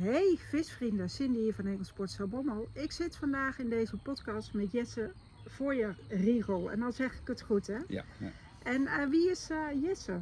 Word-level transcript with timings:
Hey 0.00 0.38
visvrienden, 0.48 1.10
Cindy 1.10 1.38
hier 1.38 1.54
van 1.54 1.66
Engelsport 1.66 2.10
Salbommel. 2.10 2.68
Ik 2.72 2.92
zit 2.92 3.16
vandaag 3.16 3.58
in 3.58 3.68
deze 3.68 3.96
podcast 3.96 4.54
met 4.54 4.72
Jesse 4.72 5.10
Voorjaar 5.46 5.96
Riegel. 6.08 6.70
En 6.70 6.80
dan 6.80 6.92
zeg 6.92 7.12
ik 7.12 7.26
het 7.28 7.42
goed 7.42 7.66
hè? 7.66 7.78
Ja, 7.88 8.04
ja. 8.18 8.30
En 8.62 8.86
eh, 8.86 9.08
wie 9.08 9.30
is 9.30 9.50
eh, 9.50 9.82
Jesse? 9.82 10.20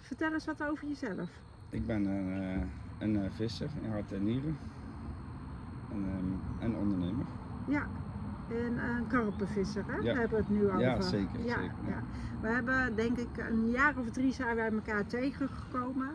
Vertel 0.00 0.32
eens 0.32 0.44
wat 0.44 0.62
over 0.62 0.88
jezelf. 0.88 1.30
ik 1.70 1.86
ben 1.86 2.04
een, 2.04 2.42
eh, 2.42 2.62
een 2.98 3.32
visser 3.32 3.70
in 3.82 3.90
hart 3.90 4.12
en 4.12 4.24
nieren. 4.24 4.58
En, 5.90 6.04
ehm, 6.04 6.62
en 6.62 6.76
ondernemer. 6.76 7.26
Ja, 7.68 7.90
en 8.48 8.78
een 8.78 9.06
karpenvisser 9.06 9.84
hè? 9.86 9.96
Ja. 9.96 10.02
Daar 10.02 10.16
hebben 10.16 10.38
we 10.38 10.44
het 10.44 10.48
nu 10.48 10.66
over. 10.66 10.80
Ja, 10.80 11.00
zeker, 11.00 11.40
Ja, 11.44 11.60
zeker, 11.60 11.84
ja. 11.88 12.02
We 12.40 12.48
hebben 12.48 12.94
denk 12.96 13.16
ik 13.18 13.36
een 13.36 13.68
jaar 13.70 13.96
of 13.98 14.10
drie 14.10 14.32
zijn 14.32 14.56
wij 14.56 14.70
elkaar 14.70 15.06
tegengekomen. 15.06 16.10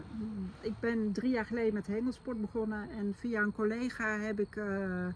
Ik 0.62 0.80
ben 0.80 1.12
drie 1.14 1.32
jaar 1.32 1.46
geleden 1.46 1.74
met 1.74 1.88
hengelsport 1.88 2.42
begonnen. 2.42 2.90
En 2.90 3.14
via 3.14 3.42
een 3.42 3.52
collega 3.52 4.20
heb 4.20 4.40
ik... 4.40 4.56
eh, 4.56 5.06
eh, 5.08 5.14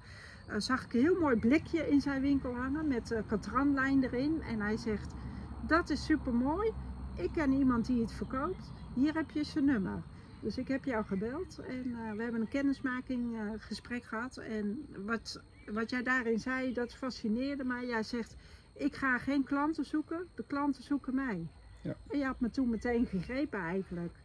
zag 0.57 0.83
ik 0.85 0.93
een 0.93 0.99
heel 0.99 1.19
mooi 1.19 1.35
blikje 1.35 1.89
in 1.89 2.01
zijn 2.01 2.21
winkel 2.21 2.55
hangen 2.55 2.87
met 2.87 3.11
eh 3.11 3.19
katranlijn 3.27 4.03
erin. 4.03 4.41
En 4.41 4.61
hij 4.61 4.77
zegt, 4.77 5.13
dat 5.59 5.89
is 5.89 6.03
super 6.05 6.33
mooi. 6.33 6.71
Ik 7.15 7.31
ken 7.31 7.51
iemand 7.51 7.85
die 7.85 8.01
het 8.01 8.11
verkoopt. 8.13 8.71
Hier 8.93 9.13
heb 9.13 9.31
je 9.31 9.43
zijn 9.43 9.65
nummer. 9.65 10.03
Dus 10.39 10.57
ik 10.57 10.67
heb 10.67 10.85
jou 10.85 11.05
gebeld 11.05 11.59
en 11.59 11.95
eh, 11.95 12.11
we 12.15 12.23
hebben 12.23 12.41
een 12.41 12.47
kennismaking 12.47 13.37
gesprek 13.57 14.03
gehad. 14.03 14.37
En 14.37 14.85
wat, 15.05 15.41
wat 15.73 15.89
jij 15.89 16.03
daarin 16.03 16.39
zei, 16.39 16.73
dat 16.73 16.93
fascineerde 16.93 17.63
mij. 17.63 17.85
Jij 17.85 18.03
zegt, 18.03 18.35
ik 18.73 18.95
ga 18.95 19.17
geen 19.17 19.43
klanten 19.43 19.85
zoeken, 19.85 20.27
de 20.35 20.43
klanten 20.47 20.83
zoeken 20.83 21.15
mij. 21.15 21.47
Ja. 21.81 21.95
En 22.07 22.17
je 22.17 22.25
had 22.25 22.39
me 22.39 22.49
toen 22.49 22.69
meteen 22.69 23.05
gegrepen 23.05 23.59
eigenlijk. 23.59 24.15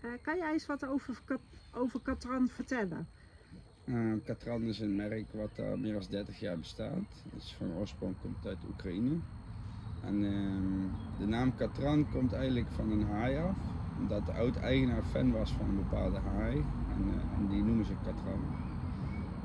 Eh, 0.00 0.10
kan 0.22 0.36
jij 0.36 0.52
eens 0.52 0.66
wat 0.66 0.86
over, 0.86 1.20
over 1.72 2.00
Katran 2.00 2.48
vertellen? 2.48 3.08
Eh, 3.84 4.12
Katran 4.24 4.62
is 4.62 4.80
een 4.80 4.96
merk 4.96 5.32
wat 5.32 5.58
al 5.58 5.76
meer 5.76 5.92
dan 5.92 6.02
30 6.10 6.40
jaar 6.40 6.58
bestaat. 6.58 7.22
Het 7.30 7.42
is 7.42 7.54
van 7.58 7.72
oorsprong 7.72 8.14
komt 8.20 8.46
uit 8.46 8.58
Oekraïne. 8.68 9.18
En 10.04 10.24
ehm, 10.24 11.18
de 11.18 11.26
naam 11.26 11.56
Katran 11.56 12.10
komt 12.10 12.32
eigenlijk 12.32 12.70
van 12.70 12.90
een 12.90 13.06
haai 13.06 13.36
af. 13.36 13.56
Omdat 13.98 14.26
de 14.26 14.32
oud-eigenaar 14.32 15.02
fan 15.02 15.32
was 15.32 15.52
van 15.52 15.68
een 15.68 15.76
bepaalde 15.76 16.18
haai. 16.18 16.56
En, 16.96 17.08
eh, 17.08 17.38
en 17.38 17.48
die 17.48 17.62
noemen 17.62 17.84
ze 17.84 17.92
Katran. 18.04 18.40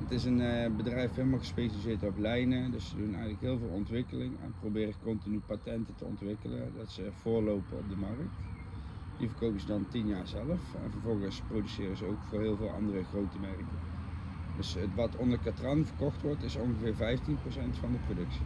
Het 0.07 0.15
is 0.15 0.25
een 0.25 0.41
eh, 0.41 0.75
bedrijf 0.75 1.15
helemaal 1.15 1.39
gespecialiseerd 1.39 2.03
op 2.03 2.17
lijnen. 2.17 2.71
Dus 2.71 2.89
ze 2.89 2.95
doen 2.95 3.11
eigenlijk 3.11 3.41
heel 3.41 3.57
veel 3.57 3.67
ontwikkeling 3.67 4.39
en 4.43 4.53
proberen 4.59 4.93
continu 5.03 5.39
patenten 5.39 5.95
te 5.95 6.05
ontwikkelen. 6.05 6.73
Dat 6.77 6.91
ze 6.91 7.09
voorlopen 7.11 7.77
op 7.77 7.89
de 7.89 7.95
markt. 7.95 8.35
Die 9.17 9.29
verkopen 9.29 9.59
ze 9.59 9.65
dan 9.65 9.87
10 9.89 10.07
jaar 10.07 10.27
zelf. 10.27 10.59
En 10.83 10.91
vervolgens 10.91 11.41
produceren 11.47 11.97
ze 11.97 12.05
ook 12.05 12.17
voor 12.29 12.39
heel 12.39 12.55
veel 12.57 12.69
andere 12.69 13.03
grote 13.03 13.39
merken. 13.39 13.65
Dus 14.57 14.73
het 14.73 14.95
wat 14.95 15.15
onder 15.15 15.39
Katran 15.39 15.85
verkocht 15.85 16.21
wordt 16.21 16.43
is 16.43 16.55
ongeveer 16.55 16.93
15% 16.93 17.79
van 17.79 17.91
de 17.91 17.99
productie. 18.05 18.45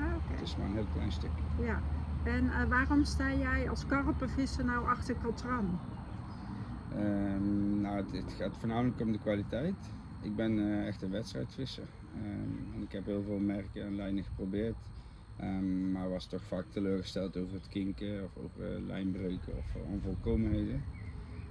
Ah, 0.00 0.14
oké. 0.16 0.32
Het 0.32 0.42
is 0.42 0.56
maar 0.56 0.66
een 0.66 0.74
heel 0.74 0.92
klein 0.92 1.12
stukje. 1.12 1.42
Ja. 1.62 1.80
En 2.24 2.50
eh, 2.50 2.68
waarom 2.68 3.04
sta 3.04 3.34
jij 3.34 3.70
als 3.70 3.86
karpenvisser 3.86 4.64
nou 4.64 4.86
achter 4.86 5.14
Katran? 5.14 5.78
Ehm, 6.92 7.80
nou, 7.80 7.96
het, 7.96 8.12
het 8.12 8.32
gaat 8.32 8.56
voornamelijk 8.56 9.00
om 9.00 9.12
de 9.12 9.18
kwaliteit. 9.18 9.96
Ik 10.22 10.36
ben 10.36 10.58
eh, 10.58 10.86
echt 10.86 11.02
een 11.02 11.10
wedstrijdvisser. 11.10 11.86
Ehm, 12.14 12.74
en 12.74 12.82
ik 12.82 12.92
heb 12.92 13.06
heel 13.06 13.22
veel 13.22 13.38
merken 13.38 13.82
en 13.82 13.96
lijnen 13.96 14.24
geprobeerd. 14.24 14.76
Ehm, 15.36 15.92
maar 15.92 16.10
was 16.10 16.26
toch 16.26 16.42
vaak 16.42 16.64
teleurgesteld 16.70 17.36
over 17.36 17.54
het 17.54 17.68
kinken 17.68 18.24
of 18.24 18.36
over 18.44 18.74
eh, 18.74 18.86
lijnbreuken 18.86 19.56
of 19.56 19.76
onvolkomenheden. 19.86 20.82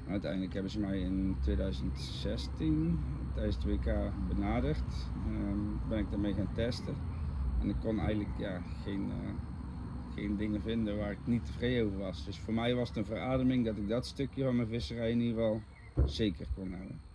Uiteindelijk 0.08 0.54
hebben 0.54 0.72
ze 0.72 0.80
mij 0.80 1.00
in 1.00 1.36
2016 1.42 3.00
tijdens 3.34 3.56
het 3.56 3.66
WK 3.66 4.12
benaderd. 4.28 5.10
Ehm, 5.26 5.90
ben 5.90 6.00
ik 6.00 6.10
daarmee 6.10 6.34
gaan 6.34 6.54
testen. 6.54 6.96
En 7.62 7.70
ik 7.70 7.76
kon 7.80 8.00
eigenlijk 8.00 8.38
ja, 8.38 8.62
geen, 8.84 9.12
eh, 9.12 9.34
geen 10.16 10.38
dingen 10.38 10.62
vinden 10.62 10.98
waar 10.98 11.12
ik 11.12 11.26
niet 11.26 11.46
tevreden 11.46 11.86
over 11.86 11.98
was. 11.98 12.26
Dus 12.26 12.40
voor 12.40 12.54
mij 12.54 12.76
was 12.76 12.88
het 12.88 12.98
een 12.98 13.06
verademing 13.06 13.66
dat 13.66 13.78
ik 13.78 13.88
dat 13.88 14.06
stukje 14.06 14.44
van 14.44 14.56
mijn 14.56 14.68
visserij 14.68 15.12
in 15.12 15.20
ieder 15.20 15.36
geval 15.36 15.62
zeker 16.06 16.48
kon 16.56 16.74
houden. 16.74 17.07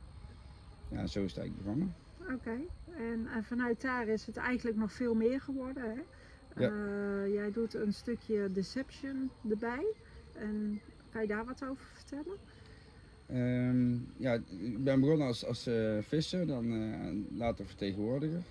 Ja, 0.92 1.06
zo 1.06 1.24
is 1.24 1.34
het 1.34 1.40
eigenlijk 1.40 1.56
begonnen. 1.56 1.94
Oké. 2.34 2.56
En 2.96 3.44
vanuit 3.44 3.80
daar 3.80 4.08
is 4.08 4.26
het 4.26 4.36
eigenlijk 4.36 4.76
nog 4.76 4.92
veel 4.92 5.14
meer 5.14 5.40
geworden. 5.40 5.82
Hè? 5.82 6.00
Ja. 6.56 6.70
Eh, 6.70 7.32
jij 7.32 7.52
doet 7.52 7.74
een 7.74 7.92
stukje 7.92 8.52
deception 8.52 9.30
erbij. 9.50 9.84
En 10.32 10.80
kan 11.10 11.22
je 11.22 11.28
daar 11.28 11.44
wat 11.44 11.64
over 11.64 11.84
vertellen? 11.92 12.36
Ehm, 13.26 13.92
ja, 14.16 14.34
ik 14.60 14.84
ben 14.84 15.00
begonnen 15.00 15.26
als, 15.26 15.44
als 15.44 15.66
eh, 15.66 15.98
visser, 16.00 16.46
dan 16.46 16.72
eh, 16.72 17.38
later 17.38 17.66
vertegenwoordiger. 17.66 18.42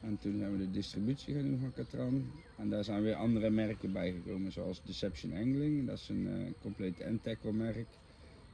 En 0.00 0.18
toen 0.18 0.40
hebben 0.40 0.58
we 0.58 0.64
de 0.64 0.70
distributie 0.70 1.34
gaan 1.34 1.42
doen 1.42 1.58
van 1.58 1.72
Katran. 1.72 2.30
En 2.56 2.70
daar 2.70 2.84
zijn 2.84 3.02
weer 3.02 3.14
andere 3.14 3.50
merken 3.50 3.92
bijgekomen, 3.92 4.52
zoals 4.52 4.82
Deception 4.82 5.32
Angling. 5.32 5.86
Dat 5.86 5.98
is 5.98 6.08
een 6.08 6.54
compleet 6.60 7.00
end-tackle 7.00 7.52
merk. 7.52 7.86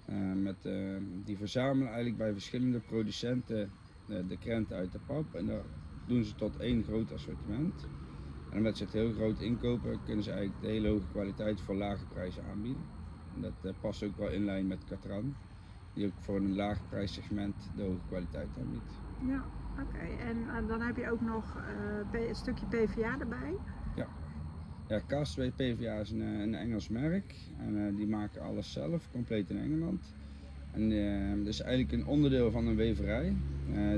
Eh, 0.06 0.32
met, 0.32 0.64
eh, 0.64 0.96
die 1.24 1.36
verzamelen 1.36 1.86
eigenlijk 1.86 2.16
bij 2.16 2.32
verschillende 2.32 2.80
producenten 2.80 3.72
eh, 4.06 4.18
de 4.28 4.36
krenten 4.36 4.76
uit 4.76 4.92
de 4.92 5.00
pap. 5.06 5.34
En 5.34 5.46
daar 5.46 5.64
doen 6.04 6.24
ze 6.24 6.34
tot 6.34 6.56
één 6.56 6.84
groot 6.84 7.12
assortiment. 7.12 7.88
En 8.48 8.58
omdat 8.58 8.76
ze 8.76 8.82
het 8.82 8.92
heel 8.92 9.12
groot 9.12 9.38
inkopen, 9.38 10.02
kunnen 10.02 10.24
ze 10.24 10.30
eigenlijk 10.30 10.60
de 10.60 10.68
hele 10.68 10.88
hoge 10.88 11.08
kwaliteit 11.08 11.60
voor 11.60 11.76
lage 11.76 12.06
prijzen 12.06 12.44
aanbieden. 12.44 12.86
En 13.34 13.40
dat 13.40 13.80
past 13.80 14.02
ook 14.02 14.16
wel 14.16 14.30
in 14.30 14.44
lijn 14.44 14.66
met 14.66 14.84
Katran 14.84 15.34
die 15.92 16.06
ook 16.06 16.20
voor 16.20 16.36
een 16.36 16.54
laag 16.54 16.88
prijssegment 16.88 17.70
de 17.74 17.82
hoge 17.82 18.06
kwaliteit 18.06 18.58
aanbiedt. 18.58 19.00
Ja, 19.26 19.44
oké. 19.80 19.98
En 19.98 20.66
dan 20.66 20.80
heb 20.80 20.96
je 20.96 21.10
ook 21.10 21.20
nog 21.20 21.54
een 22.12 22.34
stukje 22.34 22.66
PVA 22.66 23.18
erbij. 23.20 23.54
Ja, 24.88 25.00
PVA 25.56 26.00
is 26.00 26.10
een, 26.10 26.22
eh, 26.22 26.40
een 26.40 26.54
Engels 26.54 26.88
merk 26.88 27.34
en 27.58 27.86
eh, 27.86 27.96
die 27.96 28.06
maken 28.06 28.42
alles 28.42 28.72
zelf, 28.72 29.08
compleet 29.12 29.50
in 29.50 29.58
Engeland. 29.58 30.14
En 30.72 30.92
eh, 30.92 31.36
dat 31.38 31.46
is 31.46 31.60
eigenlijk 31.60 31.92
een 31.92 32.06
onderdeel 32.06 32.50
van 32.50 32.66
een 32.66 32.76
weverij. 32.76 33.32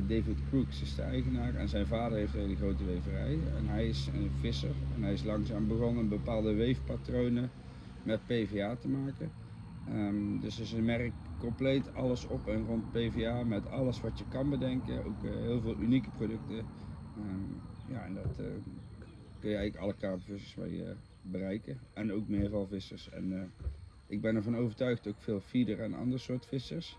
David 0.06 0.36
Crooks 0.48 0.82
is 0.82 0.94
de 0.94 1.02
eigenaar 1.02 1.54
en 1.54 1.68
zijn 1.68 1.86
vader 1.86 2.18
heeft 2.18 2.34
een 2.34 2.40
hele 2.40 2.56
grote 2.56 2.84
weverij. 2.84 3.38
En 3.56 3.68
hij 3.68 3.88
is 3.88 4.06
een 4.06 4.30
visser 4.40 4.74
en 4.94 5.02
hij 5.02 5.12
is 5.12 5.24
langzaam 5.24 5.68
begonnen 5.68 6.08
bepaalde 6.08 6.54
weefpatronen 6.54 7.50
met 8.02 8.26
PVA 8.26 8.76
te 8.76 8.88
maken. 8.88 9.30
Ehm, 9.86 10.40
dus 10.40 10.56
het 10.56 10.64
is 10.64 10.72
een 10.72 10.84
merk 10.84 11.12
compleet 11.38 11.94
alles 11.94 12.26
op 12.26 12.48
en 12.48 12.66
rond 12.66 12.90
PVA 12.90 13.42
met 13.42 13.70
alles 13.70 14.00
wat 14.00 14.18
je 14.18 14.24
kan 14.28 14.50
bedenken. 14.50 15.04
Ook 15.04 15.22
heel 15.22 15.60
veel 15.60 15.76
unieke 15.78 16.10
producten. 16.16 16.64
Ehm, 17.16 17.92
ja, 17.92 18.04
en 18.04 18.14
dat 18.14 18.46
kun 19.40 19.50
je 19.50 19.56
eigenlijk 19.56 19.84
alle 19.84 19.94
karpenvissers 20.00 20.54
mee 20.54 20.84
eh, 20.84 20.90
bereiken. 21.22 21.78
En 21.92 22.12
ook 22.12 22.28
meervalvissers. 22.28 23.10
En 23.10 23.32
eh, 23.32 23.66
ik 24.06 24.20
ben 24.20 24.36
ervan 24.36 24.56
overtuigd 24.56 25.06
ook 25.06 25.18
veel 25.18 25.40
feeder 25.40 25.80
en 25.80 25.94
ander 25.94 26.20
soort 26.20 26.46
vissers. 26.46 26.98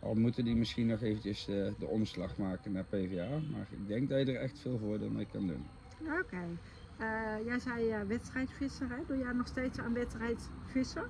Al 0.00 0.14
moeten 0.14 0.44
die 0.44 0.56
misschien 0.56 0.86
nog 0.86 1.02
eventjes 1.02 1.44
de, 1.44 1.72
de 1.78 1.86
omslag 1.86 2.36
maken 2.36 2.72
naar 2.72 2.84
PVA. 2.84 3.28
Maar 3.50 3.66
ik 3.70 3.86
denk 3.86 4.08
dat 4.08 4.18
je 4.26 4.32
er 4.32 4.40
echt 4.40 4.58
veel 4.58 4.78
voordeel 4.78 5.10
mee 5.10 5.26
kan 5.26 5.46
doen. 5.46 5.64
Oké. 6.00 6.58
Eh, 6.98 7.46
jij 7.46 7.58
zei 7.58 7.90
eh, 7.90 8.00
wedstrijdvisser, 8.02 8.88
hè? 8.88 8.96
Doe 9.06 9.18
jij 9.18 9.32
nog 9.32 9.46
steeds 9.46 9.78
aan 9.78 9.92
wedstrijdvissen? 9.92 11.04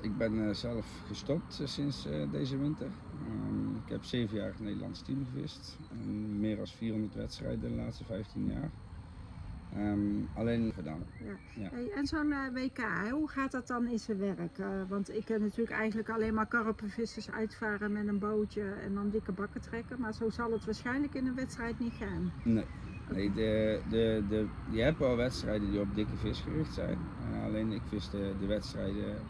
Ik 0.00 0.16
ben 0.16 0.48
eh, 0.48 0.54
zelf 0.54 1.02
gestopt 1.06 1.60
eh, 1.60 1.66
sinds 1.66 2.06
eh, 2.06 2.30
deze 2.30 2.58
winter. 2.58 2.86
Ehm, 3.26 3.76
ik 3.76 3.88
heb 3.88 4.04
zeven 4.04 4.36
jaar 4.36 4.50
het 4.50 4.60
Nederlands 4.60 5.02
team 5.02 5.26
gevist. 5.32 5.76
En 5.90 6.40
meer 6.40 6.56
dan 6.56 6.66
400 6.66 7.14
wedstrijden 7.14 7.60
de 7.60 7.76
laatste 7.76 8.04
15 8.04 8.46
jaar. 8.46 8.70
Ehm, 9.78 10.24
alleen 10.32 10.72
gedaan. 10.72 11.04
Ja. 11.18 11.38
Ja. 11.62 11.68
Hey, 11.70 11.90
en 11.90 12.06
zo'n 12.06 12.32
eh, 12.32 12.52
WK, 12.52 12.76
hè, 12.76 13.10
hoe 13.10 13.28
gaat 13.28 13.50
dat 13.50 13.66
dan 13.66 13.88
in 13.88 13.98
zijn 13.98 14.18
werk? 14.18 14.58
Eh, 14.58 14.82
want 14.88 15.14
ik 15.14 15.24
ken 15.24 15.40
natuurlijk 15.40 15.70
eigenlijk 15.70 16.08
alleen 16.08 16.34
maar 16.34 16.46
karpenvissers 16.48 17.30
uitvaren 17.30 17.92
met 17.92 18.06
een 18.06 18.18
bootje 18.18 18.62
en 18.62 18.94
dan 18.94 19.10
dikke 19.10 19.32
bakken 19.32 19.60
trekken. 19.60 20.00
Maar 20.00 20.14
zo 20.14 20.30
zal 20.30 20.52
het 20.52 20.64
waarschijnlijk 20.64 21.14
in 21.14 21.26
een 21.26 21.34
wedstrijd 21.34 21.78
niet 21.78 21.94
gaan. 21.94 22.32
Nee. 22.42 22.64
Nee, 23.08 23.32
de, 23.32 23.82
de, 23.88 24.24
de, 24.28 24.46
je 24.64 24.80
hebt 24.80 24.98
wel 24.98 25.16
wedstrijden 25.16 25.70
die 25.70 25.80
op 25.80 25.94
dikke 25.94 26.16
vis 26.16 26.40
gericht 26.40 26.72
zijn. 26.72 26.98
Eh, 27.18 27.44
alleen 27.44 27.72
ik 27.72 27.82
vis 27.86 28.10
de, 28.10 28.36
de 28.38 28.46
wedstrijden, 28.46 29.26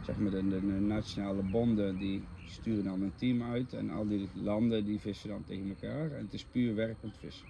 zeg 0.00 0.16
maar 0.16 0.30
de, 0.30 0.48
de, 0.48 0.60
de 0.60 0.66
nationale 0.66 1.42
bonden, 1.42 1.98
die 1.98 2.28
sturen 2.44 2.84
dan 2.84 3.02
een 3.02 3.14
team 3.14 3.42
uit. 3.42 3.72
En 3.72 3.90
al 3.90 4.08
die 4.08 4.30
landen 4.34 4.84
die 4.84 5.00
vissen 5.00 5.28
dan 5.28 5.44
tegen 5.44 5.68
elkaar. 5.68 6.10
En 6.10 6.24
het 6.24 6.32
is 6.32 6.44
puur 6.44 6.74
werkend 6.74 7.16
vissen. 7.18 7.48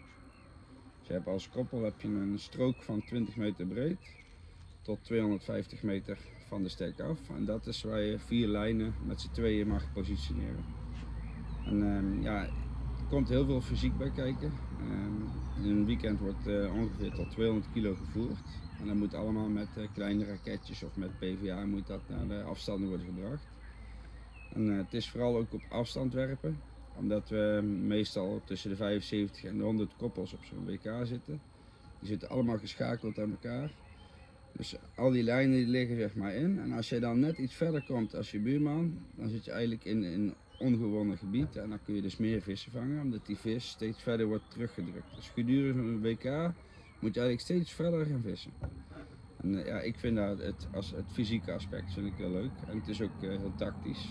Je 1.12 1.19
hebt 1.19 1.31
als 1.31 1.49
koppel 1.49 1.82
heb 1.82 2.00
je 2.00 2.09
een 2.09 2.38
strook 2.38 2.82
van 2.82 3.05
20 3.05 3.37
meter 3.37 3.67
breed 3.67 3.99
tot 4.82 4.99
250 5.03 5.82
meter 5.82 6.19
van 6.49 6.62
de 6.62 6.69
stek 6.69 7.00
af. 7.00 7.19
En 7.29 7.44
dat 7.44 7.67
is 7.67 7.82
waar 7.82 8.00
je 8.00 8.19
vier 8.19 8.49
lijnen 8.49 8.94
met 9.06 9.20
z'n 9.20 9.31
tweeën 9.32 9.69
mag 9.69 9.93
positioneren. 9.93 10.64
En 11.64 11.82
ehm, 11.82 12.23
ja, 12.23 12.43
er 12.43 12.50
komt 13.09 13.29
heel 13.29 13.44
veel 13.44 13.61
fysiek 13.61 13.99
bij 13.99 14.11
kijken. 14.11 14.53
Ehm, 14.79 15.64
in 15.64 15.70
een 15.70 15.87
weekend 15.87 16.19
wordt 16.19 16.47
eh, 16.47 16.75
ongeveer 16.75 17.12
tot 17.12 17.31
200 17.31 17.73
kilo 17.73 17.94
gevoerd. 17.94 18.44
En 18.81 18.87
dat 18.87 18.97
moet 18.97 19.15
allemaal 19.15 19.49
met 19.49 19.76
eh, 19.76 19.85
kleine 19.94 20.25
raketjes 20.25 20.82
of 20.82 20.97
met 20.97 21.19
PVA 21.19 21.65
moet 21.65 21.87
dat 21.87 22.08
naar 22.08 22.29
de 22.29 22.43
afstanden 22.43 22.88
worden 22.88 23.06
gebracht. 23.06 23.44
En 24.55 24.70
eh, 24.70 24.76
het 24.76 24.94
is 24.94 25.11
vooral 25.11 25.37
ook 25.37 25.53
op 25.53 25.62
afstand 25.69 26.12
werpen. 26.12 26.72
Omdat 26.97 27.29
we 27.29 27.61
meestal 27.87 28.41
tussen 28.44 28.71
de 28.71 28.77
75 28.77 29.44
en 29.44 29.56
de 29.56 29.62
100 29.62 29.97
koppels 29.97 30.33
op 30.33 30.44
zo'n 30.44 30.65
WK 30.65 31.06
zitten. 31.06 31.41
Die 31.99 32.09
zitten 32.09 32.29
allemaal 32.29 32.59
geschakeld 32.59 33.19
aan 33.19 33.31
elkaar. 33.31 33.71
Dus 34.56 34.77
al 34.94 35.11
die 35.11 35.23
lijnen 35.23 35.56
die 35.56 35.67
liggen 35.67 35.97
zeg 35.97 36.15
maar 36.15 36.35
in. 36.35 36.61
En 36.61 36.73
als 36.73 36.89
je 36.89 37.00
dan 37.00 37.21
net 37.21 37.39
iets 37.39 37.55
verder 37.55 37.85
komt 37.85 38.15
als 38.15 38.31
je 38.31 38.41
buurman, 38.41 38.99
dan 39.15 39.29
zit 39.29 39.44
je 39.44 39.50
eigenlijk 39.50 39.85
in 39.85 40.03
een 40.03 40.35
ongewonnen 40.59 41.19
gebied. 41.19 41.56
En 41.56 41.69
dan 41.69 41.83
kun 41.85 41.94
je 41.94 42.03
dus 42.03 42.17
meer 42.17 42.43
vissen 42.43 42.73
vangen, 42.73 43.03
omdat 43.03 43.27
die 43.27 43.37
vis 43.37 43.69
steeds 43.69 44.03
verder 44.03 44.27
wordt 44.27 44.50
teruggedrukt. 44.50 45.15
Dus 45.15 45.29
gedurende 45.29 45.83
een 45.83 46.00
WK 46.00 46.53
moet 47.00 47.15
je 47.15 47.21
eigenlijk 47.21 47.41
steeds 47.41 47.73
verder 47.73 48.06
gaan 48.06 48.23
vissen. 48.23 48.53
En 49.43 49.59
eh, 49.59 49.67
ja, 49.67 49.81
ik 49.81 49.99
vind 49.99 50.17
dat 50.17 50.39
het, 50.39 50.69
als 50.73 50.91
het 50.91 51.05
fysieke 51.12 51.53
aspect 51.53 51.93
vind 51.93 52.06
ik 52.06 52.15
heel 52.17 52.31
leuk. 52.31 52.50
En 52.69 52.79
het 52.79 52.89
is 52.89 53.03
ook 53.03 53.23
eh, 53.23 53.29
heel 53.29 53.53
tactisch. 53.56 54.09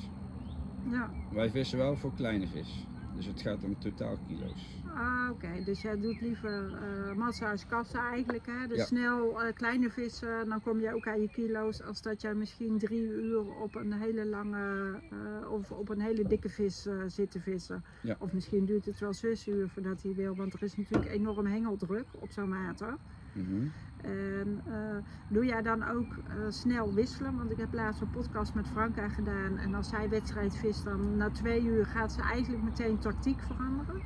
Ja. 0.90 1.12
Wij 1.30 1.50
vissen 1.50 1.78
wel 1.78 1.96
voor 1.96 2.14
kleine 2.14 2.48
vis. 2.48 2.88
Dus 3.16 3.26
het 3.26 3.42
gaat 3.42 3.64
om 3.64 3.80
totaal 3.80 4.18
kilo's. 4.28 4.80
Ah, 4.96 5.30
oké. 5.32 5.64
Dus 5.64 5.82
jij 5.82 6.00
doet 6.00 6.22
liever 6.22 6.74
eh 6.74 7.14
massa 7.16 7.52
als 7.52 7.66
kassa 7.66 8.12
eigenlijk, 8.12 8.46
hè? 8.46 8.68
Dus 8.68 8.78
Ja. 8.78 8.86
snel 8.86 9.42
eh, 9.42 9.54
kleine 9.54 9.90
vissen, 9.90 10.50
dan 10.50 10.62
kom 10.62 10.80
je 10.80 10.94
ook 10.94 11.08
aan 11.08 11.22
je 11.22 11.30
kilo's. 11.30 11.82
Als 11.82 12.02
dat 12.02 12.22
jij 12.22 12.34
misschien 12.34 12.78
drie 12.78 13.02
uur 13.08 13.56
op 13.62 13.76
een 13.76 13.94
hele 13.94 14.26
lange 14.26 15.00
eh, 15.10 15.52
of 15.52 15.72
op 15.72 15.90
een 15.90 16.02
hele 16.02 16.28
dikke 16.28 16.50
vis 16.50 16.88
zit 17.08 17.32
te 17.32 17.40
vissen. 17.40 17.84
Ja. 18.02 18.16
Of 18.20 18.34
misschien 18.34 18.66
duurt 18.66 18.86
het 18.86 19.00
wel 19.00 19.14
zes 19.14 19.48
uur 19.48 19.70
voordat 19.70 20.02
hij 20.02 20.14
wil, 20.16 20.36
want 20.36 20.54
er 20.54 20.64
is 20.64 20.76
natuurlijk 20.76 21.12
enorm 21.12 21.46
hengeldruk 21.46 22.06
op 22.22 22.32
zo'n 22.32 22.50
water. 22.50 22.98
Mhm. 23.34 23.68
En 24.04 24.62
eh, 24.66 24.98
doe 25.28 25.46
jij 25.46 25.62
dan 25.62 25.88
ook 25.88 26.18
eh, 26.28 26.36
snel 26.50 26.94
wisselen? 26.94 27.36
Want 27.36 27.52
ik 27.52 27.58
heb 27.58 27.74
laatst 27.74 28.02
een 28.02 28.10
podcast 28.10 28.54
met 28.54 28.68
Franka 28.68 29.10
gedaan. 29.10 29.58
En 29.58 29.74
als 29.74 29.90
zij 29.90 30.10
wedstrijd 30.10 30.58
vist, 30.58 30.84
dan 30.84 31.18
na 31.18 31.30
twee 31.30 31.64
uur 31.64 31.86
gaat 31.86 32.12
ze 32.12 32.22
eigenlijk 32.22 32.64
meteen 32.64 33.00
tactiek 33.00 33.40
veranderen. 33.40 34.02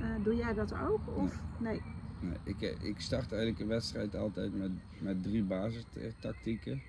Eh, 0.00 0.24
doe 0.24 0.34
jij 0.34 0.54
dat 0.54 0.74
ook? 0.74 1.16
Of 1.16 1.44
nee? 1.58 1.80
Nee, 2.20 2.36
ik, 2.44 2.60
ik 2.82 3.00
start 3.00 3.32
eigenlijk 3.32 3.60
een 3.60 3.68
wedstrijd 3.68 4.16
altijd 4.16 4.58
met, 4.58 4.70
met 5.00 5.22
drie 5.22 5.42
basistactieken. 5.42 6.82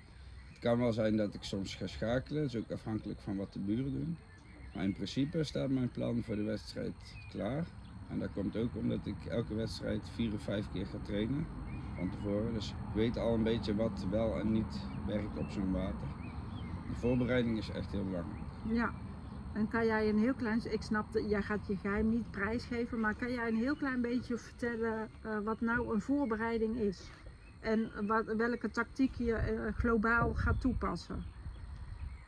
Het 0.48 0.58
kan 0.58 0.78
wel 0.78 0.92
zijn 0.92 1.16
dat 1.16 1.34
ik 1.34 1.42
soms 1.42 1.74
ga 1.74 1.86
schakelen, 1.86 2.42
dat 2.42 2.54
is 2.54 2.60
ook 2.60 2.70
afhankelijk 2.70 3.20
van 3.20 3.36
wat 3.36 3.52
de 3.52 3.58
buren 3.58 3.92
doen. 3.92 4.16
Maar 4.74 4.84
in 4.84 4.92
principe 4.92 5.44
staat 5.44 5.70
mijn 5.70 5.90
plan 5.90 6.22
voor 6.22 6.36
de 6.36 6.42
wedstrijd 6.42 6.94
klaar. 7.30 7.66
En 8.08 8.18
dat 8.18 8.32
komt 8.32 8.56
ook 8.56 8.76
omdat 8.76 9.06
ik 9.06 9.24
elke 9.24 9.54
wedstrijd 9.54 10.08
vier 10.08 10.34
of 10.34 10.42
vijf 10.42 10.70
keer 10.70 10.86
ga 10.86 10.98
trainen 11.02 11.46
van 12.08 12.18
tevoren. 12.18 12.52
Dus 12.52 12.70
ik 12.72 12.92
weet 12.92 13.16
al 13.16 13.34
een 13.34 13.42
beetje 13.42 13.74
wat 13.74 14.06
wel 14.10 14.38
en 14.38 14.50
niet 14.50 14.90
werkt 15.04 15.36
op 15.36 15.50
zo'n 15.50 15.72
water. 15.72 16.08
De 16.86 16.94
voorbereiding 16.94 17.58
is 17.58 17.70
echt 17.70 17.90
heel 17.92 18.04
belangrijk. 18.04 18.44
Ja. 18.60 18.94
En 19.52 19.68
kan 19.68 19.86
jij 19.86 20.08
een 20.08 20.18
heel 20.18 20.34
klein, 20.34 20.72
ik 20.72 20.82
snap 20.82 21.12
dat 21.12 21.28
jij 21.30 21.42
gaat 21.42 21.66
je 21.66 21.76
geheim 21.76 22.08
niet 22.08 22.30
prijsgeven, 22.30 23.00
maar 23.00 23.14
kan 23.14 23.32
jij 23.32 23.48
een 23.48 23.56
heel 23.56 23.76
klein 23.76 24.00
beetje 24.00 24.38
vertellen 24.38 25.10
eh, 25.20 25.40
wat 25.40 25.60
nou 25.60 25.94
een 25.94 26.00
voorbereiding 26.00 26.76
is? 26.80 27.10
En 27.60 28.06
wat, 28.06 28.24
welke 28.36 28.70
tactiek 28.70 29.14
je 29.14 29.34
eh, 29.34 29.72
globaal 29.74 30.34
gaat 30.34 30.60
toepassen? 30.60 31.26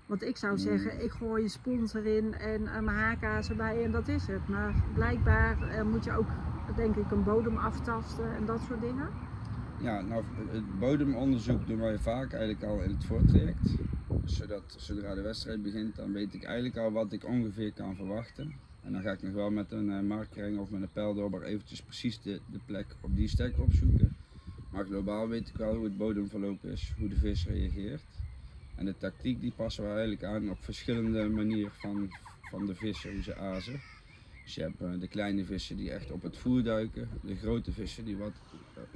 Want 0.07 0.23
ik 0.23 0.37
zou 0.37 0.53
Hmm. 0.53 0.61
zeggen, 0.61 1.03
ik 1.05 1.11
gooi 1.11 1.43
een 1.43 1.51
sponsor 1.51 2.07
in 2.07 2.35
en 2.35 2.67
eh, 2.67 2.81
mijn 2.81 2.97
haaka's 2.97 3.49
erbij 3.49 3.85
en 3.85 3.91
dat 3.91 4.09
is 4.09 4.27
het. 4.27 4.49
Maar 4.49 4.83
blijkbaar 4.85 5.87
moet 5.87 6.05
je 6.05 6.13
ook, 6.13 6.35
denk 6.75 6.97
ik, 6.97 7.11
een 7.11 7.23
bodem 7.23 7.57
aftasten 7.57 8.35
en 8.35 8.45
dat 8.45 8.63
soort 8.63 8.81
dingen. 8.81 9.13
Ja, 9.81 10.01
nou, 10.01 10.25
het 10.51 10.79
bodemonderzoek 10.79 11.67
doen 11.67 11.79
wij 11.79 11.99
vaak 11.99 12.33
eigenlijk 12.33 12.65
al 12.65 12.83
in 12.83 12.91
het 12.91 13.05
voortraject. 13.05 13.75
Zodat 14.25 14.77
zodra 14.79 15.15
de 15.15 15.21
wedstrijd 15.21 15.63
begint, 15.63 15.97
dan 15.97 16.13
weet 16.13 16.35
ik 16.35 16.45
eigenlijk 16.45 16.77
al 16.77 16.93
wat 16.93 17.13
ik 17.13 17.25
ongeveer 17.25 17.73
kan 17.73 17.97
verwachten. 17.97 18.55
En 18.83 18.93
dan 18.93 19.03
ga 19.03 19.13
ik 19.13 19.23
nog 19.23 19.33
wel 19.33 19.51
met 19.51 19.73
een 19.73 19.89
uh, 19.89 20.01
markering 20.01 20.59
of 20.59 20.71
met 20.71 20.83
een 20.83 20.93
pijldobber 20.93 21.43
eventjes 21.43 21.83
precies 21.83 22.23
de, 22.23 22.41
de 22.51 22.61
plek 22.67 22.87
op 23.01 23.17
die 23.17 23.29
stek 23.29 23.59
opzoeken. 23.59 24.17
Maar 24.71 24.85
globaal 24.85 25.29
weet 25.29 25.49
ik 25.49 25.57
wel 25.57 25.75
hoe 25.75 25.85
het 25.85 25.97
bodemverloop 25.97 26.65
is, 26.65 26.93
hoe 26.99 27.09
de 27.09 27.17
vis 27.17 27.47
reageert. 27.47 28.05
En 28.75 28.85
de 28.85 28.97
tactiek 28.97 29.41
die 29.41 29.53
passen 29.57 29.83
we 29.83 29.91
eigenlijk 29.91 30.25
aan 30.25 30.51
op 30.51 30.65
verschillende 30.65 31.29
manieren 31.29 31.73
van, 31.73 32.09
van 32.51 32.67
de 32.67 32.75
vissen, 32.75 33.13
hoe 33.13 33.23
ze 33.23 33.37
azen. 33.37 33.81
Dus 34.47 34.55
je 34.55 34.61
hebt 34.61 34.83
uh, 34.83 35.01
de 35.01 35.09
kleine 35.09 35.45
vissen 35.45 35.77
die 35.77 35.91
echt 35.91 36.11
op 36.11 36.23
het 36.23 36.37
voer 36.37 36.63
duiken, 36.63 37.09
de 37.23 37.37
grote 37.37 37.73
vissen 37.73 38.05
die 38.05 38.17
wat 38.17 38.33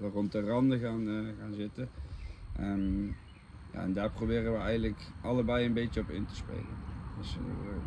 uh, 0.01 0.09
rond 0.13 0.33
de 0.33 0.41
randen 0.41 0.79
gaan, 0.79 1.09
uh, 1.09 1.29
gaan 1.41 1.55
zitten. 1.55 1.89
Um, 2.61 3.17
ja, 3.73 3.83
en 3.83 3.93
daar 3.93 4.11
proberen 4.11 4.53
we 4.53 4.59
eigenlijk 4.59 5.01
allebei 5.23 5.67
een 5.67 5.73
beetje 5.73 6.01
op 6.01 6.11
in 6.11 6.27
te 6.27 6.35
spelen. 6.35 6.77
Dus 7.19 7.39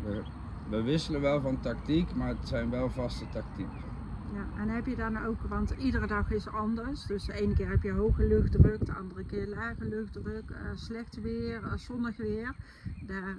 we, 0.04 0.22
we, 0.68 0.82
wisselen 0.82 1.20
wel 1.20 1.40
van 1.40 1.60
tactiek, 1.60 2.14
maar 2.14 2.28
het 2.28 2.48
zijn 2.48 2.70
wel 2.70 2.90
vaste 2.90 3.28
tactieken. 3.28 3.82
Ja, 4.32 4.62
en 4.62 4.68
heb 4.68 4.86
je 4.86 4.96
dan 4.96 5.24
ook, 5.24 5.40
want 5.42 5.70
iedere 5.78 6.06
dag 6.06 6.30
is 6.30 6.48
anders. 6.48 7.06
Dus 7.06 7.24
de 7.24 7.32
ene 7.32 7.54
keer 7.54 7.68
heb 7.68 7.82
je 7.82 7.92
hoge 7.92 8.26
luchtdruk, 8.26 8.86
de 8.86 8.92
andere 8.92 9.24
keer 9.24 9.46
lage 9.46 9.84
luchtdruk, 9.84 10.52
slecht 10.74 11.20
weer, 11.20 11.62
zonnig 11.74 12.16
weer. 12.16 12.54
Daar 13.00 13.36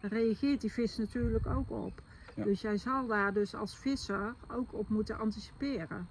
reageert 0.00 0.60
die 0.60 0.72
vis 0.72 0.96
natuurlijk 0.96 1.46
ook 1.46 1.70
op. 1.70 2.02
Ja. 2.34 2.44
Dus 2.44 2.60
jij 2.60 2.76
zal 2.76 3.06
daar 3.06 3.32
dus 3.32 3.54
als 3.54 3.76
visser 3.76 4.34
ook 4.48 4.72
op 4.72 4.88
moeten 4.88 5.18
anticiperen. 5.18 6.08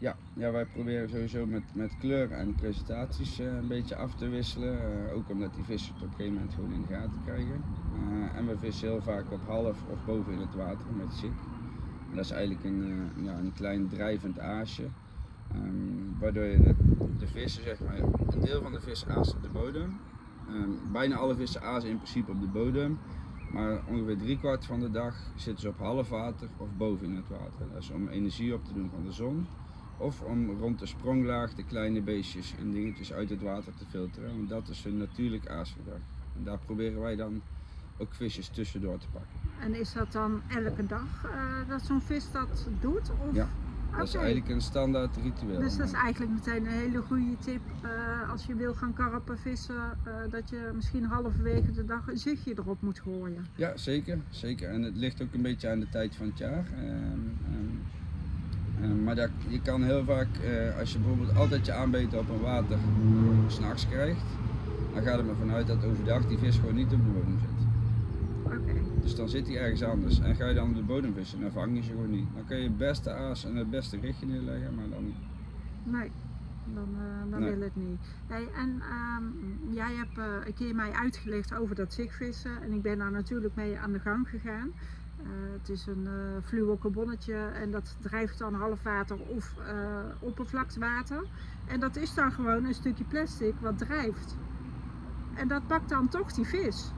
Ja, 0.00 0.16
ja 0.34 0.50
wij 0.50 0.64
proberen 0.66 1.08
sowieso 1.08 1.46
met, 1.46 1.62
met 1.74 1.96
kleur 1.98 2.30
en 2.30 2.54
presentaties 2.54 3.40
uh, 3.40 3.46
een 3.46 3.68
beetje 3.68 3.96
af 3.96 4.14
te 4.14 4.28
wisselen. 4.28 4.74
Uh, 4.74 5.16
ook 5.16 5.28
omdat 5.28 5.54
die 5.54 5.64
vissen 5.64 5.94
het 5.94 6.02
op 6.02 6.08
een 6.08 6.14
gegeven 6.14 6.34
moment 6.34 6.54
gewoon 6.54 6.72
in 6.72 6.82
de 6.82 6.94
gaten 6.94 7.20
krijgen. 7.24 7.64
Uh, 8.08 8.36
en 8.36 8.46
we 8.46 8.58
vissen 8.58 8.88
heel 8.88 9.02
vaak 9.02 9.30
op 9.30 9.46
half 9.46 9.82
of 9.90 10.04
boven 10.04 10.32
in 10.32 10.40
het 10.40 10.54
water 10.54 10.86
met 10.96 11.12
zik. 11.12 11.32
En 12.10 12.16
dat 12.16 12.24
is 12.24 12.30
eigenlijk 12.30 12.64
een, 12.64 13.10
ja, 13.22 13.38
een 13.38 13.52
klein 13.54 13.88
drijvend 13.88 14.38
aasje. 14.38 14.88
Um, 15.54 16.16
waardoor 16.20 16.44
je 16.44 16.58
de, 16.58 16.74
de, 17.18 17.26
vissen, 17.26 17.62
zeg 17.62 17.80
maar, 17.80 17.98
een 17.98 18.40
deel 18.40 18.62
van 18.62 18.72
de 18.72 18.80
vissen 18.80 19.08
aast 19.08 19.34
op 19.34 19.42
de 19.42 19.48
bodem. 19.48 19.98
Um, 20.50 20.78
bijna 20.92 21.16
alle 21.16 21.34
vissen 21.34 21.62
azen 21.62 21.90
in 21.90 21.96
principe 21.96 22.30
op 22.30 22.40
de 22.40 22.46
bodem. 22.46 22.98
Maar 23.50 23.80
ongeveer 23.86 24.18
driekwart 24.18 24.64
van 24.64 24.80
de 24.80 24.90
dag 24.90 25.14
zitten 25.34 25.62
ze 25.62 25.68
op 25.68 25.78
half 25.78 26.08
water 26.08 26.48
of 26.56 26.68
boven 26.76 27.06
in 27.06 27.16
het 27.16 27.28
water. 27.28 27.68
Dat 27.72 27.82
is 27.82 27.90
om 27.90 28.08
energie 28.08 28.54
op 28.54 28.64
te 28.64 28.72
doen 28.72 28.90
van 28.90 29.04
de 29.04 29.12
zon. 29.12 29.46
Of 29.98 30.20
om 30.20 30.50
rond 30.60 30.78
de 30.78 30.86
spronglaag 30.86 31.54
de 31.54 31.64
kleine 31.64 32.00
beestjes 32.00 32.54
en 32.58 32.70
dingetjes 32.70 33.12
uit 33.12 33.30
het 33.30 33.42
water 33.42 33.72
te 33.74 33.84
filteren. 33.90 34.36
Want 34.36 34.48
dat 34.48 34.68
is 34.68 34.84
hun 34.84 34.96
natuurlijk 34.96 35.48
aasgedrag. 35.48 36.00
En 36.36 36.44
daar 36.44 36.58
proberen 36.58 37.00
wij 37.00 37.16
dan 37.16 37.42
ook 37.98 38.14
visjes 38.14 38.48
tussendoor 38.48 38.98
te 38.98 39.06
pakken. 39.12 39.38
En 39.60 39.74
is 39.74 39.92
dat 39.92 40.12
dan 40.12 40.42
elke 40.48 40.86
dag 40.86 41.24
uh, 41.24 41.68
dat 41.68 41.82
zo'n 41.82 42.00
vis 42.00 42.32
dat 42.32 42.66
doet? 42.80 43.10
Of? 43.28 43.34
Ja, 43.34 43.48
dat 43.96 44.06
is 44.06 44.14
eigenlijk 44.14 44.48
een 44.48 44.60
standaard 44.60 45.16
ritueel. 45.22 45.60
Dus 45.60 45.76
dat 45.76 45.86
is 45.86 45.92
eigenlijk 45.92 46.32
meteen 46.32 46.66
een 46.66 46.72
hele 46.72 47.02
goede 47.02 47.36
tip 47.38 47.60
uh, 47.84 48.30
als 48.30 48.44
je 48.44 48.54
wil 48.54 48.74
gaan 48.74 48.92
karpen 48.92 49.38
vissen. 49.38 49.74
Uh, 49.74 50.12
dat 50.30 50.50
je 50.50 50.70
misschien 50.74 51.04
halverwege 51.04 51.72
de 51.72 51.84
dag 51.84 52.08
een 52.08 52.18
zichtje 52.18 52.52
erop 52.56 52.82
moet 52.82 53.00
gooien. 53.00 53.46
Ja, 53.54 53.76
zeker. 53.76 54.18
zeker. 54.30 54.68
En 54.70 54.82
het 54.82 54.96
ligt 54.96 55.22
ook 55.22 55.34
een 55.34 55.42
beetje 55.42 55.68
aan 55.68 55.80
de 55.80 55.88
tijd 55.88 56.16
van 56.16 56.26
het 56.26 56.38
jaar. 56.38 56.66
Um, 56.78 57.36
uh, 58.80 59.04
maar 59.04 59.14
dat, 59.14 59.30
je 59.48 59.60
kan 59.60 59.82
heel 59.82 60.04
vaak, 60.04 60.28
uh, 60.44 60.78
als 60.78 60.92
je 60.92 60.98
bijvoorbeeld 60.98 61.36
altijd 61.36 61.66
je 61.66 61.72
aanbeten 61.72 62.18
op 62.18 62.28
een 62.28 62.40
water 62.40 62.78
s'nachts 63.46 63.88
krijgt, 63.88 64.24
dan 64.94 65.02
gaat 65.02 65.18
er 65.18 65.28
ervan 65.28 65.50
uit 65.50 65.66
dat 65.66 65.84
overdag 65.84 66.26
die 66.26 66.38
vis 66.38 66.56
gewoon 66.56 66.74
niet 66.74 66.92
op 66.92 67.04
de 67.04 67.10
bodem 67.12 67.38
zit. 67.38 67.67
Dus 69.08 69.16
dan 69.16 69.28
zit 69.28 69.46
hij 69.46 69.58
ergens 69.58 69.82
anders. 69.82 70.20
En 70.20 70.34
ga 70.34 70.46
je 70.46 70.54
dan 70.54 70.68
op 70.68 70.74
de 70.74 70.82
bodem 70.82 71.14
vissen, 71.14 71.40
dan 71.40 71.50
vang 71.50 71.76
je 71.76 71.82
ze 71.82 71.90
gewoon 71.90 72.10
niet. 72.10 72.28
Dan 72.34 72.44
kun 72.44 72.56
je 72.56 72.62
het 72.62 72.76
beste 72.76 73.12
aas 73.12 73.44
en 73.44 73.56
het 73.56 73.70
beste 73.70 74.00
richtje 74.00 74.26
neerleggen, 74.26 74.74
maar 74.74 74.88
dan... 74.88 75.14
Nee, 75.82 76.10
dan, 76.64 76.88
uh, 76.92 77.30
dan 77.30 77.40
nee. 77.40 77.50
wil 77.50 77.60
het 77.60 77.76
niet. 77.76 78.00
Hey, 78.26 78.48
en 78.54 78.82
um, 79.18 79.74
jij 79.74 79.94
hebt 79.94 80.18
uh, 80.18 80.24
een 80.46 80.54
keer 80.54 80.74
mij 80.74 80.92
uitgelegd 80.92 81.54
over 81.54 81.74
dat 81.74 81.92
zigvissen. 81.92 82.62
En 82.62 82.72
ik 82.72 82.82
ben 82.82 82.98
daar 82.98 83.10
natuurlijk 83.10 83.54
mee 83.54 83.78
aan 83.78 83.92
de 83.92 83.98
gang 83.98 84.28
gegaan. 84.28 84.72
Uh, 85.22 85.26
het 85.58 85.68
is 85.68 85.86
een 85.86 86.08
uh, 87.28 87.60
en 87.62 87.70
dat 87.70 87.96
drijft 88.00 88.38
dan 88.38 88.54
half 88.54 88.82
water 88.82 89.16
of 89.16 89.54
uh, 89.58 89.64
oppervlakswater. 90.18 91.24
En 91.66 91.80
dat 91.80 91.96
is 91.96 92.14
dan 92.14 92.32
gewoon 92.32 92.64
een 92.64 92.74
stukje 92.74 93.04
plastic 93.04 93.54
wat 93.60 93.78
drijft. 93.78 94.36
En 95.34 95.48
dat 95.48 95.66
pakt 95.66 95.88
dan 95.88 96.08
toch 96.08 96.32
die 96.32 96.46
vis. 96.46 96.92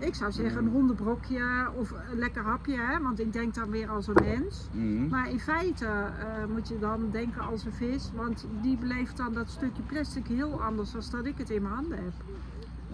Ik 0.00 0.14
zou 0.14 0.32
zeggen 0.32 0.64
een 0.64 0.70
hondenbrokje 0.70 1.70
of 1.76 1.90
een 1.90 2.18
lekker 2.18 2.42
hapje, 2.42 2.76
hè? 2.76 3.00
want 3.00 3.20
ik 3.20 3.32
denk 3.32 3.54
dan 3.54 3.70
weer 3.70 3.88
als 3.88 4.06
een 4.06 4.16
mens. 4.22 4.68
Mhm. 4.72 5.08
Maar 5.08 5.30
in 5.30 5.40
feite 5.40 5.84
uh, 5.84 6.44
moet 6.54 6.68
je 6.68 6.78
dan 6.78 7.10
denken 7.10 7.42
als 7.42 7.64
een 7.64 7.72
vis, 7.72 8.10
want 8.14 8.46
die 8.62 8.76
beleeft 8.76 9.16
dan 9.16 9.32
dat 9.34 9.50
stukje 9.50 9.82
plastic 9.82 10.26
heel 10.26 10.62
anders 10.62 10.92
dan 10.92 11.02
dat 11.10 11.26
ik 11.26 11.38
het 11.38 11.50
in 11.50 11.62
mijn 11.62 11.74
handen 11.74 11.98
heb. 11.98 12.12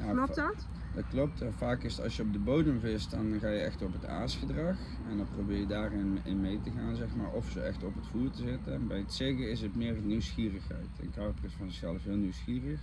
Ja, 0.04 0.12
Klopt 0.12 0.34
dat? 0.34 0.66
Dat 0.94 1.04
klopt. 1.10 1.42
En 1.42 1.52
vaak 1.52 1.82
is 1.82 1.96
het 1.96 2.04
als 2.04 2.16
je 2.16 2.22
op 2.22 2.32
de 2.32 2.38
bodem 2.38 2.80
vist, 2.80 3.10
dan 3.10 3.38
ga 3.40 3.48
je 3.48 3.60
echt 3.60 3.82
op 3.82 3.92
het 3.92 4.06
aasgedrag. 4.06 4.76
En 5.10 5.16
dan 5.16 5.26
probeer 5.34 5.58
je 5.58 5.66
daarin 5.66 6.18
in 6.24 6.40
mee 6.40 6.60
te 6.60 6.70
gaan, 6.70 6.96
zeg 6.96 7.16
maar, 7.16 7.30
of 7.30 7.50
ze 7.50 7.60
echt 7.60 7.84
op 7.84 7.94
het 7.94 8.06
voer 8.06 8.30
te 8.30 8.42
zetten. 8.42 8.72
En 8.72 8.86
bij 8.86 8.98
het 8.98 9.12
zeggen 9.12 9.50
is 9.50 9.60
het 9.60 9.76
meer 9.76 9.96
nieuwsgierigheid. 10.02 10.88
Een 11.00 11.12
karper 11.14 11.44
is 11.44 11.52
van 11.52 11.70
zichzelf 11.70 12.04
heel 12.04 12.16
nieuwsgierig. 12.16 12.80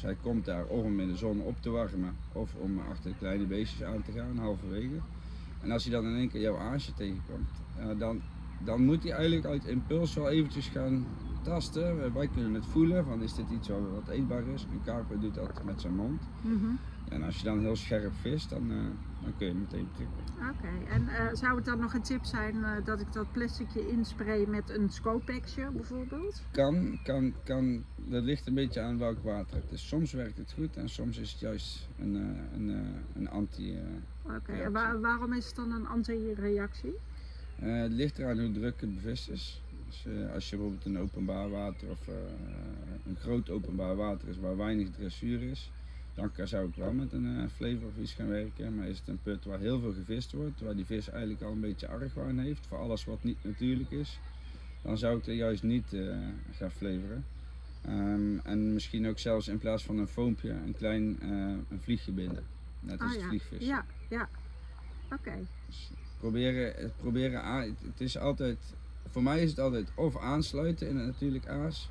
Hij 0.00 0.16
komt 0.22 0.44
daar 0.44 0.64
of 0.64 0.84
om 0.84 1.00
in 1.00 1.08
de 1.08 1.16
zon 1.16 1.40
op 1.40 1.54
te 1.60 1.70
warmen, 1.70 2.16
of 2.32 2.54
om 2.54 2.78
achter 2.90 3.12
kleine 3.18 3.44
beestjes 3.44 3.82
aan 3.82 4.02
te 4.02 4.12
gaan, 4.12 4.38
halverwege. 4.38 5.00
En 5.60 5.70
als 5.70 5.84
hij 5.84 5.92
dan 5.92 6.06
in 6.06 6.16
één 6.16 6.28
keer 6.28 6.40
jouw 6.40 6.58
aasje 6.58 6.94
tegenkomt, 6.94 7.48
dan, 7.98 8.20
dan 8.64 8.84
moet 8.84 9.02
hij 9.02 9.12
eigenlijk 9.12 9.46
uit 9.46 9.64
impuls 9.64 10.14
wel 10.14 10.30
eventjes 10.30 10.68
gaan 10.68 11.06
tasten. 11.42 12.14
Wij 12.14 12.28
kunnen 12.28 12.54
het 12.54 12.66
voelen, 12.66 13.04
van 13.04 13.22
is 13.22 13.34
dit 13.34 13.50
iets 13.50 13.68
wat 13.68 13.78
wat 13.94 14.08
eetbaar 14.08 14.46
is. 14.46 14.62
Een 14.62 14.82
karper 14.84 15.20
doet 15.20 15.34
dat 15.34 15.64
met 15.64 15.80
zijn 15.80 15.94
mond. 15.94 16.22
Mhm. 16.40 16.66
En 17.08 17.22
als 17.22 17.38
je 17.38 17.44
dan 17.44 17.60
heel 17.60 17.76
scherp 17.76 18.14
vist, 18.14 18.48
dan, 18.50 18.70
eh, 18.70 18.90
dan 19.20 19.36
kun 19.36 19.46
je 19.46 19.54
meteen 19.54 19.90
prikken. 19.90 20.24
Oké, 20.50 20.84
en 20.84 21.08
eh, 21.08 21.28
zou 21.32 21.56
het 21.56 21.64
dan 21.64 21.78
nog 21.78 21.94
een 21.94 22.02
tip 22.02 22.24
zijn 22.24 22.64
eh, 22.64 22.84
dat 22.84 23.00
ik 23.00 23.12
dat 23.12 23.30
plasticje 23.32 23.86
inspray 23.86 24.44
met 24.46 24.70
een 24.70 24.88
Scopex 24.88 25.54
bijvoorbeeld? 25.54 26.42
Kan, 26.50 26.98
kan, 27.02 27.34
kan, 27.44 27.84
dat 27.96 28.22
ligt 28.22 28.46
een 28.46 28.54
beetje 28.54 28.80
aan 28.80 28.98
welk 28.98 29.22
water 29.22 29.56
het 29.56 29.72
is. 29.72 29.88
Soms 29.88 30.12
werkt 30.12 30.36
het 30.38 30.52
goed 30.52 30.76
en 30.76 30.88
soms 30.88 31.18
is 31.18 31.30
het 31.30 31.40
juist 31.40 31.88
een, 31.96 32.14
een, 32.54 32.68
een 33.14 33.28
anti. 33.28 33.78
Oké, 34.22 34.52
en 34.52 34.72
wa- 34.72 34.98
waarom 34.98 35.32
is 35.32 35.46
het 35.46 35.54
dan 35.54 35.72
een 35.72 35.86
anti-reactie? 35.86 36.94
Het 37.54 37.92
ligt 37.92 38.18
eraan 38.18 38.38
hoe 38.38 38.50
druk 38.50 38.80
het 38.80 38.94
bevist 38.94 39.28
is. 39.28 39.62
Dus, 39.86 40.06
als 40.34 40.50
je 40.50 40.56
bijvoorbeeld 40.56 40.84
een 40.84 40.98
openbaar 40.98 41.50
water 41.50 41.90
of 41.90 42.06
een 43.04 43.16
groot 43.16 43.50
openbaar 43.50 43.96
water 43.96 44.28
is 44.28 44.38
waar 44.38 44.56
weinig 44.56 44.90
dressuur 44.90 45.42
is, 45.42 45.72
dan 46.14 46.32
kan- 46.32 46.48
zou 46.48 46.68
ik 46.68 46.74
wel 46.74 46.92
met 46.92 47.12
een 47.12 47.38
eh 47.40 47.48
flavor 47.48 47.88
of 47.88 47.96
iets 47.98 48.12
gaan 48.12 48.28
werken. 48.28 48.74
Maar 48.76 48.88
is 48.88 48.98
het 48.98 49.08
een 49.08 49.22
put 49.22 49.44
waar 49.44 49.58
heel 49.58 49.80
veel 49.80 49.92
gevist 49.92 50.32
wordt, 50.32 50.60
waar 50.60 50.74
die 50.76 50.84
vis 50.84 51.08
eigenlijk 51.08 51.42
al 51.42 51.52
een 51.52 51.60
beetje 51.60 51.88
argwaan 51.88 52.38
heeft 52.38 52.66
voor 52.66 52.78
alles 52.78 53.04
wat 53.04 53.22
niet 53.22 53.42
natuurlijk 53.44 53.90
is, 53.90 54.20
dan 54.82 54.98
zou 54.98 55.18
ik 55.18 55.26
er 55.26 55.34
juist 55.34 55.62
niet 55.62 55.92
eh, 55.92 56.16
gaan 56.50 56.70
flavoren. 56.70 57.24
Ehm, 57.82 58.38
en 58.38 58.72
misschien 58.72 59.06
ook 59.06 59.18
zelfs 59.18 59.48
in 59.48 59.58
plaats 59.58 59.84
van 59.84 59.98
een 59.98 60.06
foompje 60.08 60.50
een 60.50 60.74
klein 60.76 61.20
eh, 61.20 61.28
een 61.68 61.80
vliegje 61.80 62.12
binden. 62.12 62.44
Net 62.80 63.00
als 63.00 63.08
Ah, 63.08 63.12
het 63.12 63.20
ja. 63.20 63.28
vliegvis. 63.28 63.66
Ja, 63.66 63.86
ja. 64.08 64.28
Oké, 65.10 65.46
Dus 65.66 65.90
proberen, 66.18 66.72
het 66.82 66.96
proberen 66.96 67.42
aan, 67.42 67.76
het- 67.82 68.00
is 68.00 68.16
altijd, 68.18 68.58
voor 69.10 69.22
mij 69.22 69.42
is 69.42 69.50
het 69.50 69.58
altijd 69.58 69.92
of 69.94 70.16
aansluiten 70.18 70.88
in 70.88 70.96
het 70.96 71.06
natuurlijk 71.06 71.46
aas, 71.48 71.90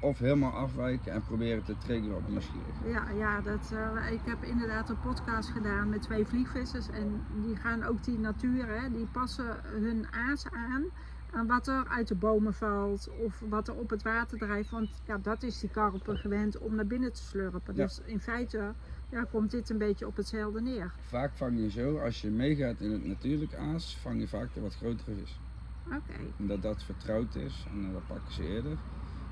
of 0.00 0.18
helemaal 0.18 0.52
afwijken 0.52 1.12
en 1.12 1.22
proberen 1.22 1.64
te 1.64 1.78
triggeren 1.78 2.16
op 2.16 2.28
nieuwsgierig. 2.28 2.74
ja, 2.84 3.10
ja 3.10 3.40
dat, 3.40 3.72
eh, 3.72 4.12
ik 4.12 4.20
heb 4.24 4.42
inderdaad 4.42 4.88
een 4.88 5.00
podcast 5.00 5.48
gedaan 5.48 5.88
met 5.88 6.02
twee 6.02 6.26
vliegvissers 6.26 6.88
en 6.88 7.24
die 7.42 7.56
gaan 7.56 7.84
ook 7.84 8.04
die 8.04 8.18
natuur, 8.18 8.66
hè, 8.66 8.90
die 8.92 9.06
passen 9.12 9.56
hun 9.62 10.06
aas 10.10 10.44
aan 10.50 10.84
aan 11.32 11.46
wat 11.46 11.66
er 11.66 11.88
uit 11.88 12.08
de 12.08 12.14
bomen 12.14 12.54
valt 12.54 13.08
of 13.24 13.42
wat 13.48 13.68
er 13.68 13.74
op 13.74 13.90
het 13.90 14.02
water 14.02 14.38
drijft. 14.38 14.70
Want 14.70 14.88
ja, 15.04 15.18
dat 15.18 15.42
is 15.42 15.60
die 15.60 15.70
karper 15.70 16.18
gewend 16.18 16.58
om 16.58 16.74
naar 16.74 16.86
binnen 16.86 17.12
te 17.12 17.22
slurpen. 17.22 17.74
Ja. 17.74 17.84
Dus 17.84 18.00
in 18.04 18.20
feite 18.20 18.74
ja, 19.08 19.24
komt 19.30 19.50
dit 19.50 19.70
een 19.70 19.78
beetje 19.78 20.06
op 20.06 20.16
hetzelfde 20.16 20.60
neer. 20.60 20.92
Vaak 21.00 21.32
vang 21.34 21.58
je 21.58 21.70
zo, 21.70 21.98
als 21.98 22.20
je 22.20 22.30
meegaat 22.30 22.80
in 22.80 22.90
het 22.90 23.06
natuurlijk 23.06 23.54
aas, 23.54 23.96
vang 23.96 24.20
je 24.20 24.28
vaak 24.28 24.54
de 24.54 24.60
wat 24.60 24.74
grotere 24.74 25.14
vis. 25.14 25.40
Oké, 25.86 26.18
Omdat 26.38 26.62
dat 26.62 26.82
vertrouwd 26.82 27.34
is 27.34 27.66
en 27.72 27.86
eh, 27.86 27.92
dat 27.92 28.06
pakken 28.06 28.32
ze 28.32 28.48
eerder. 28.48 28.76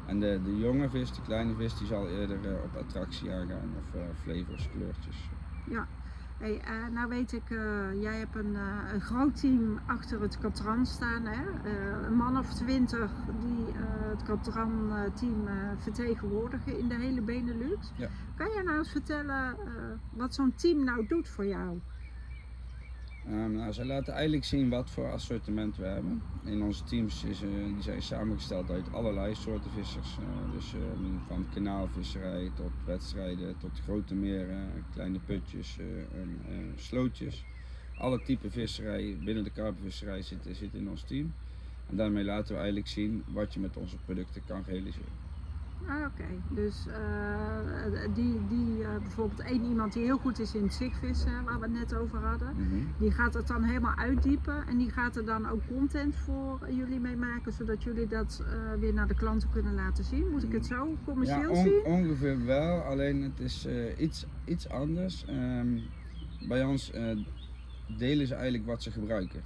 En 0.06 0.20
de, 0.20 0.40
de 0.44 0.58
jonge 0.58 0.90
vis, 0.90 1.12
de 1.12 1.22
kleine 1.22 1.54
vis, 1.54 1.78
die 1.78 1.86
zal 1.86 2.08
eerder 2.08 2.38
eh, 2.44 2.62
op 2.64 2.76
attractie 2.76 3.32
aangaan 3.32 3.74
of 3.78 3.94
eh, 3.94 4.00
flavors, 4.22 4.68
kleurtjes. 4.70 5.16
Hey, 6.38 6.60
eh, 6.60 6.86
nou 6.92 7.08
weet 7.08 7.32
ik, 7.32 7.42
jij 8.00 8.18
hebt 8.18 8.36
een, 8.36 8.54
een 8.92 9.00
groot 9.00 9.40
team 9.40 9.80
achter 9.86 10.20
het 10.20 10.38
Katran 10.38 10.86
staan. 10.86 11.26
Hè? 11.26 11.70
Een 12.06 12.14
man 12.14 12.38
of 12.38 12.54
twintig 12.54 13.10
die 13.40 13.74
het 14.16 14.22
Katran-team 14.22 15.46
eh, 15.46 15.54
vertegenwoordigen 15.76 16.78
in 16.78 16.88
de 16.88 16.94
hele 16.94 17.20
Benelux. 17.20 17.92
Ja. 17.96 18.08
Kan 18.36 18.50
jij 18.54 18.62
nou 18.62 18.78
eens 18.78 18.90
vertellen 18.90 19.56
wat 20.10 20.34
zo'n 20.34 20.54
team 20.54 20.84
nou 20.84 21.06
doet 21.06 21.28
voor 21.28 21.46
jou? 21.46 21.80
Ehm, 23.26 23.52
nou, 23.52 23.72
zij 23.72 23.84
laten 23.84 24.12
eigenlijk 24.12 24.44
zien 24.44 24.68
wat 24.68 24.90
voor 24.90 25.12
assortiment 25.12 25.76
we 25.76 25.84
hebben. 25.84 26.22
In 26.42 26.62
onze 26.62 26.84
teams 26.84 27.24
is, 27.24 27.42
eh, 27.42 27.48
die 27.48 27.82
zijn 27.82 28.02
samengesteld 28.02 28.70
uit 28.70 28.92
allerlei 28.92 29.34
soorten 29.34 29.70
vissers. 29.70 30.18
Eh, 30.18 30.26
dus 30.50 30.74
ehm, 30.74 31.18
van 31.26 31.48
kanaalvisserij 31.48 32.50
tot 32.54 32.72
wedstrijden, 32.84 33.58
tot 33.58 33.80
grote 33.80 34.14
meren, 34.14 34.86
kleine 34.90 35.18
putjes, 35.20 35.78
eh, 35.78 35.86
slootjes. 36.74 37.46
Alle 37.94 38.22
typen 38.22 38.50
visserij 38.50 39.18
binnen 39.22 39.44
de 39.44 39.50
karpenvisserij 39.50 40.22
zit, 40.22 40.48
zit 40.50 40.74
in 40.74 40.88
ons 40.88 41.02
team. 41.04 41.34
En 41.86 41.96
daarmee 41.96 42.24
laten 42.24 42.52
we 42.52 42.56
eigenlijk 42.56 42.88
zien 42.88 43.22
wat 43.26 43.54
je 43.54 43.60
met 43.60 43.76
onze 43.76 43.98
producten 43.98 44.44
kan 44.44 44.62
realiseren. 44.66 45.25
Ah, 45.88 46.04
Oké, 46.06 46.24
dus 46.54 46.86
eh, 46.86 48.14
die, 48.14 48.46
die 48.48 48.82
eh, 48.84 48.88
bijvoorbeeld 49.02 49.40
één 49.40 49.64
iemand 49.64 49.92
die 49.92 50.02
heel 50.04 50.18
goed 50.18 50.38
is 50.38 50.54
in 50.54 50.62
het 50.62 50.74
zigvissen, 50.74 51.44
waar 51.44 51.58
we 51.60 51.64
het 51.64 51.72
net 51.74 51.94
over 51.94 52.18
hadden. 52.18 52.48
Mhm. 52.56 52.76
Die 52.98 53.10
gaat 53.10 53.34
het 53.34 53.46
dan 53.46 53.62
helemaal 53.62 53.96
uitdiepen 53.96 54.66
en 54.66 54.78
die 54.78 54.90
gaat 54.90 55.16
er 55.16 55.24
dan 55.24 55.48
ook 55.48 55.60
content 55.68 56.16
voor 56.16 56.70
jullie 56.70 57.00
mee 57.00 57.16
maken, 57.16 57.52
zodat 57.52 57.82
jullie 57.82 58.06
dat 58.06 58.42
eh, 58.46 58.80
weer 58.80 58.92
naar 58.94 59.06
de 59.06 59.14
klanten 59.14 59.50
kunnen 59.50 59.74
laten 59.74 60.04
zien. 60.04 60.24
Moet 60.30 60.42
ik 60.42 60.52
het 60.52 60.66
zo 60.66 60.96
commercieel 61.04 61.40
Ja, 61.40 61.48
on- 61.48 61.64
zien? 61.64 61.82
ongeveer 61.84 62.44
wel, 62.44 62.80
alleen 62.80 63.22
het 63.22 63.40
is 63.40 63.64
eh, 63.66 63.98
iets, 64.00 64.26
iets 64.44 64.68
anders. 64.68 65.24
Ehm, 65.24 65.78
bij 66.48 66.64
ons 66.64 66.90
eh, 66.90 67.16
delen 67.98 68.26
ze 68.26 68.34
eigenlijk 68.34 68.66
wat 68.66 68.82
ze 68.82 68.90
gebruiken. 68.90 69.42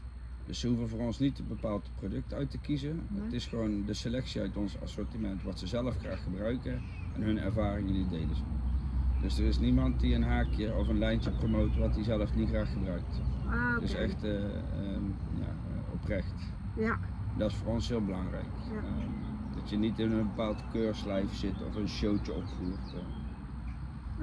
Dus 0.46 0.60
ze 0.60 0.68
hoeven 0.68 0.88
voor 0.88 1.00
ons 1.00 1.18
niet 1.18 1.38
een 1.38 1.46
bepaald 1.48 1.90
product 1.94 2.32
uit 2.34 2.50
te 2.50 2.58
kiezen. 2.58 3.06
Nee. 3.08 3.22
Het 3.22 3.32
is 3.32 3.46
gewoon 3.46 3.84
de 3.84 3.94
selectie 3.94 4.40
uit 4.40 4.56
ons 4.56 4.80
assortiment 4.80 5.42
wat 5.42 5.58
ze 5.58 5.66
zelf 5.66 5.96
graag 5.96 6.22
gebruiken 6.22 6.82
en 7.14 7.22
hun 7.22 7.38
ervaringen 7.38 7.92
die 7.92 8.08
delen 8.08 8.36
ze. 8.36 8.42
Dus 9.22 9.38
er 9.38 9.44
is 9.44 9.58
niemand 9.58 10.00
die 10.00 10.14
een 10.14 10.22
haakje 10.22 10.74
of 10.74 10.88
een 10.88 10.98
lijntje 10.98 11.30
promoot 11.32 11.76
wat 11.76 11.94
hij 11.94 12.04
zelf 12.04 12.34
niet 12.34 12.48
graag 12.48 12.72
gebruikt. 12.72 13.20
Ah, 13.46 13.70
oké. 13.70 13.80
Dus 13.80 13.94
echt 13.94 14.24
eh, 14.24 14.44
ehm, 14.44 15.04
ja, 15.38 15.46
eh, 15.46 15.92
oprecht. 15.92 16.34
Ja, 16.76 16.98
Dat 17.36 17.50
is 17.50 17.56
voor 17.56 17.72
ons 17.72 17.88
heel 17.88 18.04
belangrijk. 18.04 18.46
Ja. 18.72 18.76
Ehm, 18.82 19.54
dat 19.54 19.68
je 19.68 19.76
niet 19.76 19.98
in 19.98 20.10
een 20.10 20.26
bepaald 20.26 20.62
keurslijf 20.72 21.34
zit 21.34 21.62
of 21.62 21.74
een 21.74 21.88
showtje 21.88 22.32
opvoert. 22.32 22.94
eh. 22.94 23.00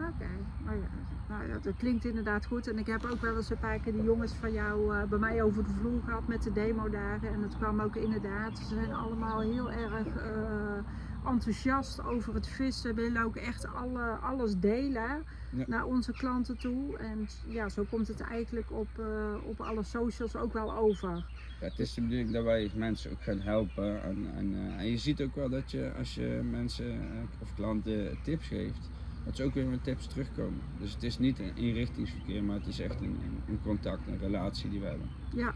oké. 0.09 0.29
Oh 0.69 0.75
ja. 0.75 1.16
Nou 1.29 1.48
ja, 1.48 1.57
dat 1.62 1.75
klinkt 1.77 2.05
inderdaad 2.05 2.46
goed. 2.46 2.67
En 2.67 2.77
ik 2.77 2.86
heb 2.88 3.05
ook 3.05 3.22
wel 3.22 3.36
eens 3.36 3.50
een 3.50 3.60
paar 3.60 3.79
keer 3.79 3.93
die 3.93 4.03
jongens 4.03 4.34
van 4.34 4.51
jou 4.51 4.96
eh, 4.96 5.03
bij 5.03 5.19
mij 5.19 5.43
over 5.43 5.63
de 5.63 5.69
vloer 5.69 6.01
gehad 6.03 6.27
met 6.27 6.43
de 6.43 6.51
demodagen. 6.51 7.34
En 7.34 7.41
het 7.41 7.55
kwam 7.57 7.79
ook 7.81 7.96
inderdaad. 7.96 8.57
Ze 8.57 8.65
zijn 8.75 8.93
allemaal 8.93 9.39
heel 9.41 9.72
erg 9.72 10.15
eh, 10.15 11.31
enthousiast 11.31 12.03
over 12.03 12.34
het 12.34 12.48
vissen. 12.48 12.96
Willen 12.96 13.24
ook 13.24 13.36
echt 13.36 13.67
alle, 13.74 14.01
alles 14.01 14.57
delen 14.60 15.24
Ja. 15.50 15.63
naar 15.67 15.86
onze 15.86 16.12
klanten 16.12 16.57
toe. 16.57 16.98
En 16.98 17.27
ja, 17.48 17.69
zo 17.69 17.84
komt 17.89 18.07
het 18.07 18.22
eigenlijk 18.22 18.72
op, 18.72 18.88
eh, 19.00 19.36
op 19.43 19.62
alle 19.62 19.84
socials 19.84 20.36
ook 20.36 20.53
wel 20.53 20.75
over. 20.77 21.25
Ja, 21.60 21.67
het 21.67 21.79
is 21.79 21.93
de 21.93 22.01
bedoeling 22.01 22.31
dat 22.31 22.43
wij 22.43 22.72
mensen 22.75 23.12
ook 23.12 23.22
gaan 23.24 23.39
helpen. 23.41 24.03
En, 24.03 24.27
en, 24.36 24.55
en 24.77 24.89
je 24.89 24.98
ziet 24.98 25.22
ook 25.22 25.36
wel 25.36 25.50
dat 25.50 25.72
je 25.72 25.91
als 25.98 26.15
je 26.15 26.41
mensen 26.51 27.00
of 27.39 27.53
klanten 27.55 28.17
tips 28.24 28.48
geeft, 28.48 28.89
dat 29.27 29.36
ze 29.36 29.43
ook 29.43 29.53
weer 29.53 29.65
met 29.65 29.84
tips 29.84 30.07
terugkomen. 30.07 30.60
Dus 30.79 30.93
het 30.93 31.03
is 31.03 31.17
niet 31.17 31.39
een 31.39 31.55
inrichtingsverkeer, 31.55 32.43
maar 32.43 32.55
het 32.55 32.67
is 32.67 32.79
echt 32.79 33.01
een, 33.01 33.17
een 33.48 33.60
contact, 33.63 34.07
een 34.07 34.17
relatie 34.17 34.69
die 34.69 34.79
we 34.79 34.86
hebben. 34.86 35.10
Ja. 35.36 35.53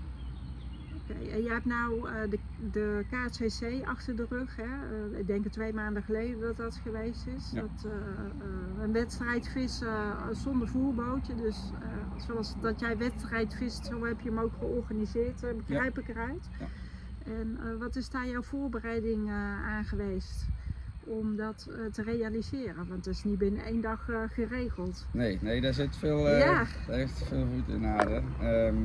Oké, 0.95 1.13
en 1.13 1.41
jij 1.41 1.53
hebt 1.53 1.65
nou 1.65 2.09
eh, 2.09 2.29
de, 2.29 2.39
de 2.71 3.05
KCC 3.09 3.87
achter 3.87 4.15
de 4.15 4.25
rug. 4.29 4.55
Hè? 4.55 4.63
Eh, 4.63 5.19
ik 5.19 5.27
denk 5.27 5.43
het 5.43 5.53
twee 5.53 5.73
maanden 5.73 6.03
geleden 6.03 6.39
dat 6.39 6.57
dat 6.57 6.75
geweest 6.83 7.27
is. 7.27 7.51
Ja. 7.53 7.61
Dat, 7.61 7.85
eh, 7.85 8.83
een 8.83 8.91
wedstrijd 8.91 9.47
vissen 9.47 10.15
zonder 10.31 10.67
voerbootje. 10.67 11.35
Dus 11.35 11.71
zoals 12.27 12.53
dat 12.61 12.79
jij 12.79 12.97
wedstrijd 12.97 13.55
vist, 13.55 13.85
zo 13.85 14.05
heb 14.05 14.21
je 14.21 14.29
hem 14.29 14.39
ook 14.39 14.53
georganiseerd. 14.59 15.43
begrijp 15.57 15.99
ik 15.99 16.07
eruit. 16.07 16.49
Ja. 16.59 16.65
En 17.23 17.77
wat 17.79 17.95
is 17.95 18.09
daar 18.09 18.27
jouw 18.27 18.41
voorbereiding 18.41 19.29
aan 19.29 19.83
geweest? 19.85 20.47
Om 21.03 21.35
dat 21.35 21.67
eh, 21.69 21.85
te 21.91 22.03
realiseren, 22.03 22.87
want 22.87 23.05
het 23.05 23.15
is 23.15 23.23
niet 23.23 23.37
binnen 23.37 23.63
één 23.65 23.81
dag 23.81 24.09
eh, 24.09 24.21
geregeld. 24.29 25.07
Nee, 25.11 25.37
nee, 25.41 25.61
daar 25.61 25.73
zit 25.73 25.97
veel, 25.97 26.29
Ja. 26.29 26.65
daar 26.87 26.97
heeft 26.97 27.23
veel 27.27 27.45
voet 27.53 27.75
in 27.75 27.85
aarde. 27.85 28.21
Ehm, 28.39 28.75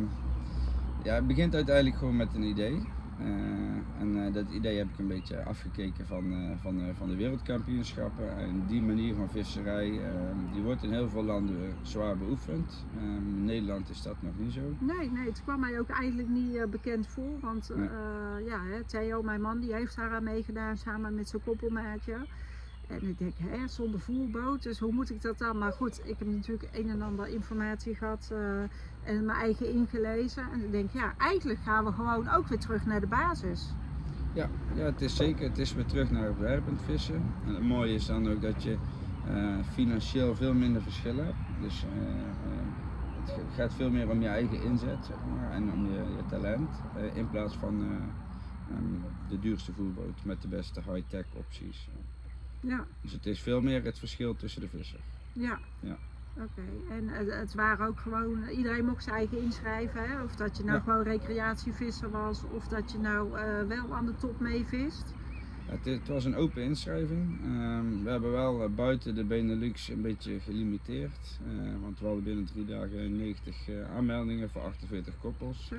ja, 1.03 1.15
het 1.15 1.27
begint 1.27 1.55
uiteindelijk 1.55 1.97
gewoon 1.97 2.17
met 2.17 2.35
een 2.35 2.43
idee. 2.43 2.89
Eh, 3.19 4.01
en 4.01 4.27
eh, 4.27 4.33
dat 4.33 4.51
idee 4.51 4.77
heb 4.77 4.87
ik 4.93 4.99
een 4.99 5.07
beetje 5.07 5.43
afgekeken 5.43 6.07
van, 6.07 6.33
eh, 6.33 6.51
van, 6.61 6.95
van 6.95 7.09
de 7.09 7.17
wereldkampioenschappen. 7.17 8.37
En 8.39 8.65
die 8.67 8.83
manier 8.83 9.15
van 9.15 9.31
visserij, 9.31 9.91
ehm, 9.91 10.37
die 10.53 10.63
wordt 10.63 10.83
in 10.83 10.93
heel 10.93 11.09
veel 11.09 11.25
landen 11.25 11.75
zwaar 11.83 12.17
beoefend. 12.17 12.85
Ehm, 12.97 13.17
in 13.17 13.45
Nederland 13.45 13.89
is 13.89 14.03
dat 14.03 14.17
nog 14.21 14.33
niet 14.39 14.53
zo. 14.53 14.61
Nee, 14.79 15.11
nee, 15.11 15.27
het 15.27 15.43
kwam 15.43 15.61
mij 15.61 15.79
ook 15.79 15.89
eigenlijk 15.89 16.29
niet 16.29 16.71
bekend 16.71 17.07
voor. 17.07 17.41
Want 17.41 17.71
Nee. 17.75 17.89
ja, 18.45 18.65
hè, 18.65 18.85
Theo, 18.85 19.23
mijn 19.23 19.41
man, 19.41 19.61
die 19.61 19.75
heeft 19.75 19.97
daar 19.97 20.11
aan 20.11 20.25
meegedaan 20.25 20.77
samen 20.77 21.15
met 21.15 21.29
zijn 21.29 21.43
koppelmaatje. 21.43 22.17
En 22.87 23.09
ik 23.09 23.19
denk, 23.19 23.35
hè, 23.39 23.69
zonder 23.69 24.01
voerboot, 24.01 24.63
dus 24.63 24.79
hoe 24.79 24.93
moet 24.93 25.11
ik 25.11 25.23
dat 25.23 25.39
dan? 25.39 25.59
Maar 25.59 25.73
goed, 25.73 26.01
ik 26.05 26.19
heb 26.19 26.29
natuurlijk 26.29 26.69
een 26.73 26.89
en 26.89 27.03
ander 27.03 27.29
informatie 27.29 27.95
gehad 27.95 28.29
eh, 28.33 28.61
en 29.03 29.25
mijn 29.25 29.39
eigen 29.39 29.73
ingelezen. 29.73 30.51
En 30.53 30.65
ik 30.65 30.71
denk, 30.71 30.91
ja, 30.91 31.15
eigenlijk 31.19 31.59
gaan 31.59 31.85
we 31.85 31.93
gewoon 31.93 32.29
ook 32.29 32.49
weer 32.49 32.59
terug 32.59 32.87
naar 32.87 33.01
de 33.01 33.07
basis. 33.07 33.73
Ja, 34.33 34.51
ja, 34.75 34.85
het 34.85 35.01
is 35.01 35.17
zeker. 35.17 35.49
Het 35.49 35.59
is 35.59 35.75
weer 35.75 35.87
terug 35.87 36.11
naar 36.11 36.39
werpend 36.39 36.83
vissen. 36.83 37.23
En 37.47 37.55
het 37.55 37.63
mooie 37.63 37.95
is 37.95 38.07
dan 38.07 38.29
ook 38.29 38.43
dat 38.43 38.63
je 38.63 38.77
eh, 39.27 39.59
financieel 39.73 40.35
veel 40.35 40.55
minder 40.55 40.83
verschil 40.83 41.17
hebt. 41.17 41.37
Dus 41.61 41.85
eh, 41.85 42.27
het 43.35 43.55
gaat 43.55 43.75
veel 43.75 43.91
meer 43.91 44.11
om 44.11 44.21
je 44.21 44.29
eigen 44.29 44.63
inzet 44.63 45.05
zeg 45.05 45.17
maar, 45.31 45.51
en 45.51 45.73
om 45.73 45.87
je, 45.87 45.99
je 46.17 46.27
talent. 46.29 46.71
in 47.15 47.31
plaats 47.31 47.57
van 47.57 47.83
eh, 47.83 48.77
ehm, 48.77 49.29
de 49.29 49.39
duurste 49.39 49.73
voerboot 49.73 50.25
met 50.25 50.43
de 50.43 50.49
beste 50.49 50.81
high-tech 50.81 51.27
opties. 51.35 51.89
Ja, 52.61 52.87
Dus 53.03 53.13
het 53.13 53.27
is 53.27 53.41
veel 53.41 53.61
meer 53.61 53.85
het 53.85 53.99
verschil 53.99 54.37
tussen 54.37 54.61
de 54.61 54.69
vissen. 54.69 55.01
ja. 55.33 55.59
Ja. 55.81 55.99
Oké, 56.39 56.63
en 56.91 57.09
het, 57.09 57.33
het 57.33 57.55
waren 57.55 57.87
ook 57.87 58.01
gewoon, 58.01 58.49
iedereen 58.49 58.85
mocht 58.85 59.03
zijn 59.05 59.17
eigen 59.17 59.39
inschrijven, 59.43 60.09
hè? 60.09 60.23
of 60.23 60.35
dat 60.37 60.57
je 60.57 60.63
nou 60.65 60.77
Ja. 60.77 60.83
gewoon 60.83 61.03
recreatievisser 61.03 62.11
was, 62.11 62.45
of 62.45 62.69
dat 62.69 62.93
je 62.93 62.99
nou 62.99 63.39
eh, 63.39 63.63
wel 63.63 63.95
aan 63.95 64.07
de 64.07 64.15
top 64.15 64.41
mee 64.41 64.65
vist. 64.65 65.15
Het, 65.67 65.85
het 65.85 66.09
was 66.09 66.25
een 66.25 66.35
open 66.35 66.63
inschrijving. 66.63 67.41
Ehm, 67.43 68.03
we 68.03 68.11
hebben 68.11 68.31
wel 68.31 68.63
eh, 68.63 68.71
buiten 68.75 69.15
de 69.15 69.25
Benelux 69.25 69.89
een 69.89 70.03
beetje 70.03 70.41
gelimiteerd. 70.41 71.39
eh, 71.47 71.81
want 71.81 71.99
we 71.99 72.07
hadden 72.07 72.25
binnen 72.25 72.47
drie 72.47 72.65
dagen 72.65 73.17
90 73.17 73.69
eh, 73.69 73.91
aanmeldingen 73.97 74.51
voor 74.51 74.63
48 74.63 75.19
koppels. 75.19 75.67
Zo. 75.67 75.77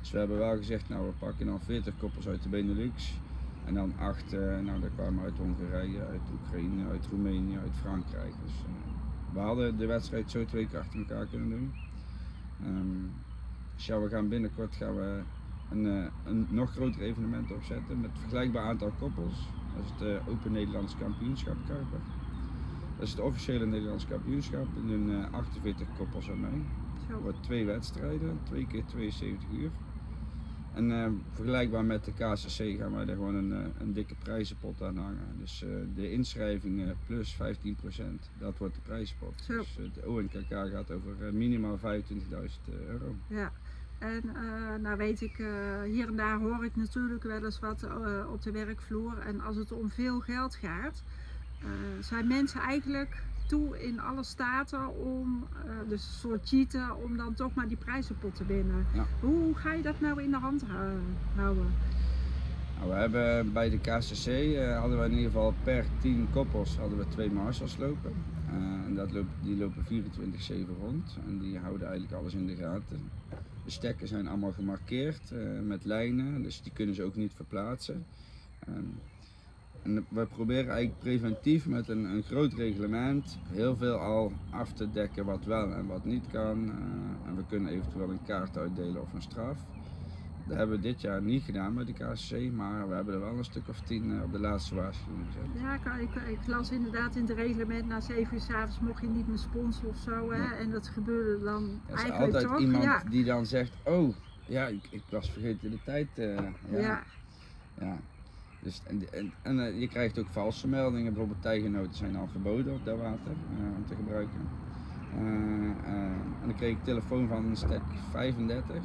Dus 0.00 0.10
we 0.10 0.18
hebben 0.18 0.38
wel 0.38 0.56
gezegd, 0.56 0.88
nou 0.88 1.06
we 1.06 1.12
pakken 1.12 1.46
dan 1.46 1.60
40 1.62 1.96
koppels 1.96 2.28
uit 2.28 2.42
de 2.42 2.48
Benelux. 2.48 3.23
En 3.64 3.74
dan 3.74 3.92
acht, 3.98 4.32
eh, 4.32 4.58
nou 4.58 4.80
dat 4.80 4.90
kwamen 4.94 5.24
uit 5.24 5.38
Hongarije, 5.38 6.00
uit 6.06 6.20
Oekraïne, 6.32 6.88
uit 6.90 7.06
Roemenië, 7.10 7.58
uit 7.58 7.76
Frankrijk. 7.80 8.32
Dus 8.44 8.52
eh, 8.52 8.94
we 9.32 9.38
hadden 9.38 9.76
de 9.76 9.86
wedstrijd 9.86 10.30
zo 10.30 10.44
twee 10.44 10.66
keer 10.66 10.78
achter 10.78 10.98
elkaar 10.98 11.26
kunnen 11.26 11.48
doen. 11.48 11.72
Dus 13.74 13.86
ja, 13.86 14.00
we 14.00 14.08
gaan 14.08 14.28
binnenkort 14.28 14.76
gaan 14.76 14.94
we 14.94 15.22
een, 15.70 15.86
eh, 15.86 16.06
een 16.24 16.46
nog 16.50 16.70
groter 16.70 17.02
evenement 17.02 17.52
opzetten 17.52 18.00
met 18.00 18.10
vergelijkbaar 18.20 18.64
aantal 18.64 18.92
koppels. 18.98 19.48
Dat 19.74 19.84
is 19.84 19.90
het 20.06 20.28
Open 20.28 20.52
Nederlands 20.52 20.96
Kampioenschap 20.96 21.56
Kuiper. 21.66 22.00
Dat 22.96 23.06
is 23.06 23.10
het 23.10 23.20
officiële 23.20 23.66
Nederlands 23.66 24.06
kampioenschap. 24.06 24.66
Er 24.76 24.86
doen 24.86 25.10
eh, 25.10 25.32
48 25.32 25.86
koppels 25.96 26.30
aan 26.30 26.40
mee. 26.40 26.62
Zo. 27.06 27.12
Het 27.12 27.22
wordt 27.22 27.42
twee 27.42 27.64
wedstrijden, 27.64 28.38
twee 28.42 28.66
keer 28.66 28.84
72 28.86 29.48
uur. 29.52 29.70
En 30.74 30.92
eh, 30.92 31.10
vergelijkbaar 31.32 31.84
met 31.84 32.04
de 32.04 32.12
KCC 32.12 32.78
gaan 32.78 32.92
wij 32.94 33.06
er 33.06 33.14
gewoon 33.14 33.34
een, 33.34 33.52
eh, 33.52 33.58
een 33.78 33.92
dikke 33.92 34.14
prijzenpot 34.14 34.82
aan 34.82 34.96
hangen. 34.96 35.36
Dus 35.38 35.62
eh, 35.62 35.70
de 35.94 36.12
inschrijvingen 36.12 36.96
plus 37.06 37.34
15%, 37.34 38.30
dat 38.38 38.58
wordt 38.58 38.74
de 38.74 38.80
prijzenpot. 38.80 39.42
Zo. 39.46 39.56
Dus 39.56 39.78
eh, 39.78 39.84
de 39.94 40.08
ONKK 40.08 40.72
gaat 40.72 40.90
over 40.90 41.34
minimaal 41.34 41.78
25.000 41.78 42.74
euro. 42.88 43.14
Ja, 43.26 43.52
en 43.98 44.22
nou 44.80 44.96
weet 44.96 45.20
ik, 45.20 45.36
hier 45.84 46.06
en 46.06 46.16
daar 46.16 46.38
hoor 46.38 46.64
ik 46.64 46.76
natuurlijk 46.76 47.22
wel 47.22 47.44
eens 47.44 47.58
wat 47.58 47.86
op 48.32 48.42
de 48.42 48.50
werkvloer. 48.50 49.18
En 49.18 49.40
als 49.40 49.56
het 49.56 49.72
om 49.72 49.90
veel 49.90 50.20
geld 50.20 50.54
gaat, 50.54 51.02
zijn 52.00 52.26
mensen 52.26 52.60
eigenlijk 52.60 53.22
toe 53.46 53.82
in 53.82 54.00
alle 54.00 54.22
staten 54.24 54.96
om, 54.96 55.46
eh, 55.66 55.70
dus 55.88 56.06
een 56.06 56.12
soort 56.30 56.48
cheaten, 56.48 57.02
om 57.04 57.16
dan 57.16 57.34
toch 57.34 57.54
maar 57.54 57.68
die 57.68 57.76
prijzenpot 57.76 58.36
te 58.36 58.46
winnen. 58.46 58.86
Ja. 58.94 59.06
Hoe 59.20 59.54
ga 59.54 59.72
je 59.72 59.82
dat 59.82 60.00
nou 60.00 60.22
in 60.22 60.30
de 60.30 60.36
hand 60.36 60.62
hou- 60.66 61.00
houden? 61.34 61.66
Nou, 62.78 62.88
we 62.90 62.94
hebben 62.96 63.52
bij 63.52 63.70
de 63.70 63.78
KCC 63.78 64.26
eh, 64.26 64.78
hadden 64.78 64.98
we 64.98 65.04
in 65.04 65.10
ieder 65.10 65.24
geval 65.26 65.54
per 65.62 65.84
10 66.00 66.28
koppels 66.32 66.76
hadden 66.76 66.98
we 66.98 67.08
twee 67.08 67.30
marshals 67.30 67.76
lopen. 67.76 68.12
Eh, 68.48 68.54
en 68.86 68.94
dat 68.94 69.08
die 69.42 69.56
lopen 69.56 69.84
24-7 69.84 70.76
rond 70.80 71.18
en 71.26 71.38
die 71.38 71.58
houden 71.58 71.88
eigenlijk 71.88 72.20
alles 72.20 72.34
in 72.34 72.46
de 72.46 72.56
gaten. 72.56 73.10
De 73.64 73.70
stekken 73.70 74.08
zijn 74.08 74.28
allemaal 74.28 74.52
gemarkeerd 74.52 75.32
met 75.62 75.84
lijnen, 75.84 76.42
dus 76.42 76.62
die 76.62 76.72
kunnen 76.72 76.94
ze 76.94 77.02
ook 77.02 77.16
niet 77.16 77.32
verplaatsen. 77.34 78.04
En 79.84 80.06
we 80.08 80.26
proberen 80.26 80.68
eigenlijk 80.70 80.98
preventief 80.98 81.66
met 81.66 81.88
een, 81.88 82.04
een 82.04 82.22
groot 82.22 82.52
reglement 82.52 83.38
heel 83.48 83.76
veel 83.76 83.96
al 83.96 84.32
af 84.50 84.72
te 84.72 84.90
dekken 84.90 85.24
wat 85.24 85.44
wel 85.44 85.72
en 85.72 85.86
wat 85.86 86.04
niet 86.04 86.26
kan. 86.26 86.68
Eh, 86.68 87.28
en 87.28 87.36
we 87.36 87.44
kunnen 87.48 87.72
eventueel 87.72 88.10
een 88.10 88.22
kaart 88.26 88.56
uitdelen 88.56 89.02
of 89.02 89.12
een 89.12 89.22
straf. 89.22 89.58
Dat 90.46 90.56
hebben 90.56 90.76
we 90.76 90.82
dit 90.82 91.00
jaar 91.00 91.22
niet 91.22 91.42
gedaan 91.42 91.74
met 91.74 91.86
de 91.86 91.92
KCC, 91.92 92.52
maar 92.52 92.88
we 92.88 92.94
hebben 92.94 93.14
er 93.14 93.20
wel 93.20 93.38
een 93.38 93.44
stuk 93.44 93.68
of 93.68 93.80
tien 93.80 94.16
eh, 94.16 94.22
op 94.22 94.32
de 94.32 94.38
laatste 94.38 94.74
waarschuwing 94.74 95.26
gezet. 95.26 95.62
Ja, 95.62 95.74
ik, 95.74 96.08
ik, 96.10 96.22
ik 96.38 96.46
las 96.46 96.70
inderdaad 96.70 97.16
in 97.16 97.26
het 97.26 97.36
reglement 97.36 97.86
na 97.86 98.00
7 98.00 98.34
uur 98.34 98.40
s 98.40 98.50
avonds 98.50 98.80
mocht 98.80 99.00
je 99.00 99.08
niet 99.08 99.28
meer 99.28 99.38
sponsoren 99.38 99.90
of 99.90 99.96
zo. 99.96 100.30
Hè? 100.30 100.36
Ja. 100.36 100.56
En 100.56 100.70
dat 100.70 100.88
gebeurde 100.88 101.44
dan 101.44 101.80
Er 101.86 101.94
is 101.94 102.00
eigenlijk 102.02 102.34
altijd 102.34 102.52
toch? 102.52 102.60
iemand 102.60 102.84
ja. 102.84 103.02
die 103.10 103.24
dan 103.24 103.46
zegt, 103.46 103.76
oh 103.84 104.16
ja, 104.46 104.66
ik, 104.66 104.88
ik 104.90 105.02
was 105.10 105.30
vergeten 105.30 105.70
de 105.70 105.78
tijd. 105.84 106.08
eh, 106.18 106.36
Ja. 106.70 107.02
ja. 107.80 108.00
Dus, 108.64 108.82
en 108.86 109.02
en, 109.12 109.32
en 109.42 109.66
eh, 109.66 109.80
je 109.80 109.88
krijgt 109.88 110.18
ook 110.18 110.28
valse 110.30 110.68
meldingen, 110.68 111.12
bijvoorbeeld 111.12 111.42
tijgernoten 111.42 111.94
zijn 111.94 112.16
al 112.16 112.28
verboden 112.30 112.74
op 112.74 112.84
dat 112.84 112.98
water 112.98 113.32
eh, 113.32 113.76
om 113.76 113.86
te 113.86 113.94
gebruiken. 113.94 114.40
Eh, 115.12 115.20
en 115.92 116.46
dan 116.46 116.54
kreeg 116.56 116.72
ik 116.72 116.84
telefoon 116.84 117.28
van 117.28 117.56
stek 117.56 117.80
35, 118.10 118.74
ja, 118.74 118.82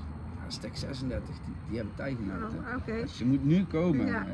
stek 0.48 0.78
36, 0.78 1.28
die, 1.28 1.54
die 1.68 1.78
hebben 1.78 1.96
tijgernoten. 1.96 2.58
Oh. 2.58 2.86
Dus 2.86 3.18
je 3.18 3.26
moet 3.26 3.46
nu 3.46 3.66
komen. 3.66 4.06
Ja. 4.06 4.26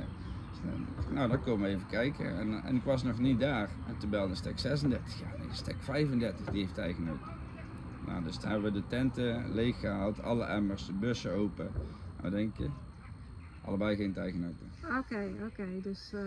Dus 0.52 1.06
Nou, 1.14 1.30
dan 1.30 1.42
komen 1.42 1.68
we 1.68 1.76
even 1.76 1.88
kijken. 1.88 2.38
En, 2.38 2.64
en 2.64 2.76
ik 2.76 2.84
was 2.84 3.04
nog 3.04 3.20
niet 3.20 3.40
daar. 3.40 3.70
En 3.88 3.98
toen 3.98 4.10
belde 4.10 4.36
stek 4.36 4.60
36. 4.60 5.20
Ja, 5.20 5.26
nee, 5.38 5.48
stek 5.52 5.76
35, 5.80 6.46
die 6.46 6.62
heeft 6.62 6.78
eigenoten. 6.78 7.34
Nou, 8.08 8.24
dus 8.24 8.38
toen 8.38 8.50
hebben 8.50 8.74
we 8.74 8.80
de 8.80 8.88
tenten 8.88 9.54
leeggehaald, 9.54 10.22
alle 10.22 10.44
emmers, 10.46 10.86
de 10.86 10.94
bussen 10.94 11.32
open. 11.32 11.72
Nou, 12.22 12.36
denk 12.36 12.58
je? 12.58 12.70
Allebei 13.66 13.96
geen 13.96 14.14
tijgenoten. 14.14 14.72
Oké, 15.00 15.32
oké. 15.46 15.66
Dus 15.82 16.12
eh, 16.14 16.20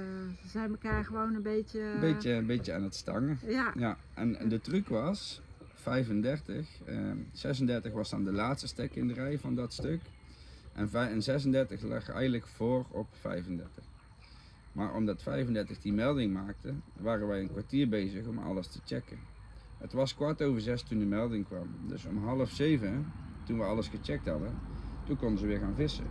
ze 0.43 0.49
zijn 0.49 0.71
elkaar 0.71 1.05
gewoon 1.05 1.35
een 1.35 1.43
beetje. 1.43 1.81
Een 1.81 2.01
beetje, 2.01 2.33
een 2.33 2.47
beetje 2.47 2.73
aan 2.73 2.83
het 2.83 2.95
stangen. 2.95 3.39
Ja, 3.47 3.73
Ja, 3.77 3.97
en, 4.15 4.39
en 4.39 4.49
de 4.49 4.61
truc 4.61 4.89
was 4.89 5.43
35. 5.75 6.69
eh, 6.85 6.97
36 7.33 7.93
was 7.93 8.11
dan 8.11 8.25
de 8.25 8.33
laatste 8.33 8.67
stek 8.67 8.95
in 8.95 9.09
de 9.09 9.15
rij 9.15 9.39
van 9.39 9.55
dat 9.55 9.73
stuk. 9.73 10.01
En, 10.73 10.89
en 10.93 11.23
36 11.23 11.83
lag 11.83 12.11
eigenlijk 12.11 12.47
voor 12.47 12.87
op 12.91 13.09
35. 13.21 13.85
Maar 14.73 14.95
omdat 14.95 15.23
35 15.23 15.79
die 15.79 15.93
melding 15.93 16.33
maakte, 16.33 16.75
waren 16.97 17.29
wij 17.29 17.41
een 17.41 17.51
kwartier 17.51 17.89
bezig 17.89 18.27
om 18.27 18.39
alles 18.39 18.67
te 18.69 18.81
checken. 18.85 19.19
Het 19.79 19.93
was 19.93 20.15
kwart 20.15 20.43
over 20.43 20.61
zes 20.61 20.83
toen 20.83 20.99
de 20.99 21.05
melding 21.05 21.47
kwam. 21.47 21.69
Dus 21.87 22.05
om 22.05 22.25
half 22.25 22.51
zeven, 22.51 23.13
toen 23.45 23.59
we 23.59 23.65
alles 23.65 23.89
gecheckt 23.89 24.29
hadden, 24.29 24.59
toen 25.07 25.17
konden 25.17 25.39
ze 25.39 25.47
weer 25.47 25.59
gaan 25.59 25.75
vissen. 25.75 26.07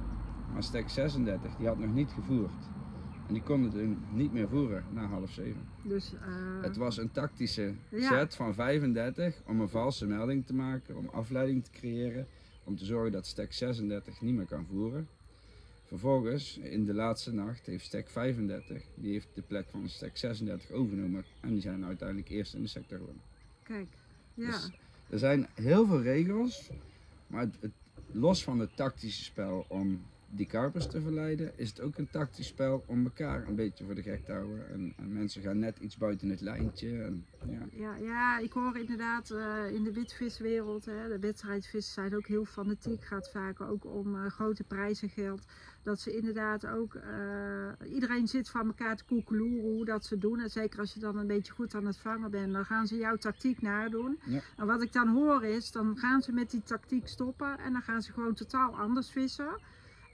Maar 0.54 0.64
stek 0.64 0.90
36, 0.90 1.56
die 1.56 1.68
had 1.68 1.78
nog 1.78 1.90
niet 1.92 2.12
gevoerd. 2.12 2.70
En 3.28 3.34
die 3.34 3.44
konden 3.44 3.72
toen 3.72 4.06
niet 4.12 4.32
meer 4.32 4.48
voeren 4.48 4.84
na 4.92 5.06
half 5.08 5.32
zeven. 5.32 5.62
dus. 5.84 6.14
eh, 6.14 6.62
Het 6.62 6.76
was 6.76 6.98
een 6.98 7.12
tactische 7.12 7.74
Ja. 7.92 8.10
set 8.10 8.36
van 8.36 8.54
35 8.54 9.42
om 9.46 9.62
een 9.62 9.70
valse 9.70 10.06
melding 10.06 10.46
te 10.46 10.54
maken, 10.54 10.96
om 10.98 11.08
afleiding 11.10 11.64
te 11.64 11.72
creëren, 11.72 12.28
om 12.64 12.76
te 12.78 12.86
zorgen 12.86 13.12
dat 13.12 13.26
stek 13.28 13.54
36 13.54 14.22
niet 14.22 14.36
meer 14.36 14.46
kan 14.46 14.66
voeren. 14.66 15.08
Vervolgens, 15.86 16.58
in 16.58 16.86
de 16.86 16.94
laatste 16.94 17.34
nacht, 17.34 17.66
heeft 17.66 17.86
stek 17.86 18.10
35, 18.10 18.84
die 18.96 19.12
heeft 19.12 19.28
de 19.34 19.42
plek 19.42 19.70
van 19.70 19.90
stek 19.90 20.18
36 20.18 20.72
overgenomen 20.72 21.24
en 21.42 21.50
die 21.50 21.62
zijn 21.62 21.86
uiteindelijk 21.86 22.30
eerst 22.30 22.54
in 22.54 22.62
de 22.62 22.68
sector 22.68 22.98
geworden. 22.98 23.22
Kijk. 23.64 23.88
Ja. 24.34 24.46
Dus 24.46 24.72
er 25.10 25.20
zijn 25.20 25.48
heel 25.54 25.86
veel 25.88 26.02
regels, 26.02 26.70
maar 27.28 27.42
het, 27.42 27.56
het- 27.60 27.72
los 28.12 28.44
van 28.44 28.60
het 28.60 28.76
tactische 28.76 29.24
spel 29.24 29.66
om 29.68 30.02
die 30.30 30.46
karpers 30.46 30.88
te 30.88 31.02
verleiden, 31.02 31.52
is 31.56 31.70
het 31.70 31.82
ook 31.82 31.98
een 31.98 32.10
tactisch 32.10 32.48
spel 32.48 32.84
om 32.86 33.04
elkaar 33.04 33.48
een 33.48 33.56
beetje 33.56 33.86
voor 33.86 33.96
de 33.96 34.02
gek 34.02 34.26
te 34.26 34.32
houden. 34.32 34.70
En, 34.70 34.94
en 34.98 35.14
mensen 35.14 35.42
gaan 35.42 35.60
net 35.60 35.78
iets 35.80 35.98
buiten 35.98 36.30
het 36.30 36.42
lijntje. 36.42 37.04
En, 37.04 37.26
ja. 37.46 37.68
Ja, 37.72 37.96
ja, 37.96 38.38
ik 38.38 38.52
hoor 38.52 38.78
inderdaad 38.78 39.30
eh, 39.30 39.72
in 39.72 39.84
de 39.84 39.94
witviswereld, 39.94 40.86
hè, 40.86 41.08
de 41.08 41.20
wedstrijdvissen 41.20 41.94
zijn 41.94 42.16
ook 42.16 42.28
heel 42.28 42.46
fanatiek. 42.46 43.04
Gaat 43.04 43.30
vaak 43.32 43.62
ook 43.62 43.86
om 43.86 44.16
eh, 44.16 44.32
grote 44.32 44.64
prijzen 44.64 45.10
geld. 45.10 45.46
Dat 45.84 46.00
ze 46.00 46.18
inderdaad 46.18 46.66
ook, 46.66 46.96
eh, 46.96 47.92
iedereen 47.94 48.28
zit 48.28 48.50
van 48.50 48.68
elkaar 48.68 48.96
te 48.96 49.06
koekeloeren 49.06 49.72
hoe 49.72 49.86
dat 49.86 50.06
ze 50.06 50.18
doen. 50.18 50.40
En 50.40 50.50
zeker 50.50 50.80
als 50.80 50.94
je 50.94 51.00
dan 51.00 51.18
een 51.18 51.28
beetje 51.28 51.54
goed 51.54 51.76
aan 51.76 51.86
het 51.86 51.98
vangen 51.98 52.32
bent, 52.32 52.54
dan 52.54 52.66
gaan 52.66 52.88
ze 52.88 52.98
jouw 52.98 53.16
tactiek 53.16 53.62
nadoen. 53.62 54.20
Ja. 54.26 54.42
En 54.58 54.66
wat 54.66 54.82
ik 54.82 54.94
dan 54.94 55.08
hoor 55.08 55.44
is, 55.44 55.72
dan 55.72 55.98
gaan 55.98 56.22
ze 56.22 56.32
met 56.32 56.52
die 56.52 56.64
tactiek 56.64 57.08
stoppen 57.08 57.60
en 57.60 57.74
dan 57.74 57.82
gaan 57.82 58.02
ze 58.02 58.12
gewoon 58.12 58.34
totaal 58.34 58.78
anders 58.78 59.10
vissen. 59.10 59.60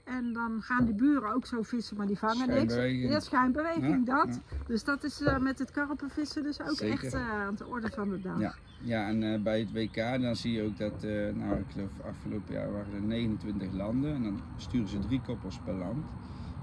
En 0.04 0.32
dan 0.32 0.62
gaan 0.62 0.84
die 0.84 0.94
buren 0.94 1.34
ook 1.34 1.46
zo 1.46 1.62
vissen, 1.62 1.96
maar 1.96 2.06
die 2.06 2.18
vangen 2.18 2.48
niks. 2.48 2.74
Ja, 2.74 3.20
schijnbeweging, 3.20 4.06
Ja, 4.06 4.24
dat. 4.24 4.34
ja. 4.34 4.56
Dus 4.66 4.84
dat 4.84 5.04
is 5.04 5.20
eh, 5.20 5.38
met 5.38 5.58
het 5.58 5.70
karpenvissen 5.70 6.42
dus 6.42 6.60
ook 6.60 6.76
Zeker. 6.76 7.04
echt 7.04 7.14
eh, 7.14 7.30
aan 7.30 7.54
de 7.54 7.66
orde 7.66 7.90
van 7.90 8.08
de 8.08 8.20
dag. 8.20 8.40
Ja. 8.40 8.54
Ja, 8.80 9.08
en 9.08 9.32
eh, 9.32 9.42
bij 9.42 9.58
het 9.58 9.72
WK 9.72 9.94
dan 9.94 10.36
zie 10.36 10.52
je 10.52 10.62
ook 10.62 10.78
dat, 10.78 11.02
nou 11.34 11.58
ik 11.58 11.64
geloof 11.72 11.90
afgelopen 12.04 12.54
jaar 12.54 12.72
waren 12.72 12.94
er 12.94 13.00
29 13.00 13.72
landen 13.72 14.14
en 14.14 14.22
dan 14.22 14.40
sturen 14.56 14.88
ze 14.88 14.98
drie 14.98 15.20
koppels 15.20 15.58
per 15.64 15.74
land. 15.74 16.04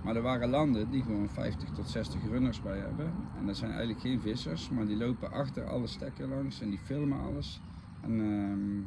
Maar 0.03 0.15
er 0.15 0.21
waren 0.21 0.49
landen 0.49 0.89
die 0.89 1.03
gewoon 1.03 1.29
50 1.29 1.69
tot 1.69 1.89
60 1.89 2.21
runners 2.29 2.61
bij 2.61 2.77
hebben. 2.77 3.13
En 3.39 3.45
dat 3.45 3.57
zijn 3.57 3.69
eigenlijk 3.71 4.01
geen 4.01 4.21
vissers, 4.21 4.69
maar 4.69 4.85
die 4.85 4.97
lopen 4.97 5.31
achter 5.31 5.65
alle 5.65 5.87
stekken 5.87 6.29
langs 6.29 6.61
en 6.61 6.69
die 6.69 6.79
filmen 6.79 7.19
alles. 7.19 7.61
En 8.01 8.19
ehm, 8.19 8.81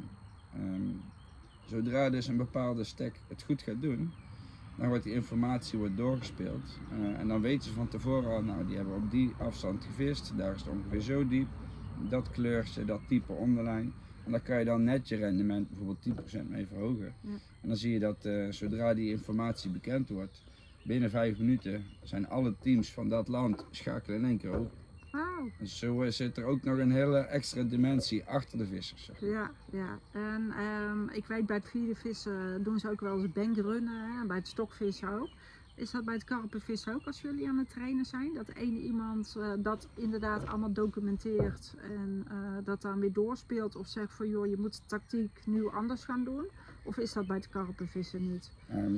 ehm, 0.63 0.91
zodra 1.67 2.11
dus 2.11 2.27
een 2.27 2.37
bepaalde 2.37 2.85
stek 2.85 3.21
het 3.29 3.43
goed 3.43 3.63
gaat 3.63 3.83
doen, 3.83 4.13
dan 4.77 4.89
wordt 4.89 5.05
die 5.05 5.13
informatie 5.13 5.79
wordt 5.79 5.97
doorgespeeld. 5.97 6.81
Eh, 6.91 7.21
en 7.21 7.29
dan 7.29 7.41
weten 7.41 7.65
ze 7.65 7.73
van 7.73 7.89
tevoren 7.89 8.31
al, 8.31 8.43
nou 8.43 8.67
die 8.67 8.77
hebben 8.77 8.95
op 8.95 9.11
die 9.11 9.33
afstand 9.39 9.85
gevist, 9.85 10.33
daar 10.37 10.55
is 10.55 10.61
het 10.61 10.71
ongeveer 10.71 11.01
zo 11.01 11.29
diep 11.29 11.49
dat 12.09 12.31
kleurtje, 12.31 12.85
dat 12.85 13.01
type 13.09 13.33
onderlijn. 13.33 13.93
En 14.25 14.31
daar 14.31 14.41
kan 14.41 14.59
je 14.59 14.65
dan 14.65 14.85
net 14.85 15.09
je 15.09 15.17
rendement 15.17 15.69
bijvoorbeeld 15.69 16.35
10% 16.35 16.49
mee 16.49 16.67
verhogen. 16.67 17.15
Ja. 17.21 17.31
En 17.61 17.69
dan 17.69 17.77
zie 17.77 17.93
je 17.93 17.99
dat 17.99 18.25
eh, 18.25 18.47
zodra 18.51 18.95
die 18.95 19.11
informatie 19.11 19.71
bekend 19.71 20.09
wordt, 20.09 20.45
binnen 20.83 21.11
vijf 21.11 21.39
minuten 21.39 21.85
zijn 22.03 22.29
alle 22.29 22.55
teams 22.61 22.93
van 22.93 23.09
dat 23.09 23.29
land 23.29 23.67
schakelen 23.71 24.19
in 24.19 24.25
één 24.25 24.39
keer 24.39 24.51
over. 24.51 24.71
En 25.59 25.67
zo 25.67 26.03
eh, 26.03 26.11
zit 26.11 26.37
er 26.37 26.45
ook 26.45 26.63
nog 26.63 26.79
een 26.79 26.93
hele 26.93 27.19
extra 27.19 27.63
dimensie 27.63 28.25
achter 28.25 28.59
de 28.59 28.67
vissers. 28.67 29.05
zeg. 29.05 29.21
Ja, 29.21 29.51
ja. 29.71 29.99
En 30.13 30.51
ehm, 30.51 31.09
ik 31.09 31.27
weet 31.27 31.47
bij 31.47 31.57
het 31.57 31.69
vliegenvissen 31.69 32.63
doen 32.63 32.79
ze 32.79 32.91
ook 32.91 33.01
wel 33.01 33.19
eens 33.19 33.33
bankrunnen, 33.33 34.13
hè, 34.13 34.21
en 34.21 34.27
bij 34.27 34.37
het 34.37 34.49
stokvissen 34.49 35.09
ook. 35.09 35.29
Is 35.77 35.91
dat 35.91 36.05
bij 36.05 36.15
het 36.15 36.25
karpenvissen 36.25 36.95
ook 36.95 37.07
als 37.07 37.21
jullie 37.21 37.49
aan 37.49 37.59
het 37.59 37.71
trainen 37.71 38.05
zijn? 38.05 38.35
Dat 38.35 38.49
één 38.49 38.77
iemand 38.77 39.35
eh, 39.39 39.53
dat 39.59 39.89
inderdaad 39.95 40.47
allemaal 40.47 40.73
documenteert 40.73 41.75
en 41.81 42.25
eh, 42.29 42.37
dat 42.65 42.83
dan 42.83 43.01
weer 43.01 43.13
doorspeelt 43.13 43.77
of 43.77 43.89
zegt 43.89 44.13
van 44.13 44.29
joh, 44.29 44.47
je 44.47 44.57
moet 44.57 44.75
de 44.75 44.87
tactiek 44.87 45.41
nu 45.45 45.69
anders 45.69 46.05
gaan 46.05 46.25
doen? 46.25 46.47
Of 46.83 46.97
is 46.99 47.13
dat 47.13 47.27
bij 47.27 47.37
het 47.37 47.49
karpenvissen 47.49 48.31
niet? 48.31 48.51
Ehm, 48.69 48.95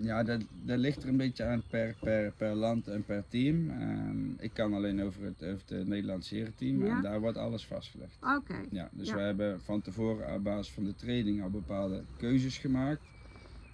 ja, 0.00 0.22
dat, 0.22 0.40
dat 0.64 0.78
ligt 0.78 1.02
er 1.02 1.08
een 1.08 1.16
beetje 1.16 1.44
aan 1.44 1.62
per, 1.70 1.94
per, 2.00 2.32
per 2.36 2.54
land 2.54 2.88
en 2.88 3.04
per 3.04 3.24
team. 3.28 3.70
Ehm, 3.70 4.30
ik 4.38 4.50
kan 4.54 4.74
alleen 4.74 5.02
over 5.02 5.22
het, 5.24 5.42
over 5.44 5.62
het 5.76 5.86
Nederlandse 5.88 6.34
herenteam 6.34 6.84
Ja. 6.84 6.96
en 6.96 7.02
daar 7.02 7.20
wordt 7.20 7.36
alles 7.38 7.66
vastgelegd. 7.66 8.18
Oké, 8.36 8.54
Ja, 8.70 8.88
dus 8.92 9.08
Ja. 9.08 9.14
we 9.14 9.20
hebben 9.20 9.60
van 9.60 9.80
tevoren 9.82 10.34
op 10.34 10.44
basis 10.44 10.72
van 10.72 10.84
de 10.84 10.94
training 10.94 11.42
al 11.42 11.50
bepaalde 11.50 12.02
keuzes 12.16 12.58
gemaakt. 12.58 13.02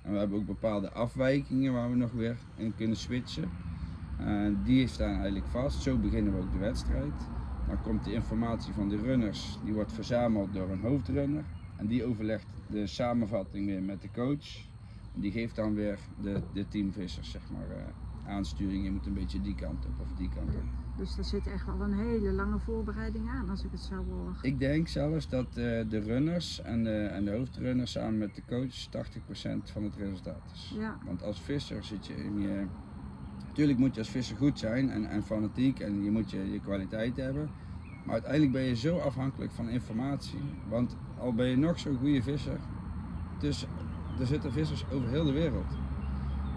En 0.03 0.13
we 0.13 0.19
hebben 0.19 0.39
ook 0.39 0.47
bepaalde 0.47 0.91
afwijkingen 0.91 1.73
waar 1.73 1.91
we 1.91 1.97
nog 1.97 2.13
weer 2.13 2.37
in 2.57 2.75
kunnen 2.75 2.97
switchen. 2.97 3.49
En 4.19 4.63
die 4.65 4.87
staan 4.87 5.15
eigenlijk 5.15 5.47
vast. 5.47 5.83
Zo 5.83 5.97
beginnen 5.99 6.33
we 6.33 6.39
ook 6.41 6.53
de 6.53 6.59
wedstrijd. 6.59 7.13
Dan 7.67 7.83
komt 7.83 8.05
de 8.05 8.13
informatie 8.13 8.73
van 8.73 8.89
de 8.89 8.97
runners, 8.97 9.59
die 9.65 9.75
wordt 9.75 9.93
verzameld 9.93 10.55
door 10.55 10.71
een 10.71 10.81
hoofdrunner. 10.81 11.45
En 11.77 11.87
die 11.87 12.05
overlegt 12.05 12.47
de 12.71 12.87
samenvatting 12.87 13.67
weer 13.67 13.83
met 13.83 14.03
de 14.03 14.09
coach. 14.15 14.65
Die 15.19 15.33
geeft 15.33 15.57
dan 15.57 15.75
weer 15.75 15.99
de, 16.21 16.43
de 16.53 16.69
teamvissers 16.69 17.31
zeg 17.31 17.43
maar, 17.51 17.71
eh, 17.71 18.33
aansturing. 18.33 18.85
Je 18.85 18.91
moet 18.91 19.07
een 19.07 19.15
beetje 19.15 19.41
die 19.41 19.55
kant 19.55 19.87
op 19.87 20.01
of 20.01 20.13
die 20.13 20.29
kant 20.29 20.55
op. 20.55 20.63
dus 20.97 21.19
er 21.19 21.25
zit 21.25 21.47
echt 21.47 21.67
wel 21.67 21.81
een 21.81 21.99
hele 21.99 22.33
lange 22.33 22.59
voorbereiding 22.59 23.29
aan 23.29 23.51
als 23.51 23.65
ik 23.65 23.71
het 23.71 23.81
zo 23.81 23.95
hoor. 23.95 24.37
Ik 24.43 24.59
denk 24.59 24.89
zelfs 24.89 25.29
dat 25.29 25.47
eh, 25.47 25.55
de 25.89 26.01
runners 26.05 26.63
en 26.63 26.85
de, 26.85 27.05
en 27.05 27.25
de 27.25 27.31
hoofdrunners 27.31 27.93
samen 27.93 28.19
met 28.19 28.35
de 28.35 28.43
coach 28.49 28.87
80% 28.87 29.73
van 29.73 29.83
het 29.83 29.97
resultaat 29.97 30.51
is. 30.53 30.75
Ja, 30.79 30.99
Want 31.05 31.23
als 31.23 31.41
visser 31.41 31.85
zit 31.85 32.07
je 32.07 32.15
in 32.15 32.41
je. 32.41 32.67
Tuurlijk 33.53 33.79
moet 33.79 33.95
je 33.95 34.01
als 34.01 34.11
visser 34.11 34.37
goed 34.37 34.59
zijn 34.59 34.91
en, 34.91 35.05
en 35.05 35.23
fanatiek 35.23 35.81
en 35.81 36.03
je 36.03 36.11
moet 36.11 36.31
je, 36.31 36.53
je 36.53 36.61
kwaliteit 36.61 37.17
hebben. 37.17 37.51
Maar 38.05 38.15
uiteindelijk 38.15 38.53
ben 38.53 38.63
je 38.63 38.77
zo 38.77 38.99
afhankelijk 38.99 39.53
van 39.53 39.69
informatie. 39.69 40.41
Want 40.69 40.97
al 41.19 41.35
ben 41.35 41.47
je 41.47 41.57
nog 41.57 41.79
zo'n 41.79 41.97
goede 41.97 42.23
visser, 42.23 42.59
dus 43.39 43.67
er 44.21 44.27
zitten 44.27 44.53
vissers 44.53 44.85
over 44.93 45.09
heel 45.09 45.25
de 45.25 45.33
wereld. 45.33 45.73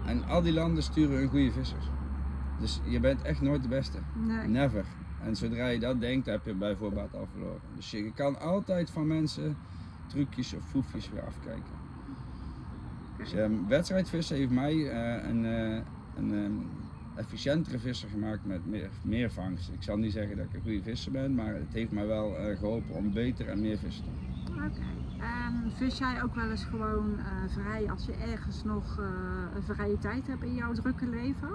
En 0.06 0.24
al 0.24 0.42
die 0.42 0.52
landen 0.52 0.82
sturen 0.82 1.18
hun 1.18 1.28
goede 1.28 1.52
vissers. 1.52 1.84
Dus 2.60 2.80
je 2.84 3.00
bent 3.00 3.22
echt 3.22 3.40
nooit 3.40 3.62
de 3.62 3.68
beste. 3.68 3.98
nee. 4.14 4.48
Never. 4.48 4.84
En 5.22 5.36
zodra 5.36 5.68
je 5.68 5.78
dat 5.78 6.00
denkt, 6.00 6.26
heb 6.26 6.44
je 6.44 6.54
bij 6.54 6.76
voorbaat 6.76 7.14
al 7.14 7.26
verloren. 7.30 7.60
Dus 7.76 7.90
je 7.90 8.12
kan 8.12 8.40
altijd 8.40 8.90
van 8.90 9.06
mensen 9.06 9.56
trucjes 10.06 10.54
of 10.54 10.68
foefjes 10.68 11.10
weer 11.10 11.22
afkijken. 11.22 11.78
Dus, 13.16 13.32
ehm, 13.32 13.52
wedstrijdvissen 13.68 14.36
heeft 14.36 14.50
mij 14.50 14.90
eh, 14.90 15.28
een, 15.28 15.44
eh, 15.44 15.80
een 16.16 16.34
ehm, 16.34 16.52
efficiëntere 17.16 17.78
visser 17.78 18.08
gemaakt 18.08 18.44
met 18.44 18.66
meer, 18.66 18.90
meer 19.02 19.30
vangst. 19.30 19.70
Ik 19.72 19.82
zal 19.82 19.96
niet 19.96 20.12
zeggen 20.12 20.36
dat 20.36 20.46
ik 20.46 20.54
een 20.54 20.62
goede 20.62 20.82
visser 20.82 21.12
ben, 21.12 21.34
maar 21.34 21.54
het 21.54 21.72
heeft 21.72 21.92
mij 21.92 22.06
wel 22.06 22.36
eh, 22.36 22.58
geholpen 22.58 22.94
om 22.94 23.12
beter 23.12 23.48
en 23.48 23.60
meer 23.60 23.78
vis 23.78 23.96
te 23.96 24.02
doen. 24.02 24.60
En 25.20 25.70
vis 25.76 25.98
jij 25.98 26.22
ook 26.22 26.34
wel 26.34 26.50
eens 26.50 26.64
gewoon 26.64 27.18
eh, 27.18 27.24
vrij 27.48 27.90
als 27.90 28.06
je 28.06 28.12
ergens 28.12 28.64
nog 28.64 28.98
eh, 28.98 29.06
een 29.54 29.62
vrije 29.62 29.98
tijd 29.98 30.26
hebt 30.26 30.42
in 30.42 30.54
jouw 30.54 30.72
drukke 30.72 31.08
leven? 31.08 31.48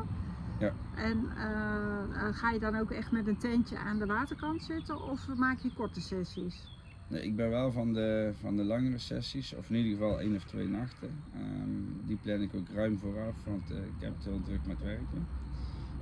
Ja. 0.60 0.74
En 0.96 1.30
eh, 1.38 2.36
ga 2.36 2.52
je 2.52 2.60
dan 2.60 2.76
ook 2.76 2.92
echt 2.92 3.12
met 3.12 3.28
een 3.28 3.38
tentje 3.38 3.78
aan 3.78 4.00
de 4.00 4.06
waterkant 4.06 4.64
zitten 4.64 5.04
of 5.04 5.28
maak 5.36 5.60
je 5.60 5.74
korte 5.74 6.02
sessies? 6.02 6.68
Nee, 7.08 7.24
ik 7.24 7.36
ben 7.36 7.50
wel 7.50 7.72
van 7.72 7.94
de, 7.94 8.34
van 8.40 8.56
de 8.56 8.64
langere 8.64 8.98
sessies, 8.98 9.56
of 9.56 9.70
in 9.70 9.76
ieder 9.76 9.92
geval 9.92 10.20
één 10.20 10.36
of 10.36 10.44
twee 10.44 10.68
nachten. 10.68 11.10
Ehm, 11.34 12.08
die 12.08 12.18
plan 12.22 12.42
ik 12.42 12.56
ook 12.56 12.70
ruim 12.74 13.00
vooraf, 13.00 13.36
want 13.46 13.70
ik 13.70 14.00
heb 14.00 14.16
het 14.16 14.26
heel 14.26 14.42
druk 14.42 14.66
met 14.68 14.82
werken. 14.82 15.28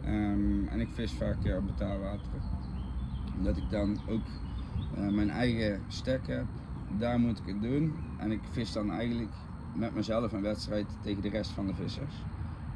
Ehm, 0.03 0.67
en 0.67 0.79
ik 0.79 0.89
vis 0.93 1.13
vaak 1.13 1.43
ja, 1.43 1.57
op 1.57 1.65
betaalwateren. 1.65 2.41
Omdat 3.37 3.57
ik 3.57 3.69
dan 3.69 3.99
ook 4.07 4.25
mijn 5.11 5.29
eigen 5.29 5.81
stek 5.87 6.27
heb, 6.27 6.45
daar 6.99 7.19
moet 7.19 7.39
ik 7.39 7.45
het 7.45 7.61
doen. 7.61 7.95
En 8.17 8.31
ik 8.31 8.47
vis 8.51 8.71
dan 8.71 8.91
eigenlijk 8.91 9.31
met 9.73 9.93
mezelf 9.93 10.31
een 10.31 10.41
wedstrijd 10.41 10.97
tegen 11.01 11.21
de 11.21 11.29
rest 11.29 11.51
van 11.51 11.67
de 11.67 11.73
vissers. 11.73 12.25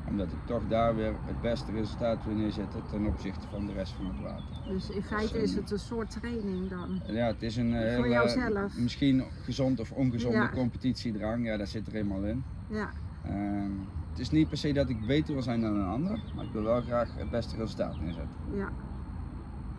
Omdat 0.08 0.32
ik 0.32 0.40
toch 0.46 0.68
daar 0.68 0.96
weer 0.96 1.14
het 1.26 1.42
beste 1.42 1.72
resultaat 1.72 2.24
wil 2.24 2.36
neerzetten 2.36 2.88
ten 2.88 3.06
opzichte 3.06 3.48
van 3.48 3.66
de 3.66 3.74
rest 3.74 3.94
van 3.94 4.06
het 4.06 4.20
water. 4.20 4.74
Dus 4.74 4.90
in 4.90 5.04
feite 5.04 5.42
is 5.42 5.56
het 5.56 5.72
een 5.72 5.80
soort 5.80 6.10
training 6.12 6.70
dan. 6.70 7.02
Ja, 7.08 7.26
het 7.28 7.42
is 7.44 7.56
een 7.56 7.74
eh, 7.74 7.96
Voor 7.96 8.04
hele, 8.04 8.16
jouzelf. 8.16 8.78
misschien 8.78 9.24
gezond 9.44 9.80
of 9.80 9.92
ongezonde 9.92 10.38
Ja. 10.38 10.50
competitiedrang. 10.50 11.46
Ja, 11.46 11.58
daar 11.58 11.68
zit 11.68 11.88
er 11.88 11.96
eenmaal 11.96 12.24
in. 12.26 12.44
Ja, 12.70 12.94
Ehm, 13.24 13.72
het 14.10 14.20
is 14.20 14.30
niet 14.30 14.48
per 14.48 14.58
se 14.58 14.74
dat 14.74 14.90
ik 14.90 15.06
beter 15.08 15.34
wil 15.34 15.44
zijn 15.44 15.62
dan 15.62 15.76
een 15.76 15.86
ander, 15.88 16.20
maar 16.36 16.46
ik 16.46 16.52
wil 16.52 16.64
wel 16.64 16.82
graag 16.82 17.16
het 17.16 17.30
beste 17.30 17.56
resultaat 17.56 18.00
neerzetten. 18.00 18.36
ja. 18.54 18.72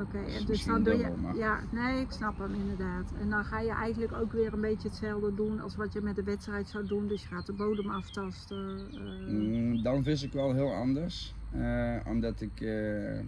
Oké, 0.00 0.18
en 0.18 0.44
dus 0.44 0.64
dan 0.64 0.82
doe 0.82 0.96
je. 0.96 1.36
Ja, 1.38 1.60
nee, 1.70 2.00
ik 2.00 2.10
snap 2.10 2.38
hem 2.38 2.54
inderdaad. 2.54 3.12
En 3.12 3.30
dan 3.30 3.44
ga 3.44 3.60
je 3.60 3.72
eigenlijk 3.72 4.12
ook 4.12 4.32
weer 4.32 4.52
een 4.52 4.60
beetje 4.60 4.88
hetzelfde 4.88 5.34
doen 5.34 5.60
als 5.60 5.76
wat 5.76 5.92
je 5.92 6.00
met 6.00 6.16
de 6.16 6.22
wedstrijd 6.22 6.68
zou 6.68 6.86
doen. 6.86 7.06
Dus 7.08 7.22
je 7.22 7.28
gaat 7.28 7.46
de 7.46 7.52
bodem 7.52 7.90
aftasten. 7.90 8.90
eh, 8.94 9.32
Mm, 9.32 9.82
dan 9.82 10.02
vis 10.02 10.22
ik 10.22 10.32
wel 10.32 10.54
heel 10.54 10.74
anders, 10.74 11.34
eh, 11.50 11.96
omdat 12.04 12.40
ik, 12.40 12.60
eh, 12.60 13.20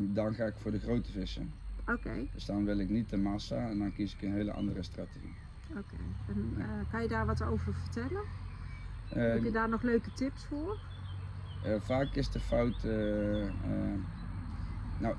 dan 0.00 0.34
ga 0.34 0.44
ik 0.44 0.56
voor 0.56 0.70
de 0.70 0.78
grote 0.78 1.12
vissen. 1.12 1.52
Oké, 1.86 2.26
Dus 2.32 2.44
dan 2.44 2.64
wil 2.64 2.78
ik 2.78 2.88
niet 2.88 3.10
de 3.10 3.16
massa 3.16 3.68
en 3.68 3.78
dan 3.78 3.92
kies 3.92 4.14
ik 4.14 4.22
een 4.22 4.32
hele 4.32 4.52
andere 4.52 4.82
strategie. 4.82 5.34
oké. 5.76 5.96
En 6.26 6.86
kan 6.90 7.02
je 7.02 7.08
daar 7.08 7.26
wat 7.26 7.42
over 7.42 7.74
vertellen? 7.74 8.24
Heb 9.08 9.42
je 9.44 9.50
daar 9.50 9.68
nog 9.68 9.82
leuke 9.82 10.10
tips 10.14 10.44
voor? 10.46 10.78
Vaak 11.78 12.14
is 12.14 12.30
de 12.30 12.40
fout. 12.40 12.82
nou, 14.98 15.14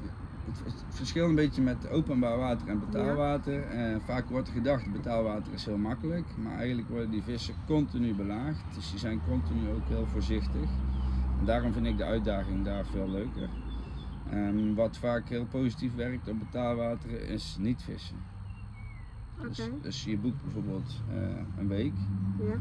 het, 0.46 0.74
verschilt 0.90 1.30
een 1.30 1.36
beetje 1.36 1.62
met 1.62 1.90
openbaar 1.90 2.38
water 2.38 2.68
en 2.68 2.80
betaalwater. 2.80 3.64
Eh, 3.64 3.96
vaak 4.06 4.30
wordt 4.30 4.48
er 4.48 4.54
gedacht 4.54 4.92
betaalwater 4.92 5.54
is 5.54 5.66
heel 5.66 5.78
makkelijk, 5.78 6.26
maar 6.44 6.58
eigenlijk 6.58 6.90
worden 6.90 7.10
die 7.10 7.24
vissen 7.24 7.54
continu 7.66 8.14
belaagd. 8.14 8.64
Dus 8.76 8.90
die 8.90 9.00
zijn 9.00 9.22
continu 9.28 9.70
ook 9.70 9.88
heel 9.88 10.08
voorzichtig. 10.12 10.70
En 11.40 11.46
daarom 11.46 11.74
vind 11.74 11.86
ik 11.86 11.98
de 11.98 12.04
uitdaging 12.04 12.66
daar 12.66 12.86
veel 12.86 13.10
leuker. 13.10 13.50
Ehm, 14.30 14.74
wat 14.74 14.98
vaak 14.98 15.30
heel 15.30 15.46
positief 15.46 15.96
werkt 15.96 16.28
op 16.28 16.40
betaalwater 16.40 17.30
is 17.30 17.58
niet 17.60 17.82
vissen. 17.82 18.18
Dus, 19.42 19.70
dus 19.82 20.04
je 20.04 20.18
boekt 20.18 20.44
bijvoorbeeld 20.44 21.02
eh, 21.10 21.18
een 21.58 21.68
week. 21.68 21.94
ja. 22.40 22.56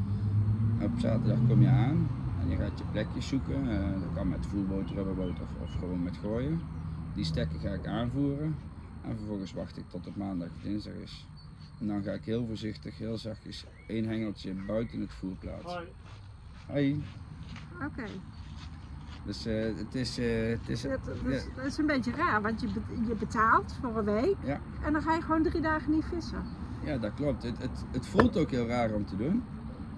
Op 0.85 0.91
zaterdag 0.97 1.39
kom 1.49 1.61
je 1.63 1.69
aan 1.69 2.09
en 2.41 2.49
je 2.49 2.57
gaat 2.57 2.79
je 2.79 2.85
plekjes 2.91 3.29
zoeken. 3.29 3.71
Eh, 3.71 3.91
dat 3.91 4.13
kan 4.15 4.29
met 4.29 4.47
voerboot, 4.47 4.91
rubberboot 4.91 5.41
of, 5.41 5.49
of 5.63 5.75
gewoon 5.79 6.03
met 6.03 6.17
gooien. 6.17 6.61
Die 7.15 7.25
stekken 7.25 7.61
ga 7.61 7.69
ik 7.73 7.87
aanvoeren 7.87 8.55
en 9.05 9.17
vervolgens 9.17 9.53
wacht 9.53 9.77
ik 9.77 9.85
tot 9.89 10.05
het 10.05 10.17
maandag 10.17 10.49
of 10.49 10.63
dinsdag 10.63 10.93
is. 10.95 11.27
En 11.81 11.87
dan 11.87 12.03
ga 12.03 12.13
ik 12.13 12.25
heel 12.25 12.47
voorzichtig, 12.47 12.99
heel 12.99 13.19
zachtjes 13.19 13.65
één 13.87 14.05
hengeltje 14.09 14.55
buiten 14.67 15.01
het 15.01 15.13
voer 15.13 15.35
plaatsen. 15.39 15.85
Hoi. 16.67 17.03
Oké. 17.85 18.05
Dus 19.25 19.47
eh, 19.47 19.77
het 19.77 19.95
is, 19.95 20.19
eh, 20.19 20.49
het 20.49 20.69
is 20.69 20.83
Dat, 20.83 21.05
dat, 21.05 21.17
ja, 21.25 21.31
is, 21.31 21.45
dat 21.57 21.65
is 21.65 21.79
een 21.79 21.87
beetje 21.87 22.11
raar, 22.13 22.43
want 22.43 22.61
je, 22.61 22.69
je 23.09 23.15
betaalt 23.15 23.75
voor 23.81 23.97
een 23.99 24.05
week 24.05 24.37
Ja. 24.45 24.61
en 24.83 24.93
dan 24.93 25.03
ga 25.03 25.15
je 25.15 25.23
gewoon 25.23 25.43
drie 25.43 25.61
dagen 25.63 25.91
niet 25.93 26.05
vissen. 26.05 26.43
ja, 26.85 26.99
dat 26.99 27.15
klopt. 27.15 27.43
Het, 27.43 27.59
het, 27.59 27.85
het 27.91 28.07
voelt 28.07 28.37
ook 28.37 28.51
heel 28.51 28.67
raar 28.67 28.93
om 28.93 29.07
te 29.07 29.17
doen. 29.17 29.43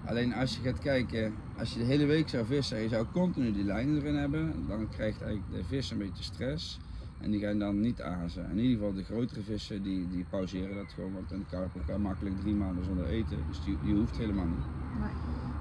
Alleen 0.05 0.33
als 0.33 0.55
je 0.55 0.61
gaat 0.61 0.79
kijken, 0.79 1.33
als 1.57 1.73
je 1.73 1.79
de 1.79 1.85
hele 1.85 2.05
week 2.05 2.29
zou 2.29 2.45
vissen 2.45 2.77
en 2.77 2.83
je 2.83 2.89
zou 2.89 3.05
continu 3.11 3.51
die 3.53 3.63
lijnen 3.63 3.95
erin 3.95 4.15
hebben, 4.15 4.65
dan 4.67 4.89
krijgt 4.89 5.21
eigenlijk 5.21 5.51
de 5.51 5.63
vis 5.63 5.91
een 5.91 5.97
beetje 5.97 6.23
stress. 6.23 6.79
En 7.21 7.31
die 7.31 7.39
gaan 7.39 7.59
dan 7.59 7.79
niet 7.79 8.01
azen. 8.01 8.49
In 8.49 8.57
ieder 8.57 8.77
geval 8.77 8.93
de 8.93 9.03
grotere 9.03 9.41
vissen, 9.41 9.83
die, 9.83 10.07
die 10.09 10.25
pauzeren 10.29 10.75
dat 10.75 10.93
gewoon. 10.93 11.13
Want 11.13 11.31
een 11.31 11.45
karper 11.49 11.81
kan 11.85 12.01
makkelijk 12.01 12.39
drie 12.39 12.55
maanden 12.55 12.83
zonder 12.83 13.05
eten. 13.05 13.37
Dus 13.47 13.63
die, 13.63 13.77
die 13.83 13.93
hoeft 13.93 14.17
helemaal 14.17 14.45
niet. 14.45 14.65
Nee. 14.99 15.09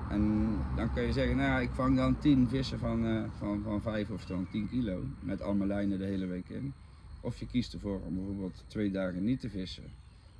En 0.08 0.56
dan 0.76 0.92
kun 0.92 1.02
je 1.02 1.12
zeggen, 1.12 1.36
nou 1.36 1.48
ja, 1.48 1.58
ik 1.58 1.70
vang 1.70 1.96
dan 1.96 2.18
10 2.18 2.48
vissen 2.48 2.78
van, 2.78 3.06
eh 3.06 3.22
van, 3.38 3.62
van 3.62 3.82
5 3.82 4.10
of 4.10 4.24
dan 4.24 4.46
10 4.50 4.68
kilo. 4.68 5.04
Met 5.20 5.42
al 5.42 5.54
mijn 5.54 5.68
lijnen 5.68 5.98
de 5.98 6.04
hele 6.04 6.26
week 6.26 6.48
in. 6.48 6.72
Of 7.20 7.38
je 7.38 7.46
kiest 7.46 7.72
ervoor 7.72 8.00
om 8.00 8.14
bijvoorbeeld 8.14 8.64
twee 8.66 8.90
dagen 8.90 9.24
niet 9.24 9.40
te 9.40 9.50
vissen. 9.50 9.84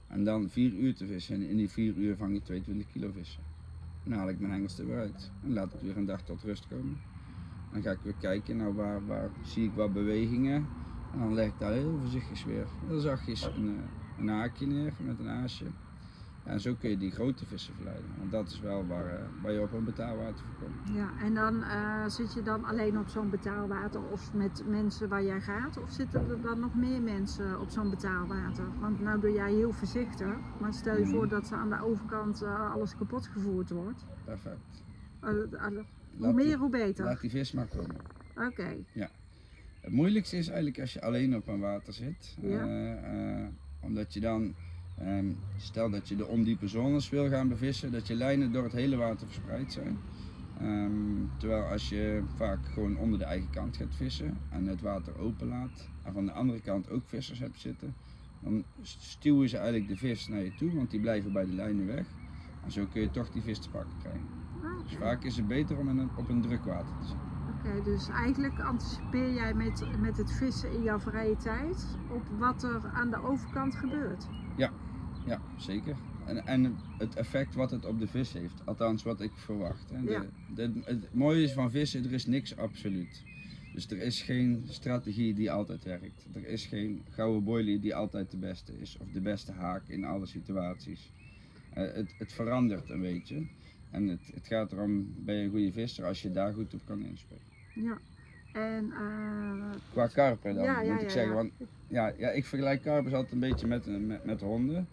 En 0.08 0.24
dan 0.24 0.48
4 0.48 0.72
uur 0.72 0.94
te 0.94 1.06
vissen. 1.06 1.34
En 1.34 1.42
in 1.42 1.56
die 1.56 1.68
4 1.68 1.94
uur 1.96 2.16
vang 2.16 2.34
je 2.34 2.42
22 2.42 2.92
kilo 2.92 3.10
vissen. 3.12 3.42
Dan 4.04 4.18
haal 4.18 4.28
ik 4.28 4.40
mijn 4.40 4.52
hengels 4.52 4.78
er 4.78 4.86
weer 4.86 4.98
uit. 4.98 5.30
En 5.42 5.52
laat 5.52 5.74
ik 5.74 5.80
weer 5.80 5.96
een 5.96 6.04
dag 6.04 6.22
tot 6.22 6.42
rust 6.42 6.66
komen. 6.68 6.96
Dan 7.72 7.82
ga 7.82 7.90
ik 7.90 7.98
weer 8.02 8.14
kijken, 8.20 8.56
nou 8.56 8.74
waar, 8.74 9.06
waar 9.06 9.30
zie 9.42 9.64
ik 9.64 9.72
wat 9.74 9.92
bewegingen. 9.92 10.66
En 11.14 11.20
dan 11.20 11.34
leg 11.34 11.46
ik 11.46 11.58
daar 11.58 11.72
heel 11.72 11.98
voorzichtig 12.00 12.44
weer, 12.44 12.66
heel 12.86 12.98
zachtjes 13.00 13.44
een, 13.56 13.68
eh, 13.78 14.18
een 14.20 14.28
haakje 14.28 14.66
neer 14.66 14.92
met 14.98 15.18
een 15.18 15.28
aasje. 15.28 15.64
Ja, 16.44 16.50
en 16.50 16.60
zo 16.60 16.74
kun 16.74 16.90
je 16.90 16.96
die 16.98 17.10
grote 17.10 17.46
vissen 17.46 17.74
verleiden. 17.74 18.06
Want 18.18 18.30
dat 18.30 18.48
is 18.50 18.60
wel 18.60 18.86
waar, 18.86 19.06
eh, 19.06 19.24
waar 19.42 19.52
je 19.52 19.60
op 19.60 19.72
een 19.72 19.84
betaalwater 19.84 20.44
voor 20.44 20.68
komt. 20.68 20.96
Ja, 20.96 21.10
en 21.22 21.34
dan 21.34 21.62
eh, 21.62 22.06
zit 22.06 22.34
je 22.34 22.42
dan 22.42 22.64
alleen 22.64 22.98
op 22.98 23.08
zo'n 23.08 23.30
betaalwater 23.30 24.02
of 24.02 24.34
met 24.34 24.62
mensen 24.68 25.08
waar 25.08 25.22
jij 25.24 25.40
gaat? 25.40 25.76
Of 25.82 25.90
zitten 25.90 26.30
er 26.30 26.40
dan 26.40 26.60
nog 26.60 26.74
meer 26.74 27.02
mensen 27.02 27.60
op 27.60 27.70
zo'n 27.70 27.90
betaalwater? 27.90 28.64
Want 28.80 29.00
nou 29.00 29.20
doe 29.20 29.32
jij 29.32 29.52
heel 29.52 29.72
voorzichtig, 29.72 30.36
maar 30.60 30.72
stel 30.74 30.96
je 30.96 31.04
Mhm. 31.04 31.10
voor 31.14 31.28
dat 31.28 31.46
ze 31.46 31.54
aan 31.54 31.70
de 31.70 31.82
overkant 31.84 32.42
alles 32.42 32.96
kapot 32.96 33.26
gevoerd 33.26 33.70
wordt. 33.70 34.06
Perfect. 34.24 34.82
Hoe 36.18 36.32
meer, 36.32 36.58
hoe 36.58 36.70
beter. 36.70 37.04
Laat 37.04 37.20
die 37.20 37.30
vis 37.30 37.52
maar 37.52 37.66
komen. 37.66 37.96
Oké, 38.36 38.76
Het 39.84 39.92
moeilijkste 39.92 40.36
is 40.36 40.46
eigenlijk 40.46 40.80
als 40.80 40.92
je 40.92 41.00
alleen 41.00 41.36
op 41.36 41.46
een 41.46 41.60
water 41.60 41.92
zit. 41.92 42.36
Ja. 42.40 42.66
Eh, 42.66 43.40
eh, 43.42 43.46
omdat 43.80 44.14
je 44.14 44.20
dan, 44.20 44.54
ehm, 44.94 45.32
stel 45.56 45.90
dat 45.90 46.08
je 46.08 46.16
de 46.16 46.26
ondiepe 46.26 46.68
zones 46.68 47.08
wil 47.08 47.28
gaan 47.28 47.48
bevissen, 47.48 47.92
dat 47.92 48.06
je 48.06 48.14
lijnen 48.14 48.52
door 48.52 48.62
het 48.62 48.72
hele 48.72 48.96
water 48.96 49.26
verspreid 49.26 49.72
zijn. 49.72 49.98
Ehm, 50.58 51.26
terwijl 51.36 51.62
als 51.62 51.88
je 51.88 52.22
vaak 52.34 52.66
gewoon 52.66 52.96
onder 52.96 53.18
de 53.18 53.24
eigen 53.24 53.50
kant 53.50 53.76
gaat 53.76 53.94
vissen 53.94 54.38
en 54.48 54.66
het 54.66 54.80
water 54.80 55.18
openlaat 55.18 55.88
en 56.02 56.12
van 56.12 56.26
de 56.26 56.32
andere 56.32 56.60
kant 56.60 56.90
ook 56.90 57.08
vissers 57.08 57.38
hebt 57.38 57.60
zitten, 57.60 57.94
dan 58.38 58.64
stuwen 58.82 59.48
ze 59.48 59.56
eigenlijk 59.56 59.88
de 59.88 59.96
vis 59.96 60.28
naar 60.28 60.42
je 60.44 60.54
toe, 60.54 60.74
want 60.74 60.90
die 60.90 61.00
blijven 61.00 61.32
bij 61.32 61.44
de 61.44 61.52
lijnen 61.54 61.86
weg. 61.86 62.06
En 62.64 62.70
zo 62.70 62.86
kun 62.86 63.00
je 63.00 63.10
toch 63.10 63.30
die 63.30 63.42
vis 63.42 63.58
te 63.58 63.70
pakken 63.70 63.98
krijgen. 63.98 64.28
Ah, 64.62 64.82
Dus 64.82 64.96
vaak 64.96 65.24
is 65.24 65.36
het 65.36 65.46
beter 65.46 65.78
om 65.78 66.10
op 66.14 66.28
een 66.28 66.42
druk 66.42 66.64
water 66.64 66.94
te 66.96 67.06
zitten. 67.06 67.23
Dus 67.82 68.08
eigenlijk 68.08 68.60
anticipeer 68.60 69.32
jij 69.32 69.54
met, 69.54 69.86
met 69.98 70.16
het 70.16 70.32
vissen 70.32 70.72
in 70.72 70.82
jouw 70.82 70.98
vrije 71.00 71.36
tijd 71.36 71.98
op 72.08 72.28
wat 72.28 72.62
er 72.62 72.90
aan 72.92 73.10
de 73.10 73.22
overkant 73.22 73.74
gebeurt. 73.74 74.28
Ja, 75.26 75.42
zeker. 75.54 75.96
En, 76.24 76.46
en 76.46 76.78
het 76.96 77.14
effect 77.14 77.54
wat 77.54 77.70
het 77.70 77.84
op 77.84 77.98
de 77.98 78.06
vis 78.08 78.32
heeft, 78.32 78.66
althans 78.66 79.02
wat 79.02 79.20
ik 79.20 79.38
verwacht. 79.38 79.88
De, 79.88 80.02
Ja. 80.02 80.24
de- 80.46 80.80
het 80.84 81.14
mooie 81.14 81.42
is 81.42 81.52
van 81.52 81.70
vissen, 81.70 82.04
er 82.04 82.12
is 82.12 82.26
niks 82.26 82.56
absoluut. 82.56 83.24
Dus 83.72 83.86
er 83.90 83.98
is 83.98 84.22
geen 84.22 84.62
strategie 84.68 85.34
die 85.34 85.50
altijd 85.50 85.84
werkt. 85.84 86.26
Er 86.32 86.46
is 86.46 86.66
geen 86.66 87.02
gouden 87.10 87.44
boilie 87.44 87.78
die 87.78 87.94
altijd 87.94 88.30
de 88.30 88.36
beste 88.36 88.78
is, 88.78 88.96
of 88.96 89.10
de 89.10 89.20
beste 89.20 89.52
haak 89.52 89.88
in 89.88 90.04
alle 90.04 90.26
situaties. 90.26 91.12
Eh, 91.70 91.92
het, 91.92 92.14
het 92.18 92.32
verandert 92.32 92.88
een 92.90 93.00
beetje. 93.00 93.46
En 93.90 94.06
het, 94.08 94.30
het 94.34 94.46
gaat 94.46 94.72
erom, 94.72 95.12
ben 95.24 95.34
je 95.34 95.44
een 95.44 95.50
goede 95.50 95.72
visser 95.72 96.04
als 96.04 96.22
je 96.22 96.30
daar 96.30 96.54
goed 96.54 96.74
op 96.74 96.84
kan 96.84 97.02
inspelen. 97.04 97.53
Ja. 97.74 97.98
En 98.52 98.92
eh, 98.92 99.80
Qua 99.92 100.06
karper 100.06 100.54
dan, 100.54 100.64
ja, 100.64 100.80
ja, 100.80 100.92
moet 100.92 101.02
ik 101.02 101.10
zeggen. 101.10 101.34
Want 101.34 101.52
ja, 101.88 102.12
ja, 102.16 102.30
ik 102.30 102.44
vergelijk 102.44 102.82
karpers 102.82 103.14
altijd 103.14 103.32
een 103.32 103.40
beetje 103.40 103.66
met, 103.66 104.06
met, 104.06 104.24
met 104.24 104.40
honden. 104.40 104.88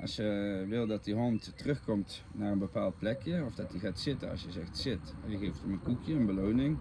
Als 0.00 0.16
je 0.16 0.64
wil 0.68 0.86
dat 0.86 1.04
die 1.04 1.14
hond 1.14 1.52
terugkomt 1.56 2.24
naar 2.32 2.52
een 2.52 2.58
bepaald 2.58 2.98
plekje, 2.98 3.44
of 3.44 3.54
dat 3.54 3.70
hij 3.70 3.80
gaat 3.80 4.00
zitten 4.00 4.30
als 4.30 4.42
je 4.42 4.50
zegt 4.50 4.78
zit, 4.78 5.14
en 5.24 5.30
je 5.30 5.38
geeft 5.38 5.60
hem 5.60 5.72
een 5.72 5.82
koekje, 5.82 6.14
een 6.14 6.26
beloning. 6.26 6.78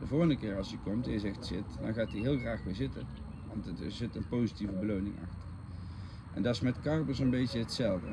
De 0.00 0.06
volgende 0.06 0.36
keer 0.36 0.56
als 0.56 0.68
hij 0.68 0.78
komt 0.84 1.06
en 1.06 1.12
je 1.12 1.18
zegt 1.18 1.46
zit, 1.46 1.64
dan 1.80 1.94
gaat 1.94 2.10
hij 2.10 2.20
heel 2.20 2.38
graag 2.38 2.64
weer 2.64 2.74
zitten. 2.74 3.06
Want 3.48 3.66
er 3.66 3.84
er 3.84 3.92
zit 3.92 4.16
een 4.16 4.28
positieve 4.28 4.72
beloning 4.72 5.14
achter. 5.22 5.48
En 6.34 6.42
dat 6.42 6.54
is 6.54 6.60
met 6.60 6.80
karpers 6.80 7.18
een 7.18 7.30
beetje 7.30 7.58
hetzelfde. 7.58 8.08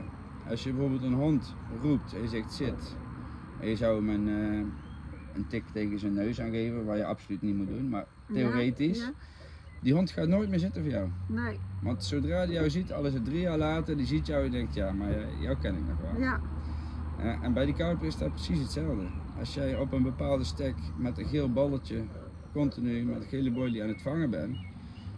Als 0.49 0.63
je 0.63 0.71
bijvoorbeeld 0.71 1.03
een 1.03 1.13
hond 1.13 1.53
roept 1.81 2.13
en 2.13 2.21
je 2.21 2.27
zegt 2.27 2.53
zit, 2.53 2.95
en 3.59 3.67
je 3.67 3.75
zou 3.75 3.95
hem 3.95 4.09
een, 4.09 4.27
eh, 4.27 4.86
een 5.37 5.47
tik 5.47 5.63
tegen 5.73 5.99
zijn 5.99 6.13
neus 6.13 6.41
aangeven, 6.41 6.85
waar 6.85 6.97
je 6.97 7.05
absoluut 7.05 7.41
niet 7.41 7.55
moet 7.55 7.67
doen, 7.67 7.89
maar 7.89 8.05
theoretisch. 8.33 8.99
Ja, 8.99 9.11
Die 9.81 9.93
hond 9.93 10.11
gaat 10.11 10.27
nooit 10.27 10.49
meer 10.49 10.59
zitten 10.59 10.81
voor 10.81 10.91
jou. 10.91 11.09
nee, 11.27 11.59
Want 11.81 12.03
zodra 12.03 12.45
die 12.45 12.53
jou 12.55 12.69
ziet, 12.69 12.93
al 12.93 13.05
is 13.05 13.13
het 13.13 13.25
drie 13.25 13.39
jaar 13.39 13.57
later, 13.57 13.97
die 13.97 14.05
ziet 14.05 14.27
jou 14.27 14.45
en 14.45 14.51
denkt, 14.51 14.73
ja, 14.73 14.91
maar 14.91 15.11
jou 15.41 15.57
ken 15.61 15.75
ik 15.75 15.87
nog 15.87 16.01
wel. 16.11 16.21
ja, 16.21 16.39
Eh, 17.19 17.43
en 17.43 17.53
bij 17.53 17.65
die 17.65 17.73
karper 17.73 18.07
is 18.07 18.17
dat 18.17 18.31
precies 18.31 18.59
hetzelfde. 18.59 19.07
Als 19.39 19.53
jij 19.53 19.77
op 19.77 19.91
een 19.91 20.03
bepaalde 20.03 20.43
stek 20.43 20.75
met 20.97 21.17
een 21.17 21.25
geel 21.27 21.51
balletje 21.53 22.03
continu 22.53 23.03
met 23.05 23.15
een 23.21 23.27
gele 23.27 23.51
boilie 23.51 23.81
aan 23.83 23.87
het 23.87 24.01
vangen 24.01 24.29
bent, 24.29 24.57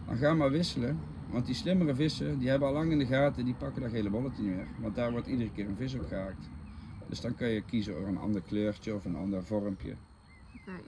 dan 0.06 0.16
ga 0.16 0.34
maar 0.34 0.50
wisselen. 0.50 0.98
Want 1.30 1.46
die 1.46 1.54
slimmere 1.54 1.94
vissen, 1.94 2.38
die 2.38 2.48
hebben 2.48 2.68
al 2.68 2.74
lang 2.74 2.92
in 2.92 2.98
de 2.98 3.06
gaten, 3.06 3.44
die 3.44 3.54
pakken 3.54 3.82
dat 3.82 3.90
gele 3.90 4.10
bolletje 4.10 4.42
niet 4.42 4.54
meer. 4.54 4.66
Want 4.80 4.94
daar 4.94 5.10
wordt 5.12 5.26
iedere 5.26 5.50
keer 5.52 5.68
een 5.68 5.76
vis 5.76 5.94
op 5.94 6.06
gehaakt. 6.08 6.50
Dus 7.08 7.20
dan 7.20 7.34
kan 7.34 7.48
je 7.48 7.62
kiezen 7.62 7.94
voor 7.94 8.06
een 8.08 8.18
ander 8.18 8.42
kleurtje 8.42 8.94
of 8.94 9.04
een 9.04 9.16
ander 9.16 9.44
vormpje. 9.44 9.94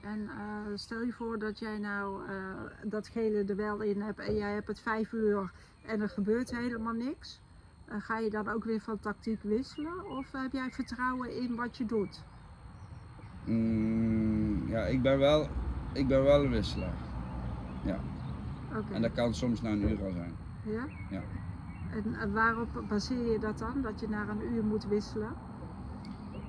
En 0.01 0.29
eh, 0.29 0.71
stel 0.75 1.01
je 1.01 1.11
voor 1.11 1.39
dat 1.39 1.59
jij 1.59 1.77
nou 1.77 2.27
eh, 2.27 2.35
dat 2.83 3.07
gele 3.07 3.43
er 3.43 3.55
wel 3.55 3.81
in 3.81 4.01
hebt 4.01 4.19
en 4.19 4.35
jij 4.35 4.53
hebt 4.53 4.67
het 4.67 4.79
vijf 4.79 5.11
uur 5.11 5.51
en 5.85 6.01
er 6.01 6.09
gebeurt 6.09 6.55
helemaal 6.55 6.93
niks. 6.93 7.41
Eh, 7.85 7.95
ga 7.99 8.17
je 8.17 8.29
dan 8.29 8.47
ook 8.47 8.63
weer 8.63 8.81
van 8.81 8.99
tactiek 8.99 9.41
wisselen 9.41 10.09
of 10.09 10.31
heb 10.31 10.51
jij 10.51 10.71
vertrouwen 10.71 11.41
in 11.41 11.55
wat 11.55 11.77
je 11.77 11.85
doet? 11.85 12.23
Mm, 13.45 14.67
ja, 14.67 14.85
ik 14.85 15.01
ben, 15.01 15.17
wel, 15.17 15.47
ik 15.93 16.07
ben 16.07 16.23
wel 16.23 16.43
een 16.43 16.51
wisselaar. 16.51 16.93
Oké, 18.77 18.93
En 18.93 19.01
dat 19.01 19.11
kan 19.11 19.33
soms 19.33 19.61
na 19.61 19.69
een 19.69 19.89
uur 19.89 20.03
al 20.03 20.11
zijn. 20.11 20.35
ja? 20.63 20.85
Ja. 21.09 21.21
En 22.19 22.33
waarop 22.33 22.83
baseer 22.87 23.31
je 23.31 23.39
dat 23.39 23.57
dan, 23.59 23.81
dat 23.81 23.99
je 23.99 24.09
na 24.09 24.27
een 24.27 24.53
uur 24.53 24.63
moet 24.63 24.85
wisselen? 24.85 25.31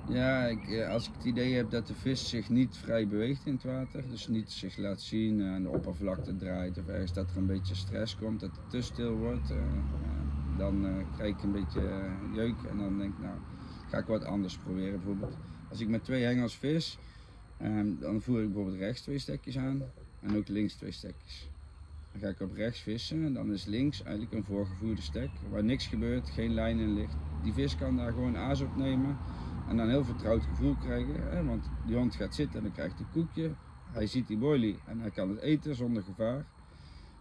Ja, 0.07 0.45
ik, 0.45 0.67
eh, 0.67 0.89
als 0.89 1.07
ik 1.07 1.13
het 1.13 1.23
idee 1.23 1.53
heb 1.53 1.69
dat 1.69 1.87
de 1.87 1.95
vis 1.95 2.29
zich 2.29 2.49
niet 2.49 2.77
vrij 2.77 3.07
beweegt 3.07 3.45
in 3.45 3.53
het 3.53 3.63
water, 3.63 4.09
dus 4.09 4.27
niet 4.27 4.51
zich 4.51 4.77
laat 4.77 5.01
zien, 5.01 5.41
eh, 5.41 5.47
aan 5.47 5.63
de 5.63 5.69
oppervlakte 5.69 6.35
draait 6.35 6.77
of 6.77 6.87
ergens 6.87 7.13
dat 7.13 7.31
er 7.31 7.37
een 7.37 7.45
beetje 7.45 7.75
stress 7.75 8.15
komt, 8.15 8.39
dat 8.39 8.55
het 8.55 8.69
te 8.69 8.81
stil 8.81 9.15
wordt, 9.15 9.49
eh, 9.49 9.57
dan 10.57 11.05
krijg 11.15 11.35
ik 11.35 11.43
een 11.43 11.51
beetje 11.51 12.09
jeuk 12.33 12.63
en 12.69 12.77
dan 12.77 12.97
denk 12.97 13.13
ik, 13.13 13.19
nou, 13.19 13.37
ga 13.89 13.97
ik 13.97 14.05
wat 14.05 14.23
anders 14.23 14.57
proberen. 14.57 14.91
Bijvoorbeeld, 14.91 15.37
als 15.69 15.79
ik 15.79 15.87
met 15.87 16.03
twee 16.03 16.23
hengels 16.23 16.57
vis, 16.57 16.97
ehm, 17.57 17.99
dan 17.99 18.21
voer 18.21 18.39
ik 18.39 18.45
bijvoorbeeld 18.45 18.77
rechts 18.77 19.01
twee 19.01 19.19
stekjes 19.19 19.57
aan 19.57 19.83
en 20.19 20.35
ook 20.35 20.47
links 20.47 20.73
twee 20.73 20.91
stekjes. 20.91 21.49
Dan 22.11 22.21
ga 22.21 22.27
ik 22.27 22.39
op 22.39 22.53
rechts 22.53 22.79
vissen 22.79 23.25
en 23.25 23.33
dan 23.33 23.53
is 23.53 23.65
links 23.65 24.03
eigenlijk 24.03 24.33
een 24.33 24.43
voorgevoerde 24.43 25.01
stek, 25.01 25.29
waar 25.49 25.63
niks 25.63 25.87
gebeurt, 25.87 26.29
geen 26.29 26.53
lijn 26.53 26.79
in 26.79 26.93
ligt. 26.93 27.15
Die 27.43 27.53
vis 27.53 27.75
kan 27.75 27.95
daar 27.95 28.11
gewoon 28.11 28.37
aas 28.37 28.61
op 28.61 28.75
nemen 28.75 29.17
en 29.67 29.77
dan 29.77 29.85
een 29.85 29.91
heel 29.91 30.03
vertrouwd 30.03 30.43
gevoel 30.43 30.75
krijgen. 30.75 31.29
Hè? 31.29 31.43
Want 31.43 31.69
die 31.85 31.95
hond 31.95 32.15
gaat 32.15 32.35
zitten 32.35 32.57
en 32.57 32.63
dan 32.63 32.73
krijgt 32.73 32.99
een 32.99 33.11
koekje. 33.11 33.51
Hij 33.91 34.07
ziet 34.07 34.27
die 34.27 34.37
boilie 34.37 34.79
en 34.87 34.99
hij 34.99 35.11
kan 35.11 35.29
het 35.29 35.39
eten 35.39 35.75
zonder 35.75 36.03
gevaar. 36.03 36.45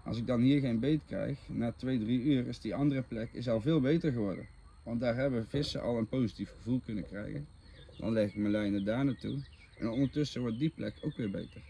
Als 0.04 0.18
ik 0.18 0.26
dan 0.26 0.40
hier 0.40 0.61
geen 0.61 0.80
beet 0.80 1.04
krijg, 1.04 1.48
na 1.48 1.72
twee, 1.72 1.98
drie 1.98 2.22
uur 2.22 2.46
is 2.46 2.61
die 2.61 2.74
andere 2.74 3.02
plek 3.02 3.33
is 3.33 3.48
al 3.48 3.61
veel 3.61 3.80
beter 3.80 4.12
geworden. 4.12 4.46
Want 4.83 5.00
daar 5.00 5.16
hebben 5.16 5.46
vissen 5.46 5.83
al 5.83 5.98
een 5.98 6.09
positief 6.09 6.50
gevoel 6.50 6.80
kunnen 6.85 7.07
krijgen. 7.07 7.46
Dan 7.98 8.12
leg 8.12 8.28
ik 8.28 8.37
mijn 8.37 8.50
lijnen 8.50 8.85
daar 8.85 9.04
naartoe. 9.04 9.42
En 9.78 9.88
ondertussen 9.88 10.40
wordt 10.40 10.59
die 10.59 10.72
plek 10.74 10.94
ook 11.00 11.16
weer 11.16 11.30
beter. 11.30 11.62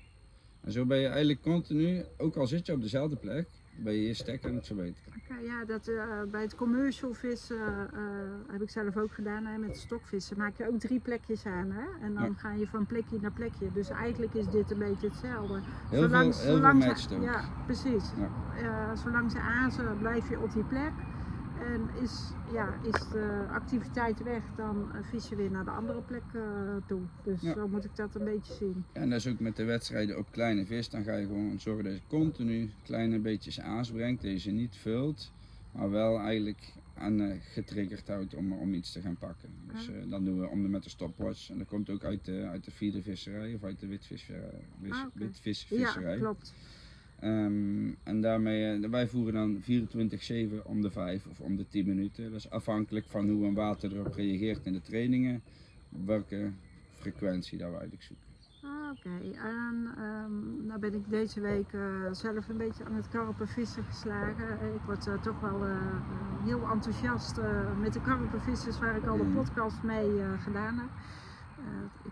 En 0.60 0.72
zo 0.72 0.84
ben 0.84 0.98
je 0.98 1.06
eigenlijk 1.06 1.42
continu, 1.42 2.04
ook 2.16 2.36
al 2.36 2.46
zit 2.46 2.66
je 2.66 2.72
op 2.72 2.80
dezelfde 2.80 3.16
plek, 3.16 3.48
ben 3.76 3.92
je 3.94 4.06
je 4.06 4.14
stek 4.14 4.44
aan 4.44 4.54
het 4.54 4.66
verbeteren. 4.66 5.12
Oké, 5.24 5.40
ja, 5.40 5.64
dat, 5.64 5.88
eh, 5.88 6.22
bij 6.30 6.42
het 6.42 6.54
commercial 6.54 7.12
vissen 7.14 7.90
eh, 7.92 8.00
heb 8.52 8.62
ik 8.62 8.70
zelf 8.70 8.96
ook 8.96 9.12
gedaan. 9.12 9.44
Hè, 9.44 9.58
met 9.58 9.76
stokvissen 9.76 10.38
maak 10.38 10.56
je 10.56 10.68
ook 10.68 10.78
drie 10.80 11.00
plekjes 11.00 11.46
aan. 11.46 11.70
Hè? 11.70 11.84
En 12.00 12.14
dan 12.14 12.22
Ja. 12.24 12.32
ga 12.36 12.52
je 12.52 12.66
van 12.66 12.86
plekje 12.86 13.18
naar 13.20 13.32
plekje. 13.32 13.70
Dus 13.72 13.88
eigenlijk 13.90 14.34
is 14.34 14.46
dit 14.48 14.70
een 14.70 14.78
beetje 14.78 15.06
hetzelfde. 15.06 15.60
Heel 15.88 16.02
Zolang- 16.02 16.34
veel, 16.34 16.44
heel 16.44 16.60
veel 16.60 16.80
zolang 16.80 16.98
ze-. 16.98 17.20
Ja, 17.20 17.44
precies. 17.64 18.12
Ja. 18.16 18.30
Eh, 18.56 18.96
zolang 18.96 19.30
ze 19.30 19.40
azen, 19.40 19.98
blijf 19.98 20.28
je 20.28 20.40
op 20.40 20.52
die 20.52 20.64
plek. 20.64 20.92
En 21.64 21.90
is, 22.02 22.32
ja, 22.52 22.74
is 22.82 23.08
de 23.12 23.46
activiteit 23.50 24.22
weg, 24.22 24.42
dan 24.56 24.92
eh, 24.92 25.02
vis 25.04 25.28
je 25.28 25.36
weer 25.36 25.50
naar 25.50 25.64
de 25.64 25.70
andere 25.70 26.00
plek 26.00 26.22
eh, 26.32 26.76
toe. 26.86 27.00
Dus 27.24 27.40
Ja. 27.42 27.52
zo 27.54 27.68
moet 27.68 27.84
ik 27.84 27.96
dat 27.96 28.14
een 28.14 28.24
beetje 28.24 28.52
zien. 28.54 28.84
Ja, 28.92 29.00
en 29.00 29.10
dat 29.10 29.18
is 29.18 29.26
ook 29.26 29.38
met 29.40 29.56
de 29.56 29.64
wedstrijden 29.64 30.18
op 30.18 30.26
kleine 30.30 30.66
vis. 30.66 30.88
Dan 30.90 31.04
ga 31.04 31.16
je 31.16 31.26
gewoon 31.26 31.60
zorgen 31.60 31.84
dat 31.84 31.92
je 31.92 32.00
continu 32.08 32.70
kleine 32.82 33.18
beetjes 33.18 33.60
aas 33.60 33.90
brengt. 33.90 34.22
Dat 34.22 34.30
je 34.30 34.38
ze 34.38 34.50
niet 34.50 34.76
vult, 34.76 35.32
maar 35.72 35.90
wel 35.90 36.18
eigenlijk 36.18 36.72
aan 36.94 37.20
eh, 37.20 37.36
getriggerd 37.40 38.08
houdt 38.08 38.34
om, 38.34 38.52
om 38.52 38.74
iets 38.74 38.92
te 38.92 39.00
gaan 39.00 39.16
pakken. 39.16 39.50
Dus 39.72 39.88
eh, 39.88 39.94
dan 40.10 40.24
doen 40.24 40.40
we 40.40 40.48
om 40.48 40.62
de, 40.62 40.68
met 40.68 40.82
de 40.82 40.90
stopwatch. 40.90 41.50
En 41.50 41.58
dat 41.58 41.66
komt 41.66 41.90
ook 41.90 42.04
uit 42.04 42.24
de, 42.24 42.46
uit 42.50 42.64
de 42.64 42.70
vierde 42.70 43.02
visserij 43.02 43.54
of 43.54 43.62
uit 43.64 43.80
de 43.80 43.86
witvisserij. 43.86 44.64
Wis, 44.80 44.92
Ah, 44.92 45.04
witvisvisserij. 45.14 46.12
Ja, 46.14 46.18
klopt. 46.18 46.54
Ehm, 47.20 47.88
en 48.02 48.20
daarmee, 48.20 48.82
eh, 48.82 48.90
wij 48.90 49.08
voeren 49.08 49.34
dan 49.34 49.58
24-7 49.60 50.66
om 50.66 50.82
de 50.82 50.90
5 50.90 51.26
of 51.26 51.40
om 51.40 51.56
de 51.56 51.66
10 51.68 51.86
minuten. 51.86 52.24
Dat 52.30 52.38
is 52.38 52.50
afhankelijk 52.50 53.06
van 53.08 53.28
hoe 53.28 53.46
een 53.46 53.54
water 53.54 53.92
erop 53.92 54.14
reageert 54.14 54.66
in 54.66 54.72
de 54.72 54.82
trainingen. 54.82 55.42
Welke 55.88 56.50
frequentie 56.94 57.58
dat 57.58 57.66
we 57.70 57.74
eigenlijk 57.74 58.02
zoeken. 58.02 58.24
Ah, 58.62 58.90
Oké, 58.90 59.36
en 59.38 59.86
ehm, 59.98 60.66
nou 60.66 60.80
ben 60.80 60.94
ik 60.94 61.08
deze 61.10 61.40
week 61.40 61.72
eh, 61.72 62.12
zelf 62.12 62.48
een 62.48 62.56
beetje 62.56 62.84
aan 62.84 62.94
het 62.94 63.08
karpen 63.08 63.48
vissen 63.48 63.84
geslagen. 63.84 64.48
Ik 64.74 64.80
word 64.86 65.06
eh, 65.06 65.22
toch 65.22 65.40
wel 65.40 65.62
heel 66.44 66.70
enthousiast 66.70 67.40
met 67.80 67.92
de 67.92 68.00
karpenvissers 68.00 68.78
waar 68.78 68.96
ik 68.96 69.06
al 69.06 69.16
de 69.16 69.22
Mm. 69.22 69.34
podcast 69.34 69.82
mee 69.82 70.10
gedaan 70.38 70.74
heb. 70.78 70.88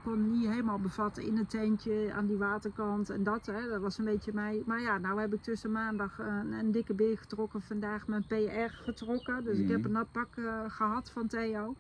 Ik 0.05 0.09
kon 0.11 0.31
niet 0.31 0.49
helemaal 0.49 0.79
bevatten 0.79 1.23
in 1.23 1.37
een 1.37 1.47
tentje 1.47 2.13
aan 2.13 2.27
die 2.27 2.37
waterkant 2.37 3.11
en 3.11 3.23
dat. 3.23 3.47
Hè. 3.47 3.69
Dat 3.69 3.81
was 3.81 3.99
een 3.99 4.05
beetje 4.05 4.33
mij. 4.35 4.63
Maar 4.67 4.81
ja, 4.81 4.99
nou 4.99 5.21
heb 5.21 5.35
ik 5.35 5.43
tussen 5.43 5.73
maandag 5.73 6.19
een, 6.19 6.53
een 6.53 6.71
dikke 6.71 6.95
beer 6.95 7.19
getrokken. 7.19 7.61
Vandaag 7.63 8.07
mijn 8.07 8.25
PR 8.27 8.69
getrokken. 8.83 9.45
Dus 9.45 9.59
ik 9.59 9.69
heb 9.69 9.79
Mhm. 9.79 9.87
een 9.87 9.93
nat 9.93 10.13
pak 10.13 10.37
eh, 10.37 10.61
gehad 10.67 11.11
van 11.11 11.27
Theo. 11.27 11.77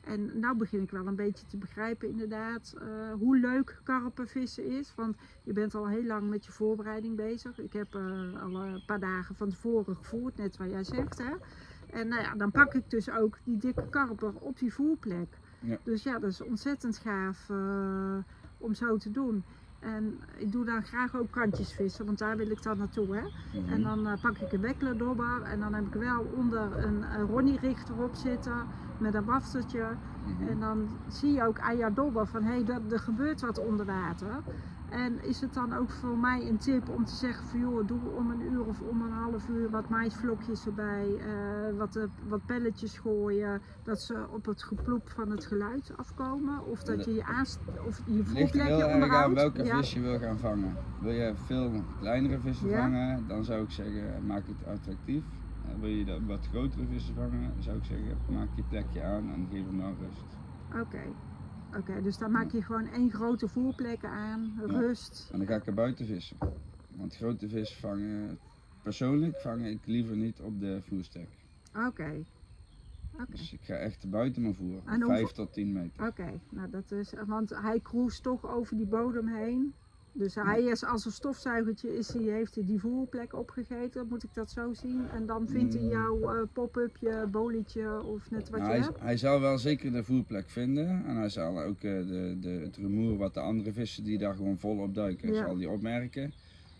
En 0.00 0.38
nou 0.40 0.56
begin 0.56 0.82
ik 0.82 0.90
wel 0.90 1.06
een 1.06 1.16
beetje 1.16 1.46
te 1.46 1.56
begrijpen 1.56 2.08
inderdaad 2.08 2.74
eh, 2.78 3.12
hoe 3.12 3.38
leuk 3.38 3.80
karpenvissen 3.84 4.64
is. 4.64 4.92
Want 4.94 5.16
je 5.42 5.52
bent 5.52 5.74
al 5.74 5.88
heel 5.88 6.04
lang 6.04 6.28
met 6.28 6.46
je 6.46 6.52
voorbereiding 6.52 7.16
bezig. 7.16 7.58
Ik 7.58 7.72
heb 7.72 7.94
eh, 7.94 8.42
al 8.42 8.62
een 8.62 8.82
paar 8.86 9.00
dagen 9.00 9.34
van 9.34 9.48
tevoren 9.48 9.96
gevoerd, 9.96 10.36
net 10.36 10.56
wat 10.56 10.70
jij 10.70 10.84
zegt. 10.84 11.18
Hè? 11.18 11.32
En 11.90 12.08
nou 12.08 12.22
ja, 12.22 12.34
dan 12.34 12.50
pak 12.50 12.74
ik 12.74 12.90
dus 12.90 13.10
ook 13.10 13.38
die 13.44 13.56
dikke 13.56 13.88
karper 13.88 14.34
op 14.34 14.58
die 14.58 14.72
voerplek. 14.72 15.38
Ja. 15.60 15.76
Dus 15.82 16.02
ja, 16.02 16.18
dat 16.18 16.30
is 16.30 16.40
ontzettend 16.40 16.98
gaaf 16.98 17.50
eh, 17.50 18.16
om 18.58 18.74
zo 18.74 18.96
te 18.96 19.10
doen. 19.10 19.44
En 19.80 20.20
ik 20.38 20.52
doe 20.52 20.64
dan 20.64 20.82
graag 20.84 21.16
ook 21.16 21.30
kantjes 21.30 21.72
vissen, 21.72 22.04
want 22.06 22.18
daar 22.18 22.36
wil 22.36 22.50
ik 22.50 22.62
dan 22.62 22.78
naartoe. 22.78 23.16
Hè? 23.16 23.22
Mhm. 23.60 23.72
En 23.72 23.82
dan 23.82 24.06
eh, 24.06 24.12
pak 24.20 24.38
ik 24.38 24.52
een 24.52 24.60
wekkelerdobber 24.60 25.42
en 25.42 25.60
dan 25.60 25.74
heb 25.74 25.86
ik 25.86 25.94
wel 25.94 26.22
onder 26.22 26.84
een, 26.84 27.02
een 27.14 27.26
Ronnie 27.26 27.58
richter 27.60 28.02
op 28.02 28.14
zitten 28.14 28.66
met 28.98 29.14
een 29.14 29.24
wafteltje. 29.24 29.96
Mhm. 30.24 30.48
En 30.48 30.60
dan 30.60 30.88
zie 31.08 31.32
je 31.32 31.44
ook 31.44 31.60
aan 31.60 31.76
jouw 31.76 31.92
dobber 31.92 32.26
van 32.26 32.42
hé, 32.42 32.52
hey, 32.52 32.64
dat- 32.64 32.92
er 32.92 32.98
gebeurt 32.98 33.40
wat 33.40 33.58
onder 33.58 33.86
water. 33.86 34.42
En 34.88 35.22
is 35.22 35.40
het 35.40 35.52
dan 35.54 35.72
ook 35.72 35.90
voor 35.90 36.18
mij 36.18 36.48
een 36.48 36.58
tip 36.58 36.88
om 36.88 37.04
te 37.04 37.14
zeggen 37.16 37.46
van 37.46 37.60
joh, 37.60 37.86
doe 37.86 38.08
om 38.10 38.30
een 38.30 38.40
uur 38.40 38.64
of 38.64 38.80
om 38.80 39.02
een 39.02 39.12
half 39.12 39.48
uur 39.48 39.70
wat 39.70 39.88
maisvlokjes 39.88 40.66
erbij, 40.66 41.16
eh, 41.18 41.76
wat, 41.76 41.96
eh, 41.96 42.04
wat 42.28 42.44
pelletjes 42.44 42.98
gooien, 42.98 43.62
dat 43.82 44.00
ze 44.00 44.26
op 44.30 44.44
het 44.44 44.62
geploep 44.62 45.08
van 45.08 45.30
het 45.30 45.44
geluid 45.46 45.92
afkomen. 45.96 46.64
Of 46.64 46.82
dat 46.82 47.04
je 47.04 47.12
je, 47.12 47.24
aanst 47.24 47.60
of 47.86 48.02
je 48.04 48.24
voetplekje 48.24 48.86
onderhoudt. 48.86 49.34
welke 49.34 49.64
Ja. 49.64 49.76
vis 49.76 49.92
je 49.92 50.00
wil 50.00 50.18
gaan 50.18 50.38
vangen. 50.38 50.76
Wil 50.98 51.12
je 51.12 51.32
veel 51.36 51.84
kleinere 51.98 52.40
vissen 52.40 52.68
Ja. 52.68 52.80
vangen, 52.80 53.26
dan 53.26 53.44
zou 53.44 53.62
ik 53.62 53.70
zeggen 53.70 54.26
maak 54.26 54.46
het 54.46 54.64
attractief. 54.64 55.24
Eh, 55.62 55.74
wil 55.74 55.88
je 55.88 56.24
wat 56.26 56.46
grotere 56.46 56.86
vissen 56.86 57.14
vangen, 57.14 57.62
zou 57.62 57.76
ik 57.76 57.84
zeggen 57.84 58.18
maak 58.26 58.48
je 58.54 58.62
plekje 58.62 59.02
aan 59.02 59.30
en 59.30 59.46
geef 59.50 59.64
hem 59.66 59.78
dan 59.78 59.96
rust. 59.98 60.38
Oké, 60.80 61.14
oké, 61.78 62.02
dus 62.02 62.18
dan 62.18 62.30
maak 62.30 62.50
je 62.50 62.62
gewoon 62.62 62.86
één 62.88 63.10
grote 63.12 63.48
voerplek 63.48 64.04
aan, 64.04 64.52
Ja. 64.66 64.78
rust. 64.78 65.28
En 65.32 65.38
dan 65.38 65.46
ga 65.46 65.54
ik 65.54 65.66
er 65.66 65.74
buiten 65.74 66.06
vissen. 66.06 66.36
Want 66.88 67.16
grote 67.16 67.48
vis 67.48 67.74
vangen, 67.76 68.38
persoonlijk 68.82 69.36
vang 69.40 69.66
ik 69.66 69.86
liever 69.86 70.16
niet 70.16 70.40
op 70.40 70.60
de 70.60 70.82
voerstek. 70.82 71.28
Oké. 71.86 72.24
Dus 73.28 73.52
ik 73.52 73.60
ga 73.62 73.74
echt 73.74 74.10
buiten 74.10 74.42
mijn 74.42 74.54
voer, 74.54 74.80
En 74.84 75.00
5 75.00 75.02
hoeveel- 75.18 75.32
tot 75.32 75.52
10 75.52 75.72
meter. 75.72 76.06
Oké, 76.06 76.40
nou 76.50 76.70
dat 76.70 76.90
is, 76.92 77.12
want 77.26 77.50
hij 77.50 77.80
cruist 77.80 78.22
toch 78.22 78.46
over 78.46 78.76
die 78.76 78.86
bodem 78.86 79.28
heen. 79.28 79.74
Dus 80.18 80.34
hij 80.34 80.62
is 80.62 80.84
als 80.84 81.04
een 81.04 81.10
stofzuigertje 81.12 81.96
is 81.96 82.12
hij, 82.12 82.22
heeft 82.22 82.54
hij 82.54 82.64
die 82.64 82.80
voerplek 82.80 83.34
opgegeten, 83.34 84.06
moet 84.08 84.22
ik 84.22 84.34
dat 84.34 84.50
zo 84.50 84.72
zien? 84.72 85.08
En 85.14 85.26
dan 85.26 85.48
vindt 85.48 85.74
hij 85.74 85.82
Mm. 85.82 85.88
jouw 85.88 86.34
eh, 86.34 86.42
pop-upje, 86.52 87.26
bolietje 87.30 88.02
of 88.02 88.30
net 88.30 88.50
wat 88.50 88.60
Nou, 88.60 88.72
je 88.72 88.78
hij, 88.78 88.86
hebt? 88.86 89.00
hij 89.00 89.16
zal 89.16 89.40
wel 89.40 89.58
zeker 89.58 89.92
de 89.92 90.04
voerplek 90.04 90.48
vinden. 90.48 91.04
En 91.06 91.16
hij 91.16 91.28
zal 91.28 91.62
ook 91.62 91.76
eh, 91.76 91.82
de, 91.82 92.36
de, 92.40 92.48
het 92.48 92.76
rumoer 92.76 93.16
wat 93.16 93.34
de 93.34 93.40
andere 93.40 93.72
vissen 93.72 94.04
die 94.04 94.18
daar 94.18 94.34
gewoon 94.34 94.58
volop 94.58 94.94
duiken, 94.94 95.32
Ja. 95.32 95.44
zal 95.46 95.56
die 95.56 95.68
opmerken. 95.70 96.32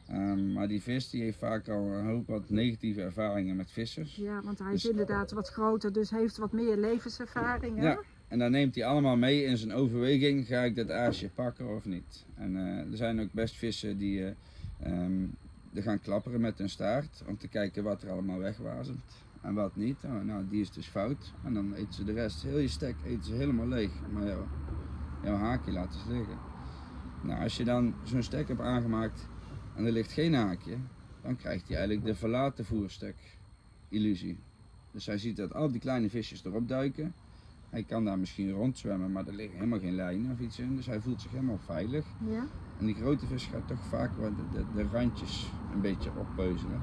Ehm, 0.09 0.53
maar 0.53 0.69
die 0.69 0.83
vis 0.83 1.11
die 1.11 1.23
heeft 1.23 1.39
vaak 1.39 1.69
al 1.69 1.93
een 1.93 2.07
hoop 2.07 2.27
wat 2.27 2.51
negatieve 2.51 3.03
ervaringen 3.03 3.57
met 3.57 3.71
vissers. 3.71 4.17
Ja, 4.17 4.41
want 4.43 4.59
hij 4.59 4.71
Dus- 4.71 4.85
is 4.85 4.91
inderdaad 4.91 5.31
wat 5.33 5.49
groter, 5.49 5.93
dus 5.93 6.11
heeft 6.11 6.37
wat 6.37 6.53
meer 6.53 6.77
levenservaring. 6.77 7.77
hè? 7.79 7.89
Ja. 7.89 7.99
En 8.29 8.39
dan 8.39 8.51
neemt 8.51 8.75
hij 8.75 8.85
allemaal 8.85 9.17
mee 9.17 9.45
in 9.45 9.57
zijn 9.57 9.73
overweging, 9.73 10.47
ga 10.47 10.63
ik 10.63 10.77
dat 10.77 10.91
aasje 10.91 11.29
pakken 11.29 11.75
of 11.77 11.85
niet. 11.85 12.27
En 12.35 12.57
eh, 12.57 12.91
er 12.91 12.97
zijn 12.97 13.21
ook 13.21 13.33
best 13.33 13.57
vissen 13.57 13.99
die 13.99 14.25
eh, 14.25 14.33
ehm, 14.81 15.27
er 15.73 15.83
gaan 15.83 16.01
klapperen 16.01 16.41
met 16.41 16.59
hun 16.59 16.69
staart 16.69 17.23
om 17.27 17.39
te 17.39 17.49
kijken 17.49 17.85
wat 17.85 18.03
er 18.03 18.11
allemaal 18.11 18.39
wegwazemt 18.39 19.25
en 19.43 19.55
wat 19.55 19.77
niet. 19.77 20.05
Oh, 20.05 20.23
nou, 20.23 20.49
die 20.49 20.61
is 20.61 20.71
dus 20.71 20.87
fout. 20.87 21.33
En 21.45 21.55
dan 21.55 21.75
eten 21.75 21.95
ze 21.95 22.05
de 22.05 22.13
rest, 22.13 22.43
heel 22.43 22.59
je 22.59 22.69
stek 22.69 22.97
eten 23.05 23.25
ze 23.25 23.35
helemaal 23.35 23.69
leeg. 23.69 23.91
Maar 24.13 24.27
jouw, 24.27 24.47
jouw 25.23 25.37
haakje 25.37 25.73
laten 25.73 26.01
ze 26.01 26.13
liggen. 26.13 26.39
Nou, 27.23 27.43
als 27.43 27.57
je 27.57 27.65
dan 27.65 27.95
zo'n 28.05 28.23
stek 28.23 28.49
hebt 28.49 28.61
aangemaakt 28.61 29.29
en 29.75 29.85
er 29.85 29.93
ligt 29.93 30.13
geen 30.13 30.35
haakje, 30.35 30.77
dan 31.23 31.37
krijgt 31.37 31.69
hij 31.69 31.77
eigenlijk 31.77 32.07
de 32.07 32.15
verlaten 32.15 32.65
voerstek 32.65 33.17
illusie. 33.89 34.39
Dus 34.93 35.07
hij 35.07 35.19
ziet 35.19 35.37
dat 35.37 35.55
al 35.55 35.71
die 35.71 35.81
kleine 35.81 36.11
visjes 36.11 36.45
erop 36.45 36.69
duiken. 36.69 37.15
Hij 37.77 37.85
kan 37.85 38.05
daar 38.05 38.19
misschien 38.19 38.51
rondzwemmen, 38.51 39.13
maar 39.13 39.27
er 39.27 39.35
liggen 39.35 39.57
helemaal 39.57 39.79
geen 39.79 39.95
lijnen 39.95 40.33
of 40.33 40.39
iets 40.41 40.59
in. 40.59 40.77
Dus 40.77 40.87
hij 40.87 41.01
voelt 41.01 41.21
zich 41.21 41.31
helemaal 41.31 41.59
veilig. 41.59 42.05
Ja? 42.31 42.45
En 42.79 42.87
die 42.87 42.95
grote 42.95 43.27
vis 43.27 43.47
gaat 43.47 43.69
toch 43.69 43.85
vaak 43.89 44.11
wat 44.21 44.31
de, 44.37 44.59
de, 44.59 44.65
de 44.75 44.87
randjes 44.93 45.51
een 45.73 45.81
beetje 45.81 46.11
oppeuzelen. 46.19 46.81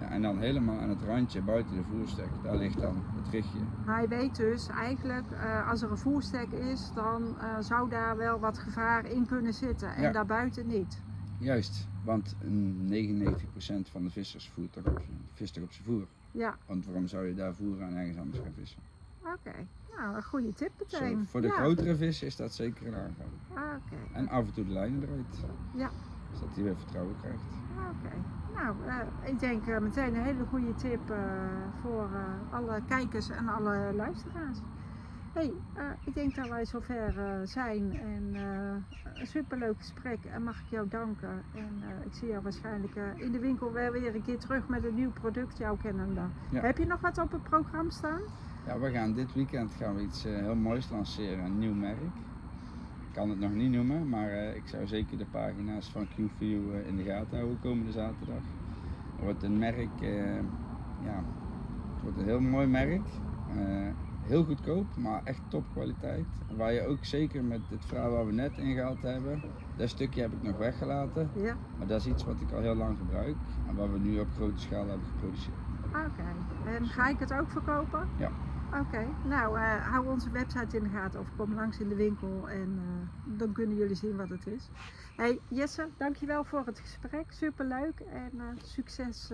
Ja, 0.00 0.10
en 0.10 0.22
dan 0.22 0.38
helemaal 0.38 0.78
aan 0.78 0.88
het 0.88 1.02
randje 1.02 1.40
buiten 1.42 1.76
de 1.76 1.82
voerstek, 1.82 2.28
daar 2.42 2.56
ligt 2.56 2.80
dan 2.80 2.94
het 2.96 3.32
richtje. 3.32 3.58
Hij 3.86 4.08
weet 4.08 4.36
dus 4.36 4.68
eigenlijk, 4.68 5.30
eh, 5.30 5.70
als 5.70 5.82
er 5.82 5.90
een 5.90 5.98
voerstek 5.98 6.50
is, 6.52 6.90
dan 6.94 7.38
eh, 7.38 7.60
zou 7.60 7.90
daar 7.90 8.16
wel 8.16 8.38
wat 8.40 8.58
gevaar 8.58 9.10
in 9.10 9.26
kunnen 9.26 9.52
zitten. 9.52 9.94
En 9.94 10.02
Ja. 10.02 10.12
daarbuiten 10.12 10.66
niet. 10.66 11.02
Juist, 11.38 11.86
want 12.04 12.36
een 12.40 12.88
99% 12.88 13.88
van 13.90 14.04
de 14.04 14.10
vissers 14.10 14.48
voert 14.48 14.72
toch 14.72 14.84
op, 14.86 15.00
vist 15.32 15.54
toch 15.54 15.64
op 15.64 15.72
zijn 15.72 15.84
voer. 15.86 16.06
Ja, 16.32 16.56
Want 16.66 16.84
waarom 16.84 17.06
zou 17.06 17.26
je 17.26 17.34
daar 17.34 17.54
voeren 17.54 17.88
en 17.88 17.96
ergens 17.96 18.18
anders 18.18 18.38
gaan 18.38 18.54
vissen? 18.56 18.82
oké. 19.34 19.66
Nou, 19.98 20.16
een 20.16 20.24
goede 20.24 20.52
tip 20.52 20.72
Zo, 20.86 21.00
meteen. 21.00 21.26
voor 21.26 21.40
de 21.40 21.46
ja. 21.46 21.52
grotere 21.52 21.96
vissen 21.96 22.26
is 22.26 22.36
dat 22.36 22.54
zeker 22.54 22.86
een 22.86 22.94
aangang. 22.94 23.30
Ah, 23.54 23.62
Oké. 23.76 23.96
En 24.12 24.28
af 24.28 24.46
en 24.46 24.52
toe 24.52 24.64
de 24.64 24.72
lijnen 24.72 25.02
eruit. 25.02 25.44
Ja. 25.74 25.90
Zodat 26.32 26.54
hij 26.54 26.64
weer 26.64 26.76
vertrouwen 26.76 27.16
krijgt. 27.20 27.42
Oké. 27.76 28.14
Nou, 28.54 28.76
eh, 28.86 29.30
ik 29.30 29.38
denk 29.38 29.66
eh, 29.66 29.78
meteen 29.78 30.14
een 30.14 30.22
hele 30.22 30.44
goede 30.44 30.74
tip 30.74 31.10
eh, 31.10 31.18
voor 31.82 32.08
alle 32.50 32.82
kijkers 32.88 33.30
en 33.30 33.48
alle 33.48 33.92
luisteraars. 33.94 34.58
hey, 35.32 35.52
ik 36.04 36.14
denk 36.14 36.34
dat 36.34 36.48
wij 36.48 36.64
zover 36.64 37.40
zijn 37.44 37.98
en 38.00 38.34
een 39.14 39.26
superleuk 39.26 39.76
gesprek 39.76 40.24
en 40.24 40.42
mag 40.42 40.60
ik 40.60 40.66
jou 40.68 40.88
danken. 40.88 41.42
En 41.54 41.82
ik 42.04 42.14
zie 42.14 42.28
jou 42.28 42.42
waarschijnlijk 42.42 42.94
in 43.16 43.32
de 43.32 43.38
winkel 43.38 43.72
weer, 43.72 43.92
weer 43.92 44.14
een 44.14 44.22
keer 44.22 44.38
terug 44.38 44.68
met 44.68 44.84
een 44.84 44.94
nieuw 44.94 45.12
product, 45.12 45.58
jouw 45.58 45.76
kennende. 45.76 46.20
Ja. 46.50 46.60
Heb 46.60 46.78
je 46.78 46.86
nog 46.86 47.00
wat 47.00 47.18
op 47.18 47.32
het 47.32 47.42
programma 47.42 47.90
staan? 47.90 48.20
Ja, 48.68 48.78
we 48.78 48.90
gaan 48.90 49.12
dit 49.12 49.34
weekend 49.34 49.72
gaan 49.74 49.94
we 49.94 50.02
iets 50.02 50.24
eh, 50.24 50.36
heel 50.36 50.54
moois 50.54 50.88
lanceren, 50.90 51.44
een 51.44 51.58
nieuw 51.58 51.74
merk. 51.74 52.14
Ik 53.00 53.12
kan 53.12 53.30
het 53.30 53.38
nog 53.38 53.52
niet 53.52 53.70
noemen, 53.70 54.08
maar 54.08 54.30
eh, 54.30 54.56
ik 54.56 54.62
zou 54.66 54.86
zeker 54.86 55.18
de 55.18 55.26
pagina's 55.26 55.90
van 55.90 56.08
QView 56.08 56.74
eh, 56.74 56.86
in 56.86 56.96
de 56.96 57.04
gaten 57.04 57.36
houden 57.36 57.58
komende 57.60 57.92
zaterdag. 57.92 58.42
Het 59.14 59.24
wordt 59.24 59.42
een 59.42 59.58
merk, 59.58 60.00
ja, 61.04 61.24
het 61.94 62.02
wordt 62.02 62.18
een 62.18 62.24
heel 62.24 62.40
mooi 62.40 62.66
merk. 62.66 63.06
Heel 64.22 64.44
goedkoop, 64.44 64.96
maar 64.96 65.20
echt 65.24 65.40
topkwaliteit. 65.48 66.26
Waar 66.56 66.72
je 66.72 66.86
ook 66.86 67.04
zeker 67.04 67.44
met 67.44 67.60
het 67.68 67.84
verhaal 67.84 68.10
waar 68.10 68.26
we 68.26 68.32
net 68.32 68.58
ingehaald 68.58 69.02
hebben, 69.02 69.42
dat 69.76 69.88
stukje 69.88 70.20
heb 70.20 70.32
ik 70.32 70.42
nog 70.42 70.56
weggelaten. 70.56 71.30
Ja. 71.34 71.56
Maar 71.78 71.86
dat 71.86 72.00
is 72.00 72.06
iets 72.06 72.24
wat 72.24 72.40
ik 72.40 72.52
al 72.52 72.60
heel 72.60 72.74
lang 72.74 72.98
gebruik 72.98 73.36
en 73.68 73.74
wat 73.74 73.90
we 73.90 73.98
nu 73.98 74.20
op 74.20 74.28
grote 74.34 74.60
schaal 74.60 74.88
hebben 74.88 75.06
geproduceerd. 75.06 75.56
Oké. 75.88 76.28
En 76.76 76.86
ga 76.86 77.08
ik 77.08 77.18
het 77.18 77.32
ook 77.32 77.50
verkopen? 77.50 78.08
Ja. 78.16 78.30
Oké. 78.72 79.06
Nou, 79.28 79.58
eh, 79.58 79.86
hou 79.92 80.06
onze 80.06 80.30
website 80.30 80.76
in 80.76 80.82
de 80.82 80.88
gaten 80.88 81.20
of 81.20 81.26
kom 81.36 81.54
langs 81.54 81.78
in 81.78 81.88
de 81.88 81.94
winkel 81.94 82.48
en 82.48 82.78
eh, 82.78 83.38
dan 83.38 83.52
kunnen 83.52 83.76
jullie 83.76 83.94
zien 83.96 84.16
wat 84.16 84.28
het 84.28 84.46
is. 84.46 84.68
Hey 85.16 85.38
Jesse, 85.48 85.88
dankjewel 85.96 86.44
voor 86.44 86.62
het 86.66 86.80
gesprek. 86.80 87.24
Superleuk 87.28 88.00
en 88.12 88.30
eh, 88.38 88.44
succes 88.62 89.30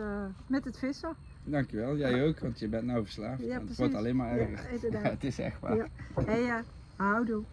met 0.46 0.64
het 0.64 0.78
vissen. 0.78 1.16
Dankjewel, 1.44 1.96
jij 1.96 2.28
ook, 2.28 2.38
want 2.38 2.58
je 2.58 2.68
bent 2.68 2.84
nou 2.84 3.02
verslaafd. 3.04 3.44
Ja, 3.44 3.60
het 3.60 3.76
wordt 3.76 3.94
alleen 3.94 4.16
maar 4.16 4.36
Ja, 4.36 4.46
erger. 4.46 4.70
inderdaad. 4.74 5.12
het 5.12 5.24
is 5.24 5.38
echt 5.38 5.60
waar. 5.60 5.76
Ja. 5.76 5.86
Hey, 6.24 6.62
houdoe. 6.96 7.44